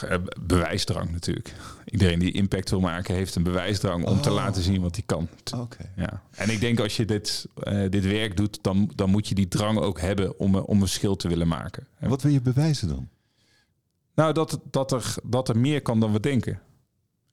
eh, 0.00 0.16
bewijsdrang 0.40 1.10
natuurlijk. 1.10 1.54
Iedereen 1.84 2.18
die 2.18 2.32
impact 2.32 2.70
wil 2.70 2.80
maken, 2.80 3.14
heeft 3.14 3.34
een 3.34 3.42
bewijsdrang 3.42 4.04
om 4.06 4.20
te 4.20 4.28
Oh. 4.28 4.34
laten 4.34 4.62
zien 4.62 4.80
wat 4.80 4.94
hij 4.94 5.04
kan. 5.06 5.28
Oké. 5.56 5.90
Ja. 5.96 6.22
En 6.30 6.50
ik 6.50 6.60
denk 6.60 6.80
als 6.80 6.96
je 6.96 7.04
dit, 7.04 7.46
dit 7.90 8.04
werk 8.04 8.36
doet, 8.36 8.58
dan, 8.62 8.90
dan 8.94 9.10
moet 9.10 9.28
je 9.28 9.34
die 9.34 9.48
drang 9.48 9.78
ook 9.78 10.00
hebben 10.00 10.38
om, 10.38 10.56
om 10.56 10.74
een 10.74 10.86
verschil 10.86 11.16
te 11.16 11.28
willen 11.28 11.48
maken. 11.48 11.86
En 11.98 12.08
wat 12.08 12.22
wil 12.22 12.32
je 12.32 12.40
bewijzen 12.40 12.88
dan? 12.88 13.08
Nou, 14.14 14.32
dat, 14.32 14.58
dat, 14.70 14.92
er, 14.92 15.14
dat 15.24 15.48
er 15.48 15.58
meer 15.58 15.82
kan 15.82 16.00
dan 16.00 16.12
we 16.12 16.20
denken. 16.20 16.60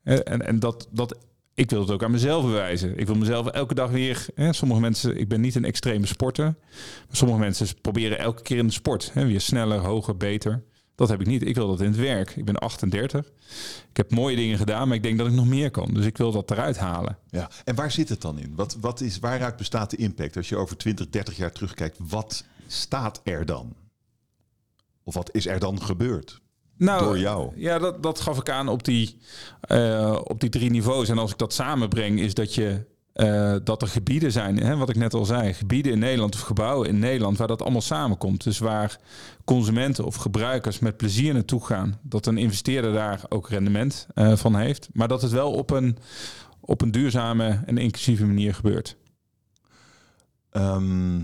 En, 0.04 0.48
en 0.48 0.60
dat, 0.60 0.88
dat, 0.92 1.18
ik 1.54 1.70
wil 1.70 1.80
het 1.80 1.92
ook 1.92 2.04
aan 2.04 2.12
mezelf 2.12 2.44
bewijzen. 2.44 2.98
Ik 2.98 3.08
wil 3.08 3.16
mezelf 3.16 3.48
elke 3.48 3.74
dag 3.74 3.90
weer. 3.90 4.26
Hè, 4.36 4.54
sommige 4.54 4.82
mensen, 4.82 5.18
ik 5.18 5.28
ben 5.28 5.42
niet 5.42 5.56
een 5.56 5.66
extreme 5.66 6.06
sporter. 6.06 6.56
Maar 7.08 7.18
sommige 7.18 7.40
mensen 7.40 7.68
proberen 7.82 8.20
elke 8.20 8.42
keer 8.42 8.58
in 8.58 8.68
de 8.68 8.74
sport. 8.74 9.12
Hè, 9.14 9.26
weer 9.26 9.42
sneller, 9.42 9.80
hoger, 9.80 10.18
beter. 10.18 10.64
Dat 10.96 11.10
heb 11.10 11.22
ik 11.22 11.28
niet. 11.28 11.46
Ik 11.46 11.56
wil 11.56 11.68
dat 11.68 11.82
in 11.82 11.88
het 11.88 11.96
werk. 11.96 12.36
Ik 12.36 12.46
ben 12.46 12.56
38. 12.56 13.26
Ik 13.90 13.98
heb 13.98 14.12
mooie 14.12 14.36
dingen 14.36 14.58
gedaan, 14.58 14.88
maar 14.88 14.98
ik 14.98 15.04
denk 15.04 15.18
dat 15.18 15.28
ik 15.28 15.34
nog 15.34 15.48
meer 15.48 15.72
kan. 15.72 15.94
Dus 15.94 16.06
ik 16.06 16.18
wil 16.18 16.32
dat 16.32 16.52
eruit 16.52 16.78
halen. 16.78 17.18
Ja. 17.30 17.50
En 17.64 17.76
waar 17.76 17.92
zit 17.92 18.10
het 18.10 18.22
dan 18.22 18.40
in? 18.40 18.56
Wat, 18.56 18.78
wat 18.80 19.02
is, 19.02 19.20
waaruit 19.20 19.58
bestaat 19.58 19.90
de 19.90 19.98
impact? 19.98 20.38
Als 20.38 20.50
je 20.50 20.58
over 20.58 20.78
20, 20.78 21.10
30 21.10 21.38
jaar 21.38 21.52
terugkijkt, 21.52 21.98
wat 22.00 22.46
staat 22.68 23.22
er 23.24 23.46
dan? 23.46 23.76
Of 25.04 25.14
wat 25.14 25.36
is 25.36 25.48
er 25.48 25.60
dan 25.60 25.82
gebeurd? 25.82 26.42
Nou, 26.82 27.04
Door 27.04 27.20
jou. 27.20 27.52
Ja, 27.56 27.80
dat, 27.80 28.04
dat 28.04 28.20
gaf 28.20 28.38
ik 28.38 28.50
aan 28.50 28.67
op 28.67 28.84
die, 28.84 29.17
eh, 29.62 30.20
op 30.24 30.39
die 30.39 30.50
drie 30.50 30.70
niveaus. 30.70 31.10
En 31.10 31.17
als 31.17 31.32
ik 31.32 31.38
dat 31.38 31.54
samenbreng, 31.54 32.20
is 32.20 32.34
dat 32.34 32.56
je 32.56 32.86
eh, 33.13 33.56
dat 33.63 33.82
er 33.82 33.88
gebieden 33.88 34.32
zijn, 34.32 34.58
hè, 34.58 34.76
wat 34.78 34.89
ik 34.89 34.96
net 34.96 35.13
al 35.13 35.26
zei, 35.26 35.54
gebieden 35.54 35.91
in 35.91 36.00
Nederland 36.00 36.36
of 36.36 36.41
gebouwen 36.41 36.88
in 36.88 37.00
Nederland 37.00 37.38
waar 37.38 37.48
dat 37.48 37.62
allemaal 37.62 37.82
samenkomt. 37.82 38.44
Dus 38.44 38.60
waar 38.60 39.00
consumenten 39.46 40.06
of 40.06 40.15
gebruikers 40.15 40.80
met 40.80 40.98
plezier 40.98 41.34
naartoe 41.34 41.65
gaan, 41.65 42.00
dat 42.02 42.26
een 42.26 42.38
investeerder 42.38 42.94
daar 42.94 43.22
ook 43.30 43.50
rendement 43.50 44.08
eh, 44.13 44.36
van 44.36 44.56
heeft, 44.56 44.89
maar 44.94 45.08
dat 45.08 45.22
het 45.22 45.32
wel 45.32 45.52
op 45.52 45.70
een, 45.70 45.98
op 46.60 46.82
een 46.82 46.91
duurzame 46.91 47.62
en 47.65 47.78
inclusieve 47.78 48.26
manier 48.26 48.54
gebeurt. 48.54 48.98
Ehm, 50.50 51.17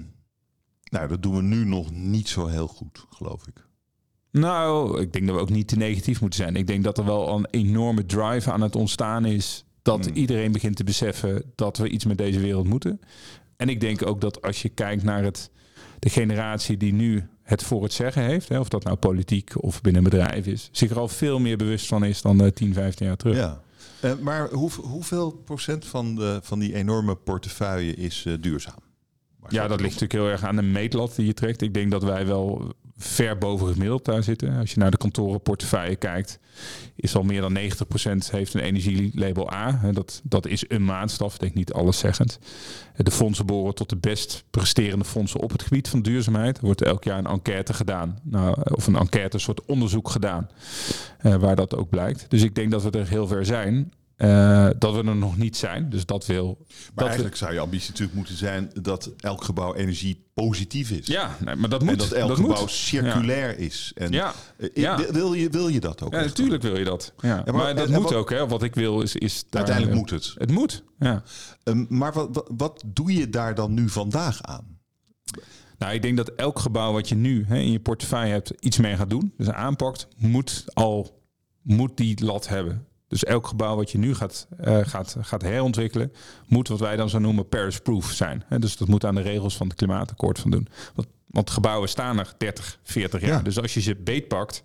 nou, 0.84 1.08
dat 1.08 1.24
doen 1.24 1.36
we 1.36 1.42
nu 1.42 1.66
nog 1.66 1.92
niet 1.92 2.30
zo 2.30 2.46
heel 2.48 2.68
goed, 2.68 3.06
geloof 3.10 3.48
ik. 3.48 3.67
Nou, 4.40 5.02
ik 5.02 5.14
denk 5.14 5.28
dat 5.28 5.36
we 5.36 5.42
ook 5.42 5.50
niet 5.50 5.68
te 5.68 5.78
negatief 5.78 6.22
moeten 6.22 6.40
zijn. 6.40 6.56
Ik 6.56 6.68
denk 6.68 6.84
dat 6.84 6.98
er 6.98 7.06
wel 7.06 7.36
een 7.36 7.48
enorme 7.52 8.06
drive 8.06 8.52
aan 8.52 8.62
het 8.62 8.76
ontstaan 8.76 9.26
is. 9.26 9.66
Dat 9.82 10.06
Hmm. 10.06 10.16
iedereen 10.16 10.52
begint 10.52 10.76
te 10.76 10.84
beseffen 10.84 11.44
dat 11.56 11.78
we 11.78 11.90
iets 11.90 12.06
met 12.06 12.18
deze 12.18 12.40
wereld 12.40 12.68
moeten. 12.68 13.00
En 13.58 13.70
ik 13.70 13.80
denk 13.80 14.06
ook 14.06 14.22
dat 14.22 14.42
als 14.42 14.62
je 14.62 14.70
kijkt 14.70 15.04
naar 15.04 15.24
het, 15.24 15.50
de 16.00 16.10
generatie 16.10 16.78
die 16.78 16.94
nu 16.94 17.28
het 17.44 17.64
voor 17.64 17.84
het 17.84 17.94
zeggen 17.94 18.24
heeft, 18.24 18.50
hè, 18.50 18.60
of 18.60 18.70
dat 18.70 18.84
nou 18.84 18.98
politiek 18.98 19.64
of 19.64 19.82
binnen 19.82 20.04
een 20.04 20.10
bedrijf 20.10 20.46
is, 20.46 20.70
zich 20.72 20.90
er 20.90 21.00
al 21.00 21.08
veel 21.08 21.40
meer 21.40 21.58
bewust 21.58 21.88
van 21.88 22.04
is 22.04 22.22
dan 22.22 22.44
eh, 22.44 22.52
10, 22.52 22.74
15 22.74 23.06
jaar 23.06 23.18
terug. 23.18 23.36
Ja. 23.36 23.62
Eh, 24.00 24.12
maar 24.22 24.50
hoe, 24.50 24.72
hoeveel 24.82 25.32
procent 25.32 25.86
van, 25.86 26.16
de, 26.16 26.40
van 26.44 26.60
die 26.60 26.74
enorme 26.76 27.16
portefeuille 27.16 27.94
is 27.94 28.24
eh, 28.26 28.34
duurzaam? 28.40 28.86
Ja, 29.50 29.68
dat 29.68 29.82
ligt 29.82 29.94
natuurlijk 29.94 30.14
heel 30.22 30.30
erg 30.30 30.44
aan 30.44 30.56
de 30.56 30.62
meetlat 30.62 31.16
die 31.16 31.26
je 31.26 31.34
trekt. 31.34 31.62
Ik 31.62 31.74
denk 31.74 31.92
dat 31.92 32.04
wij 32.04 32.26
wel 32.26 32.74
ver 32.98 33.38
boven 33.38 33.92
het 33.92 34.06
daar 34.06 34.24
zitten. 34.24 34.58
Als 34.58 34.72
je 34.72 34.80
naar 34.80 34.92
de 34.92 34.98
kantorenportefeuille 34.98 35.96
kijkt, 35.96 36.40
is 36.96 37.16
al 37.16 37.24
meer 37.24 37.42
dan 37.42 37.58
90% 37.58 37.62
heeft 38.32 38.54
een 38.54 38.62
energielabel 38.62 39.54
A. 39.54 39.92
Dat, 39.92 40.22
dat 40.24 40.48
is 40.48 40.66
een 40.68 40.86
maatstaf, 40.86 41.38
denk 41.38 41.54
niet 41.54 41.74
alleszeggend. 41.74 42.40
De 42.96 43.12
fondsen 43.12 43.46
behoren 43.46 43.76
tot 43.76 43.90
de 43.90 43.98
best 43.98 44.44
presterende 44.50 45.06
fondsen 45.06 45.40
op 45.40 45.52
het 45.52 45.64
gebied 45.64 45.90
van 45.90 46.02
duurzaamheid. 46.02 46.58
Er 46.58 46.66
wordt 46.66 46.82
elk 46.82 47.04
jaar 47.04 47.18
een 47.18 47.28
enquête 47.28 47.74
gedaan, 47.74 48.20
nou, 48.24 48.56
of 48.64 48.88
een 48.88 48.96
enquête, 48.96 49.36
een 49.36 49.42
soort 49.42 49.66
onderzoek 49.66 50.10
gedaan, 50.10 50.50
eh, 51.18 51.36
waar 51.36 51.56
dat 51.56 51.76
ook 51.76 51.90
blijkt. 51.90 52.26
Dus 52.30 52.42
ik 52.42 52.56
denk 52.56 52.72
dat 52.72 52.84
we 52.84 52.90
er 52.90 53.08
heel 53.08 53.28
ver 53.28 53.46
zijn. 53.46 53.92
Eh, 54.18 54.70
dat 54.80 54.94
we 54.96 55.04
er 55.04 55.16
nog 55.16 55.38
niet 55.38 55.58
zijn. 55.58 55.90
Dus 55.90 56.06
dat 56.06 56.26
wil. 56.26 56.46
Maar 56.46 56.68
dat 56.78 56.94
we- 56.96 57.04
eigenlijk 57.04 57.36
zou 57.36 57.54
je 57.54 57.60
ambitie 57.60 57.90
natuurlijk 57.90 58.18
moeten 58.18 58.36
zijn 58.36 58.72
dat 58.82 59.12
elk 59.18 59.44
gebouw 59.44 59.74
energie 59.76 60.26
positief 60.34 60.92
is. 60.92 61.08
ja, 61.08 61.36
nee, 61.46 61.56
maar 61.56 61.70
dat 61.70 61.82
moet. 61.82 61.92
en 61.92 61.98
dat 61.98 62.12
elk 62.12 62.28
dat 62.28 62.38
gebouw 62.38 62.60
moet. 62.60 62.70
circulair 62.72 63.58
is. 63.60 63.92
En 63.96 64.12
Ja. 64.12 64.34
eh, 64.58 64.70
Ja. 64.74 65.12
wil- 65.12 65.34
je, 65.34 65.50
wil 65.50 65.68
je 65.68 65.80
dat 65.80 66.02
ook? 66.04 66.14
Ja, 66.14 66.20
natuurlijk 66.22 66.62
wil 66.64 66.78
je 66.78 66.84
dat. 66.84 67.14
Ja. 67.20 67.42
maar- 67.46 67.54
maar, 67.56 67.76
dat 67.76 67.86
en- 67.88 67.94
moet 67.94 68.04
wat- 68.04 68.14
ook. 68.14 68.30
Hè. 68.30 68.48
Wat 68.48 68.64
ik 68.64 68.76
wil 68.76 69.02
is... 69.02 69.16
is 69.16 69.44
daar, 69.50 69.62
Uiteindelijk 69.66 69.96
eh, 69.96 70.00
moet 70.02 70.10
het. 70.10 70.34
Het 70.38 70.52
moet, 70.52 70.84
ja. 71.00 71.24
Ehm, 71.64 71.86
maar 71.90 72.14
wat, 72.14 72.28
wat, 72.32 72.50
wat 72.58 72.84
doe 72.86 73.14
je 73.14 73.30
daar 73.30 73.56
dan 73.56 73.74
nu 73.74 73.90
vandaag 73.90 74.42
aan? 74.44 74.78
Nou, 75.78 75.94
ik 75.94 76.02
denk 76.02 76.18
dat 76.18 76.30
elk 76.30 76.60
gebouw 76.60 76.92
wat 76.94 77.10
je 77.10 77.16
nu 77.16 77.46
hè, 77.48 77.58
in 77.58 77.72
je 77.72 77.80
portefeuille 77.80 78.32
hebt 78.32 78.52
iets 78.60 78.78
mee 78.78 78.96
gaat 78.96 79.10
doen, 79.10 79.34
dus 79.38 79.50
aanpakt, 79.50 80.08
moet 80.18 80.66
al 80.74 81.22
moet 81.62 81.98
die 81.98 82.24
lat 82.26 82.48
hebben. 82.48 82.87
Dus 83.08 83.24
elk 83.24 83.48
gebouw 83.48 83.76
wat 83.76 83.92
je 83.92 83.98
nu 83.98 84.16
gaat, 84.16 84.48
eh, 84.58 84.80
gaat, 84.82 85.16
gaat 85.20 85.42
herontwikkelen, 85.42 86.12
moet 86.48 86.68
wat 86.68 86.80
wij 86.80 86.96
dan 86.96 87.10
zo 87.10 87.20
noemen 87.20 87.48
Paris-proof 87.48 88.12
zijn. 88.12 88.44
Dus 88.60 88.78
dat 88.78 88.88
moet 88.88 89.06
aan 89.06 89.16
de 89.16 89.22
regels 89.22 89.58
van 89.58 89.68
het 89.68 89.76
klimaatakkoord 89.76 90.40
van 90.40 90.52
doen. 90.52 90.68
Want, 90.96 91.08
Want 91.28 91.50
gebouwen 91.50 91.90
staan 91.90 92.20
er 92.20 92.34
30, 92.38 92.80
40 92.84 93.22
jaar. 93.22 93.30
Ja. 93.30 93.42
Dus 93.42 93.62
als 93.62 93.74
je 93.74 93.82
ze 93.82 93.96
beetpakt, 93.96 94.62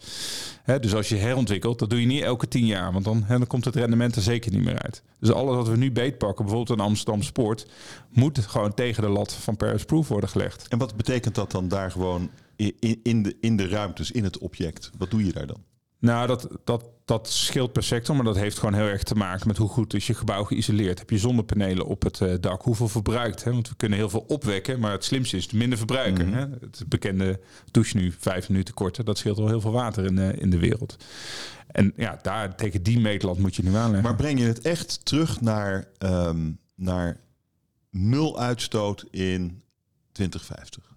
hè, 0.63 0.81
dus 0.81 0.95
als 0.95 1.09
je 1.09 1.17
herontwikkelt, 1.17 1.79
dat 1.79 1.91
doe 1.91 2.01
je 2.01 2.07
niet 2.07 2.23
elke 2.23 2.49
10 2.49 2.67
jaar. 2.67 2.93
Want 2.93 3.05
dan, 3.05 3.25
dan 3.29 3.47
komt 3.47 3.65
het 3.65 3.77
rendement 3.77 4.17
er 4.17 4.23
zeker 4.23 4.53
niet 4.53 4.65
meer 4.65 4.83
uit. 4.83 5.03
Dus 5.19 5.33
alles 5.33 5.57
wat 5.57 5.69
we 5.69 5.77
nu 5.77 5.93
beetpakken, 5.93 6.45
bijvoorbeeld 6.45 6.79
een 6.79 6.85
Amsterdam 6.85 7.23
Sport, 7.23 7.67
moet 8.09 8.39
gewoon 8.39 8.75
tegen 8.75 9.03
de 9.03 9.09
lat 9.09 9.33
van 9.33 9.57
Paris 9.57 9.85
Proof 9.85 10.09
worden 10.09 10.29
gelegd. 10.29 10.69
En 10.69 10.79
wat 10.79 10.97
betekent 10.97 11.35
dat 11.35 11.51
dan 11.51 11.69
daar 11.69 11.91
gewoon 11.91 12.31
in, 12.57 13.01
in, 13.03 13.23
de, 13.23 13.37
in 13.41 13.57
de 13.57 13.69
ruimtes, 13.69 14.11
in 14.11 14.25
het 14.25 14.39
object? 14.39 14.91
Wat 14.99 15.11
doe 15.11 15.25
je 15.25 15.33
daar 15.33 15.47
dan? 15.47 15.65
Nou, 16.03 16.27
dat, 16.27 16.49
dat, 16.65 16.85
dat 17.05 17.29
scheelt 17.29 17.73
per 17.73 17.83
sector, 17.83 18.17
maar 18.17 18.25
dat 18.25 18.37
heeft 18.37 18.59
gewoon 18.59 18.75
heel 18.75 18.87
erg 18.87 19.03
te 19.03 19.15
maken 19.15 19.49
met 19.49 19.57
hoe 19.57 19.69
goed 19.69 19.95
is 19.95 20.07
je 20.07 20.15
gebouw 20.15 20.45
geïsoleerd. 20.45 20.99
Heb 20.99 21.11
je 21.11 21.19
zonnepanelen 21.19 21.87
op 21.87 22.03
het 22.03 22.21
eh, 22.21 22.35
dak? 22.41 22.63
Hoeveel 22.63 22.89
verbruikt? 22.89 23.45
Hè? 23.45 23.53
Want 23.53 23.69
we 23.69 23.75
kunnen 23.77 23.99
heel 23.99 24.09
veel 24.09 24.25
opwekken, 24.29 24.81
maar 24.81 24.93
het 24.93 25.05
slimste 25.05 25.37
is 25.37 25.53
minder 25.53 25.79
verbruiken. 25.79 26.29
Mhm. 26.29 26.37
hè? 26.37 26.47
Het 26.61 26.85
bekende 26.89 27.41
douche 27.71 27.97
nu 27.97 28.13
vijf 28.19 28.49
minuten 28.49 28.75
korter, 28.75 29.05
dat 29.05 29.19
scheelt 29.19 29.39
al 29.39 29.49
heel 29.49 29.61
veel 29.61 29.73
water 29.73 30.05
in, 30.05 30.19
eh, 30.19 30.41
in 30.43 30.51
de 30.51 30.59
wereld. 30.59 30.97
En 31.67 31.93
ja, 31.97 32.19
daar 32.23 32.57
tegen 32.57 32.83
die 32.83 33.01
meetlat 33.01 33.39
moet 33.39 33.57
je 33.57 33.63
nu 33.63 33.75
aanleggen. 33.75 34.03
Maar 34.03 34.17
breng 34.17 34.39
je 34.39 34.47
het 34.47 34.61
echt 34.61 35.05
terug 35.05 35.41
naar, 35.41 35.89
ehm, 35.99 36.51
naar 36.75 37.21
nul 37.91 38.41
uitstoot 38.41 39.05
in 39.11 39.63
2050? 40.13 40.92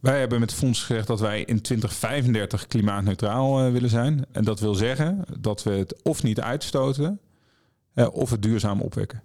Wij 0.00 0.18
hebben 0.18 0.40
met 0.40 0.50
het 0.50 0.58
fonds 0.58 0.82
gezegd 0.82 1.06
dat 1.06 1.20
wij 1.20 1.40
in 1.40 1.60
2035 1.60 2.66
klimaatneutraal 2.66 3.60
eh, 3.60 3.72
willen 3.72 3.90
zijn. 3.90 4.26
En 4.32 4.44
dat 4.44 4.60
wil 4.60 4.74
zeggen 4.74 5.24
dat 5.40 5.62
we 5.62 5.70
het 5.70 6.02
of 6.02 6.22
niet 6.22 6.40
uitstoten, 6.40 7.20
eh, 7.92 8.06
of 8.12 8.30
het 8.30 8.42
duurzaam 8.42 8.80
opwekken. 8.80 9.22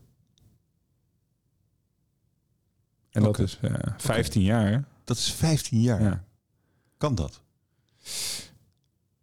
En 3.12 3.24
dat 3.24 3.40
is 3.40 3.60
eh 3.62 3.74
15 3.98 4.42
jaar. 4.42 4.88
Dat 5.04 5.18
is 5.18 5.32
15 5.32 5.82
jaar. 5.82 6.02
Ja. 6.02 6.24
Kan 6.98 7.16
dat? 7.16 7.42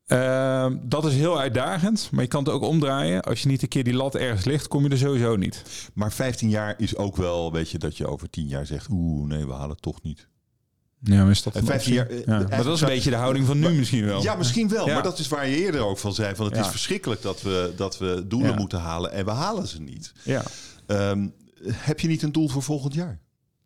Ehm, 0.07 0.77
dat 0.83 1.05
is 1.05 1.15
heel 1.15 1.38
uitdagend, 1.38 2.09
maar 2.12 2.23
je 2.23 2.29
kan 2.29 2.45
het 2.45 2.53
ook 2.53 2.62
omdraaien. 2.62 3.23
Als 3.23 3.43
je 3.43 3.49
niet 3.49 3.62
een 3.62 3.69
keer 3.69 3.85
die 3.85 3.95
lat 3.95 4.15
ergens 4.15 4.45
ligt, 4.45 4.69
kom 4.69 4.85
je 4.85 4.91
er 4.91 4.99
sowieso 4.99 5.37
niet. 5.37 5.91
Maar 5.95 6.12
15 6.12 6.49
jaar 6.49 6.75
is 6.79 6.97
ook 6.97 7.17
wel, 7.17 7.53
weet 7.53 7.71
je, 7.71 7.79
dat 7.79 7.97
je 7.97 8.07
over 8.07 8.31
10 8.31 8.47
jaar 8.47 8.67
zegt, 8.67 8.88
oeh, 8.91 9.29
nee, 9.29 9.47
we 9.47 9.53
halen 9.53 9.71
het 9.71 9.83
toch 9.83 10.03
niet. 10.03 10.29
Ja, 11.05 11.23
maar 11.23 11.31
is 11.31 11.43
dat 11.43 11.55
En 11.55 11.61
een 11.61 11.67
15 11.67 12.01
optie? 12.01 12.15
jaar, 12.15 12.21
eh, 12.21 12.27
Ja, 12.27 12.31
Maar 12.33 12.37
eigenlijk 12.37 12.65
dat 12.65 12.75
is 12.75 12.81
een 12.81 12.87
beetje 12.88 13.11
de 13.11 13.17
houding 13.17 13.47
van 13.47 13.57
nu 13.59 13.62
Maar- 13.62 13.73
misschien 13.73 14.05
wel. 14.05 14.23
Ja, 14.23 14.35
misschien 14.35 14.69
wel. 14.69 14.87
Ja. 14.87 14.95
Maar 14.95 15.03
dat 15.03 15.19
is 15.19 15.29
waar 15.29 15.49
je 15.49 15.57
eerder 15.57 15.81
ook 15.81 15.99
van 15.99 16.15
zei, 16.15 16.35
van 16.35 16.47
het 16.47 16.55
Ja. 16.55 16.61
is 16.61 16.67
verschrikkelijk 16.69 17.23
dat 17.23 17.43
we, 17.43 17.73
dat 17.77 17.99
we 17.99 18.25
doelen 18.29 18.51
Ja. 18.51 18.57
moeten 18.57 18.79
halen 18.79 19.12
en 19.12 19.25
we 19.25 19.31
halen 19.31 19.67
ze 19.67 19.81
niet. 19.81 20.12
ja. 20.23 20.43
Ehm, 20.87 21.27
heb 21.73 22.01
je 22.01 22.09
niet 22.09 22.23
een 22.23 22.33
doel 22.33 22.49
voor 22.49 22.62
volgend 22.62 22.95
jaar? 22.95 23.19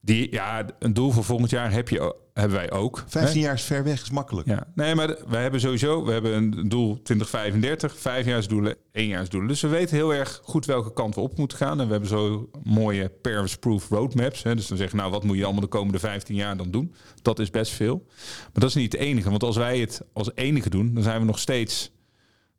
Die, 0.06 0.32
ja, 0.32 0.66
een 0.78 0.92
doel 0.92 1.10
voor 1.10 1.24
volgend 1.24 1.50
jaar 1.50 1.72
heb 1.72 1.88
je, 1.88 2.16
hebben 2.32 2.56
wij 2.56 2.70
ook. 2.70 3.04
15 3.06 3.40
hè? 3.40 3.46
jaar 3.46 3.54
is 3.54 3.62
ver 3.62 3.84
weg, 3.84 4.02
is 4.02 4.10
makkelijk. 4.10 4.48
Ja, 4.48 4.66
nee, 4.74 4.94
maar 4.94 5.16
we 5.28 5.36
hebben 5.36 5.60
sowieso 5.60 6.04
we 6.04 6.12
hebben 6.12 6.32
een 6.32 6.68
doel 6.68 7.02
2035, 7.02 7.98
vijfjaarsdoelen, 7.98 8.76
éénjaarsdoelen. 8.92 9.48
Dus 9.48 9.60
we 9.60 9.68
weten 9.68 9.96
heel 9.96 10.14
erg 10.14 10.40
goed 10.44 10.66
welke 10.66 10.92
kant 10.92 11.14
we 11.14 11.20
op 11.20 11.38
moeten 11.38 11.56
gaan. 11.58 11.80
En 11.80 11.86
we 11.86 11.90
hebben 11.90 12.08
zo 12.08 12.50
mooie 12.62 13.08
Paris-proof 13.08 13.88
roadmaps. 13.88 14.42
Hè. 14.42 14.54
Dus 14.54 14.66
dan 14.66 14.76
zeggen, 14.76 14.98
nou, 14.98 15.10
wat 15.10 15.24
moet 15.24 15.36
je 15.36 15.44
allemaal 15.44 15.60
de 15.62 15.68
komende 15.68 15.98
15 15.98 16.34
jaar 16.34 16.56
dan 16.56 16.70
doen? 16.70 16.94
Dat 17.22 17.38
is 17.38 17.50
best 17.50 17.72
veel. 17.72 18.04
Maar 18.42 18.50
dat 18.52 18.68
is 18.68 18.74
niet 18.74 18.92
het 18.92 19.00
enige. 19.00 19.30
Want 19.30 19.42
als 19.42 19.56
wij 19.56 19.78
het 19.78 20.02
als 20.12 20.30
enige 20.34 20.70
doen, 20.70 20.94
dan 20.94 21.02
zijn 21.02 21.20
we 21.20 21.26
nog 21.26 21.38
steeds 21.38 21.92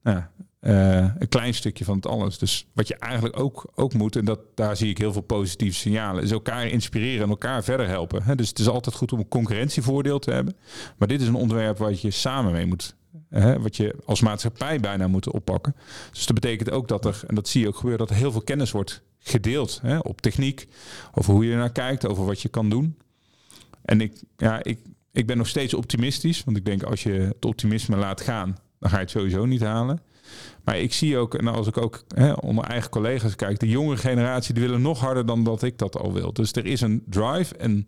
nou, 0.04 0.24
eh, 0.68 1.10
een 1.18 1.28
klein 1.30 1.54
stukje 1.54 1.86
van 1.86 1.96
het 1.96 2.08
alles. 2.08 2.38
Dus 2.38 2.68
wat 2.74 2.88
je 2.88 2.96
eigenlijk 2.96 3.40
ook, 3.40 3.72
ook 3.76 3.94
moet, 3.94 4.16
en 4.16 4.26
dat, 4.26 4.40
daar 4.56 4.78
zie 4.78 4.90
ik 4.90 4.98
heel 4.98 5.14
veel 5.14 5.22
positieve 5.22 5.78
signalen, 5.78 6.24
is 6.24 6.32
elkaar 6.32 6.68
inspireren 6.68 7.24
en 7.24 7.30
elkaar 7.30 7.64
verder 7.64 7.88
helpen. 7.88 8.38
Dus 8.38 8.50
het 8.50 8.60
is 8.60 8.68
altijd 8.68 8.96
goed 8.96 9.12
om 9.12 9.20
een 9.20 9.28
concurrentievoordeel 9.28 10.20
te 10.20 10.32
hebben. 10.32 10.56
Maar 10.98 11.08
dit 11.08 11.22
is 11.22 11.28
een 11.28 11.36
onderwerp 11.36 11.78
waar 11.78 11.94
je 12.00 12.12
samen 12.12 12.52
mee 12.52 12.66
moet. 12.66 12.96
Wat 13.60 13.76
je 13.76 13.96
als 14.06 14.22
maatschappij 14.22 14.80
bijna 14.80 15.08
moet 15.08 15.32
oppakken. 15.32 15.76
Dus 16.12 16.26
dat 16.26 16.40
betekent 16.40 16.72
ook 16.72 16.88
dat 16.88 17.06
er, 17.06 17.24
en 17.28 17.36
dat 17.36 17.48
zie 17.48 17.62
je 17.62 17.68
ook 17.68 17.76
gebeuren, 17.76 18.00
dat 18.00 18.10
er 18.10 18.22
heel 18.22 18.32
veel 18.32 18.42
kennis 18.42 18.72
wordt 18.72 19.02
gedeeld 19.20 19.82
op 20.02 20.22
techniek, 20.22 20.68
over 21.14 21.34
hoe 21.34 21.46
je 21.46 21.52
er 21.52 21.58
naar 21.58 21.72
kijkt, 21.72 22.08
over 22.08 22.26
wat 22.26 22.42
je 22.42 22.50
kan 22.50 22.70
doen. 22.70 22.98
En 23.82 24.02
ik, 24.02 24.24
ja, 24.38 24.64
ik, 24.64 24.80
ik 25.12 25.28
ben 25.28 25.38
nog 25.38 25.48
steeds 25.48 25.74
optimistisch, 25.74 26.44
want 26.44 26.58
ik 26.58 26.66
denk 26.66 26.84
als 26.84 27.04
je 27.04 27.12
het 27.12 27.46
optimisme 27.46 27.96
laat 27.96 28.22
gaan, 28.22 28.58
dan 28.80 28.90
ga 28.90 28.96
je 28.96 29.02
het 29.02 29.12
sowieso 29.12 29.46
niet 29.46 29.62
halen. 29.62 30.02
Maar 30.64 30.80
ik 30.80 30.94
zie 30.94 31.18
ook, 31.18 31.36
en 31.36 31.48
als 31.48 31.68
ik 31.68 31.78
ook 31.78 32.04
hè, 32.16 32.32
onder 32.34 32.64
eigen 32.64 32.90
collega's 32.90 33.36
kijk, 33.36 33.60
de 33.60 33.68
jongere 33.68 33.98
generatie 33.98 34.54
die 34.54 34.64
willen 34.64 34.82
nog 34.82 35.00
harder 35.00 35.26
dan 35.26 35.44
dat 35.44 35.64
ik 35.64 35.78
dat 35.78 35.98
al 35.98 36.14
wil. 36.14 36.34
Dus 36.34 36.52
er 36.52 36.66
is 36.66 36.82
een 36.82 37.04
drive 37.06 37.56
en 37.56 37.86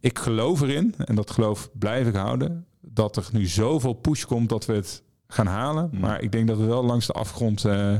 ik 0.00 0.18
geloof 0.18 0.60
erin, 0.60 0.94
en 0.96 1.14
dat 1.14 1.30
geloof 1.30 1.70
blijf 1.72 2.06
ik 2.06 2.14
houden, 2.14 2.66
dat 2.80 3.16
er 3.16 3.28
nu 3.32 3.46
zoveel 3.46 3.92
push 3.92 4.24
komt 4.24 4.48
dat 4.48 4.66
we 4.66 4.72
het 4.72 5.02
gaan 5.26 5.46
halen. 5.46 5.88
Mm. 5.92 6.00
Maar 6.00 6.22
ik 6.22 6.32
denk 6.32 6.48
dat 6.48 6.58
we 6.58 6.64
wel 6.64 6.84
langs 6.84 7.06
de 7.06 7.12
afgrond, 7.12 7.64
eh, 7.64 7.98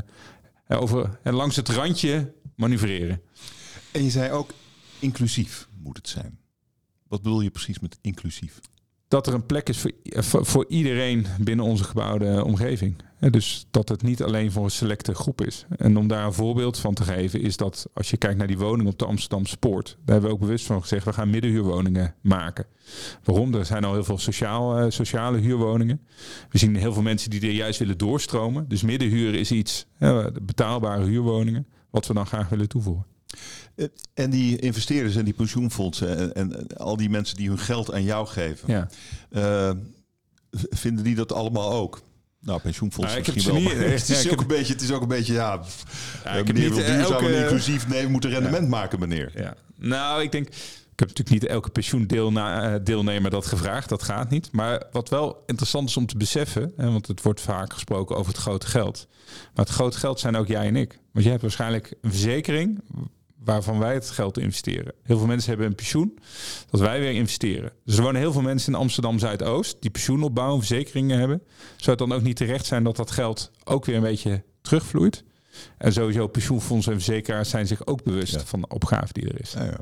over, 0.69 1.19
en 1.23 1.35
langs 1.35 1.57
het 1.57 1.69
randje 1.69 2.33
manoeuvreren. 2.57 3.21
En 3.91 4.05
je 4.05 4.11
zei 4.11 4.33
ook, 4.33 4.51
inclusief 4.99 5.69
moet 5.83 5.97
het 5.97 6.09
zijn. 6.09 6.39
Wat 7.09 7.23
bedoel 7.23 7.41
je 7.41 7.51
precies 7.51 7.79
met 7.79 7.99
inclusief? 8.01 8.61
Dat 9.12 9.27
er 9.27 9.35
een 9.35 9.46
plek 9.46 9.68
is 9.68 9.79
voor, 9.79 9.92
voor, 10.05 10.46
voor 10.46 10.64
iedereen 10.68 11.27
binnen 11.40 11.64
onze 11.64 11.85
gebouwde 11.85 12.44
omgeving. 12.44 12.96
Hè, 13.16 13.31
Dus 13.31 13.66
dat 13.70 13.88
het 13.88 14.03
niet 14.03 14.22
alleen 14.22 14.53
voor 14.53 14.64
een 14.64 14.70
selecte 14.70 15.14
groep 15.14 15.40
is. 15.40 15.66
En 15.77 15.96
om 15.96 16.09
daar 16.09 16.27
een 16.27 16.33
voorbeeld 16.33 16.79
van 16.79 16.94
te 16.94 17.03
geven, 17.03 17.40
is 17.40 17.57
dat 17.57 17.87
als 17.94 18.11
je 18.11 18.16
kijkt 18.16 18.38
naar 18.38 18.46
die 18.46 18.59
woning 18.59 18.88
op 18.88 18.98
de 18.98 19.05
Amsterdam 19.05 19.46
Spoort, 19.46 19.87
daar 19.87 20.12
hebben 20.12 20.29
we 20.29 20.35
ook 20.35 20.40
bewust 20.40 20.66
van 20.66 20.81
gezegd, 20.81 21.05
we 21.05 21.12
gaan 21.12 21.31
middenhuurwoningen 21.31 22.14
maken. 22.20 22.66
Waarom? 23.25 23.55
Er 23.55 23.64
zijn 23.64 23.85
al 23.85 23.92
heel 23.92 24.05
veel 24.05 24.18
sociaal, 24.18 24.79
eh, 24.79 24.90
sociale 24.90 25.38
huurwoningen. 25.38 26.01
We 26.51 26.59
zien 26.59 26.77
heel 26.77 26.92
veel 26.92 27.03
mensen 27.03 27.31
die 27.31 27.40
er 27.40 27.51
juist 27.51 27.79
willen 27.79 27.98
doorstromen. 27.98 28.68
Dus 28.68 28.83
middenhuur 28.83 29.35
is 29.35 29.53
iets, 29.53 29.87
betaalbare 30.42 31.05
huurwoningen, 31.05 31.66
wat 31.90 32.07
we 32.07 32.14
dan 32.14 32.27
graag 32.27 32.48
willen 32.48 32.68
toevoegen. 32.68 33.07
Eh, 33.77 33.87
En 34.15 34.31
die 34.31 34.59
investeerders 34.59 35.17
en 35.17 35.25
die 35.25 35.35
pensioenfondsen 35.35 36.17
en, 36.17 36.35
en, 36.35 36.59
en 36.59 36.77
al 36.77 36.97
die 36.97 37.11
mensen 37.11 37.37
die 37.37 37.49
hun 37.49 37.59
geld 37.59 37.93
aan 37.93 38.03
jou 38.05 38.27
geven, 38.27 38.69
Ja. 38.73 38.89
eh, 39.31 39.71
vinden 40.71 41.05
die 41.05 41.15
dat 41.15 41.33
allemaal 41.33 41.73
ook? 41.73 42.03
Nou, 42.41 42.61
pensioenfondsen 42.61 43.09
Nou, 43.09 43.19
ik 43.21 43.27
heb 43.27 43.35
misschien 43.35 43.55
wel. 43.55 43.63
niet- 43.73 43.81
maar 43.81 43.91
het, 43.99 44.07
ja, 44.09 44.15
is 44.15 44.25
ook 44.25 44.31
heb- 44.31 44.41
een 44.41 44.47
beetje, 44.57 44.73
het 44.73 44.83
is 44.83 44.91
ook 44.93 45.03
een 45.03 45.09
beetje, 45.09 45.33
ja, 45.33 45.61
Ja, 46.25 46.31
eh, 46.37 46.45
meneer 46.47 46.53
niet, 46.71 46.75
wil 46.75 46.87
duurzaam 46.87 47.25
en 47.27 47.43
inclusief. 47.43 47.89
Nee, 47.89 48.05
we 48.05 48.11
moeten 48.11 48.31
rendement 48.31 48.69
maken, 48.69 48.99
meneer. 48.99 49.33
Ja. 49.35 49.55
Nou, 49.79 50.23
ik 50.23 50.33
denk. 50.33 50.47
Ik 50.93 50.99
heb 50.99 51.09
natuurlijk 51.09 51.43
niet 51.43 51.51
elke 51.51 51.71
pensioendeelnemer 51.71 53.31
dat 53.31 53.47
gevraagd. 53.47 53.89
Dat 53.89 54.03
gaat 54.03 54.31
niet. 54.31 54.53
Maar 54.53 54.83
wat 54.93 55.09
wel 55.09 55.43
interessant 55.47 55.89
is 55.89 55.97
om 55.97 56.07
te 56.07 56.17
beseffen, 56.17 56.73
hè, 56.77 56.91
want 56.91 57.07
het 57.07 57.23
wordt 57.23 57.41
vaak 57.41 57.73
gesproken 57.73 58.17
over 58.17 58.33
het 58.33 58.41
grote 58.43 58.67
geld. 58.67 59.07
Maar 59.55 59.65
het 59.65 59.75
grote 59.75 59.99
geld 59.99 60.21
zijn 60.21 60.37
ook 60.37 60.47
jij 60.47 60.67
en 60.67 60.77
ik. 60.77 60.91
Want 61.13 61.23
jij 61.23 61.31
hebt 61.31 61.43
waarschijnlijk 61.43 61.95
een 62.01 62.11
verzekering 62.11 62.81
waarvan 63.45 63.79
wij 63.79 63.95
het 63.95 64.11
geld 64.11 64.39
investeren. 64.39 64.93
Heel 65.03 65.19
veel 65.19 65.27
mensen 65.27 65.49
hebben 65.49 65.67
een 65.67 65.75
pensioen 65.75 66.19
dat 66.71 66.81
wij 66.81 67.01
weer 67.01 67.13
investeren. 67.13 67.73
Dus 67.85 67.97
er 67.97 68.03
wonen 68.03 68.21
heel 68.21 68.33
veel 68.33 68.43
mensen 68.43 68.73
in 68.73 68.79
Amsterdam 68.79 69.19
Zuidoost 69.19 69.77
die 69.81 69.91
pensioen 69.91 70.23
opbouwen, 70.23 70.59
verzekeringen 70.59 71.19
hebben. 71.19 71.43
Zou 71.77 71.97
het 71.99 72.09
dan 72.09 72.13
ook 72.13 72.23
niet 72.23 72.37
terecht 72.37 72.67
zijn 72.67 72.85
dat 72.85 72.97
dat 72.97 73.11
geld 73.11 73.51
ook 73.65 73.85
weer 73.85 73.97
een 73.97 74.03
beetje 74.03 74.43
terugvloeit? 74.61 75.25
En 75.79 75.93
sowieso 75.93 76.27
pensioenfondsen 76.27 76.93
en 76.93 77.01
verzekeraars 77.01 77.51
zijn 77.51 77.67
zich 77.67 77.87
ook 77.87 78.03
bewust 78.03 78.33
Ja. 78.35 78.45
van 78.45 78.61
de 78.61 78.69
opgave 78.69 79.13
die 79.13 79.29
er 79.29 79.41
is. 79.41 79.53
Ja, 79.53 79.65
ja. 79.65 79.79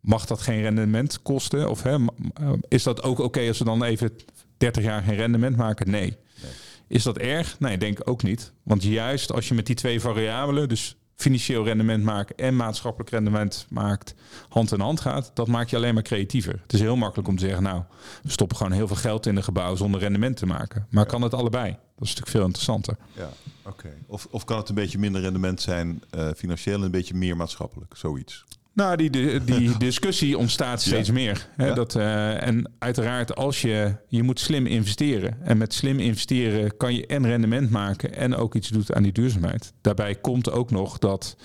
Mag 0.00 0.26
dat 0.26 0.40
geen 0.40 0.60
rendement 0.62 1.22
kosten? 1.22 1.70
Of 1.70 1.82
hè, 1.82 1.94
eh, 1.94 2.52
is 2.68 2.82
dat 2.82 3.02
ook 3.02 3.18
oké 3.18 3.48
als 3.48 3.58
we 3.58 3.64
dan 3.64 3.82
even 3.84 4.10
30 4.56 4.84
jaar 4.84 5.02
geen 5.02 5.16
rendement 5.16 5.56
maken? 5.56 5.90
Nee. 5.90 6.16
Nee. 6.42 6.50
Is 6.88 7.02
dat 7.02 7.18
erg? 7.18 7.58
Nee, 7.58 7.78
denk 7.78 7.98
ook 8.08 8.22
niet. 8.22 8.52
Want 8.62 8.82
juist 8.82 9.32
als 9.32 9.48
je 9.48 9.54
met 9.54 9.66
die 9.66 9.74
twee 9.74 10.00
variabelen, 10.00 10.68
dus 10.68 10.96
financieel 11.20 11.64
rendement 11.64 12.04
maken 12.04 12.36
en 12.36 12.56
maatschappelijk 12.56 13.10
rendement 13.10 13.66
maakt, 13.68 14.14
hand 14.48 14.72
in 14.72 14.80
hand 14.80 15.00
gaat, 15.00 15.30
dat 15.34 15.46
maakt 15.46 15.70
je 15.70 15.76
alleen 15.76 15.94
maar 15.94 16.02
creatiever. 16.02 16.60
Het 16.62 16.72
is 16.72 16.80
heel 16.80 16.96
makkelijk 16.96 17.28
om 17.28 17.36
te 17.36 17.44
zeggen, 17.44 17.62
nou, 17.62 17.82
we 18.22 18.30
stoppen 18.30 18.56
gewoon 18.56 18.72
heel 18.72 18.86
veel 18.86 18.96
geld 18.96 19.26
in 19.26 19.36
een 19.36 19.42
gebouw 19.42 19.74
zonder 19.76 20.00
rendement 20.00 20.36
te 20.36 20.46
maken. 20.46 20.86
Maar 20.90 21.06
kan 21.06 21.22
het 21.22 21.34
allebei? 21.34 21.70
Dat 21.70 22.08
is 22.08 22.14
natuurlijk 22.14 22.28
veel 22.28 22.44
interessanter. 22.44 22.96
Ja, 23.12 23.28
oké. 23.64 23.92
Of, 24.06 24.26
of 24.30 24.44
kan 24.44 24.56
het 24.56 24.68
een 24.68 24.74
beetje 24.74 24.98
minder 24.98 25.20
rendement 25.20 25.60
zijn 25.60 26.02
eh, 26.10 26.28
financieel 26.36 26.76
en 26.78 26.82
een 26.82 26.90
beetje 26.90 27.14
meer 27.14 27.36
maatschappelijk, 27.36 27.96
zoiets? 27.96 28.44
Nou, 28.72 28.96
die, 28.96 29.10
die, 29.10 29.44
die 29.44 29.76
discussie 29.88 30.38
ontstaat 30.38 30.80
steeds 30.82 31.08
Ja. 31.08 31.14
meer. 31.14 31.48
Hè? 31.56 31.66
Ja. 31.66 31.74
Dat, 31.74 31.94
eh, 31.94 32.46
en 32.46 32.72
uiteraard, 32.78 33.36
als 33.36 33.60
je, 33.62 33.96
je 34.08 34.22
moet 34.22 34.40
slim 34.40 34.66
investeren. 34.66 35.38
En 35.42 35.58
met 35.58 35.74
slim 35.74 35.98
investeren 35.98 36.76
kan 36.76 36.94
je 36.94 37.06
en 37.06 37.26
rendement 37.26 37.70
maken 37.70 38.14
en 38.14 38.34
ook 38.36 38.54
iets 38.54 38.68
doet 38.68 38.92
aan 38.92 39.02
die 39.02 39.12
duurzaamheid. 39.12 39.72
Daarbij 39.80 40.14
komt 40.14 40.50
ook 40.50 40.70
nog 40.70 40.98
dat 40.98 41.36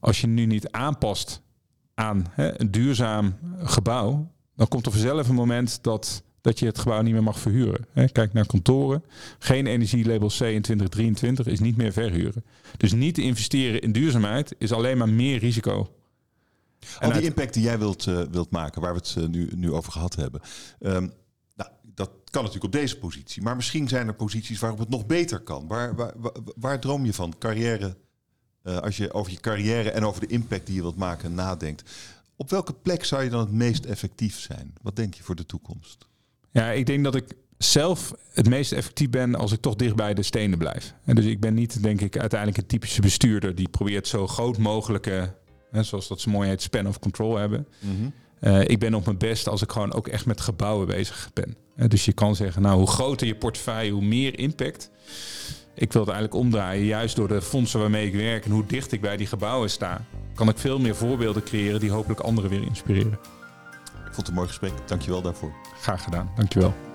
als 0.00 0.20
je 0.20 0.26
nu 0.26 0.46
niet 0.46 0.70
aanpast 0.70 1.42
aan 1.94 2.26
hè, 2.30 2.60
een 2.60 2.70
duurzaam 2.70 3.34
gebouw, 3.58 4.32
dan 4.56 4.68
komt 4.68 4.86
er 4.86 4.92
vanzelf 4.92 5.28
een 5.28 5.34
moment 5.34 5.78
dat, 5.82 6.22
dat 6.40 6.58
je 6.58 6.66
het 6.66 6.78
gebouw 6.78 7.02
niet 7.02 7.12
meer 7.12 7.22
mag 7.22 7.38
verhuren. 7.38 7.86
Hè? 7.92 8.08
Kijk 8.08 8.32
naar 8.32 8.46
kantoren. 8.46 9.04
Geen 9.38 9.66
energielabel 9.66 10.28
C 10.28 10.40
in 10.40 10.62
2023 10.62 11.46
is 11.46 11.60
niet 11.60 11.76
meer 11.76 11.92
verhuren. 11.92 12.44
Dus 12.76 12.92
niet 12.92 13.18
investeren 13.18 13.80
in 13.80 13.92
duurzaamheid 13.92 14.54
is 14.58 14.72
alleen 14.72 14.98
maar 14.98 15.08
meer 15.08 15.38
risico. 15.38 15.90
Al 17.00 17.12
die 17.12 17.22
impact 17.22 17.54
die 17.54 17.62
jij 17.62 17.78
wilt, 17.78 18.06
uh, 18.06 18.20
wilt 18.30 18.50
maken, 18.50 18.80
waar 18.80 18.92
we 18.92 18.98
het 18.98 19.14
uh, 19.18 19.26
nu, 19.26 19.50
nu 19.54 19.72
over 19.72 19.92
gehad 19.92 20.14
hebben. 20.14 20.40
Um, 20.80 21.12
nou, 21.54 21.70
dat 21.94 22.10
kan 22.30 22.42
natuurlijk 22.44 22.74
op 22.74 22.80
deze 22.80 22.98
positie. 22.98 23.42
Maar 23.42 23.56
misschien 23.56 23.88
zijn 23.88 24.06
er 24.06 24.14
posities 24.14 24.58
waarop 24.58 24.78
het 24.78 24.88
nog 24.88 25.06
beter 25.06 25.40
kan. 25.40 25.68
Waar, 25.68 25.94
waar, 25.94 26.12
waar, 26.16 26.32
waar 26.56 26.80
droom 26.80 27.04
je 27.04 27.12
van? 27.12 27.34
Carrière, 27.38 27.96
uh, 28.62 28.78
als 28.78 28.96
je 28.96 29.12
over 29.12 29.32
je 29.32 29.40
carrière 29.40 29.90
en 29.90 30.04
over 30.04 30.20
de 30.20 30.26
impact 30.26 30.66
die 30.66 30.74
je 30.74 30.80
wilt 30.80 30.96
maken 30.96 31.34
nadenkt. 31.34 31.90
Op 32.36 32.50
welke 32.50 32.72
plek 32.72 33.04
zou 33.04 33.22
je 33.22 33.30
dan 33.30 33.40
het 33.40 33.52
meest 33.52 33.84
effectief 33.84 34.38
zijn? 34.38 34.74
Wat 34.82 34.96
denk 34.96 35.14
je 35.14 35.22
voor 35.22 35.34
de 35.34 35.46
toekomst? 35.46 36.06
Ja, 36.50 36.70
ik 36.70 36.86
denk 36.86 37.04
dat 37.04 37.14
ik 37.14 37.36
zelf 37.58 38.14
het 38.32 38.48
meest 38.48 38.72
effectief 38.72 39.10
ben 39.10 39.34
als 39.34 39.52
ik 39.52 39.60
toch 39.60 39.74
dicht 39.74 39.96
bij 39.96 40.14
de 40.14 40.22
stenen 40.22 40.58
blijf. 40.58 40.94
En 41.04 41.14
dus 41.14 41.24
ik 41.24 41.40
ben 41.40 41.54
niet, 41.54 41.82
denk 41.82 42.00
ik, 42.00 42.18
uiteindelijk 42.18 42.60
een 42.60 42.66
typische 42.66 43.00
bestuurder 43.00 43.54
die 43.54 43.68
probeert 43.68 44.08
zo 44.08 44.26
groot 44.26 44.58
mogelijke, 44.58 45.34
zoals 45.84 46.08
dat 46.08 46.20
ze 46.20 46.28
mooi 46.28 46.48
heet, 46.48 46.62
span 46.62 46.86
of 46.86 46.98
control 46.98 47.36
hebben. 47.36 47.66
Uh, 48.40 48.68
ik 48.68 48.78
ben 48.78 48.94
op 48.94 49.04
mijn 49.04 49.18
best 49.18 49.48
als 49.48 49.62
ik 49.62 49.72
gewoon 49.72 49.92
ook 49.92 50.08
echt 50.08 50.26
met 50.26 50.40
gebouwen 50.40 50.86
bezig 50.86 51.30
ben. 51.32 51.56
Uh, 51.76 51.88
dus 51.88 52.04
je 52.04 52.12
kan 52.12 52.36
zeggen, 52.36 52.62
nou, 52.62 52.78
hoe 52.78 52.86
groter 52.86 53.26
je 53.26 53.34
portefeuille, 53.34 53.92
hoe 53.92 54.04
meer 54.04 54.38
impact. 54.38 54.90
Ik 55.74 55.92
wil 55.92 56.02
het 56.02 56.10
eigenlijk 56.10 56.44
omdraaien, 56.44 56.84
juist 56.84 57.16
door 57.16 57.28
de 57.28 57.42
fondsen 57.42 57.80
waarmee 57.80 58.06
ik 58.06 58.14
werk 58.14 58.44
en 58.44 58.50
hoe 58.50 58.66
dicht 58.66 58.92
ik 58.92 59.00
bij 59.00 59.16
die 59.16 59.26
gebouwen 59.26 59.70
sta, 59.70 60.04
kan 60.34 60.48
ik 60.48 60.58
veel 60.58 60.78
meer 60.78 60.94
voorbeelden 60.94 61.42
creëren 61.42 61.80
die 61.80 61.90
hopelijk 61.90 62.20
anderen 62.20 62.50
weer 62.50 62.62
inspireren. 62.62 63.18
Ik 64.06 64.12
vond 64.12 64.16
het 64.16 64.28
een 64.28 64.34
mooi 64.34 64.48
gesprek. 64.48 64.72
Dankjewel 64.86 65.22
daarvoor. 65.22 65.52
Graag 65.80 66.02
gedaan. 66.02 66.30
Dankjewel. 66.36 66.85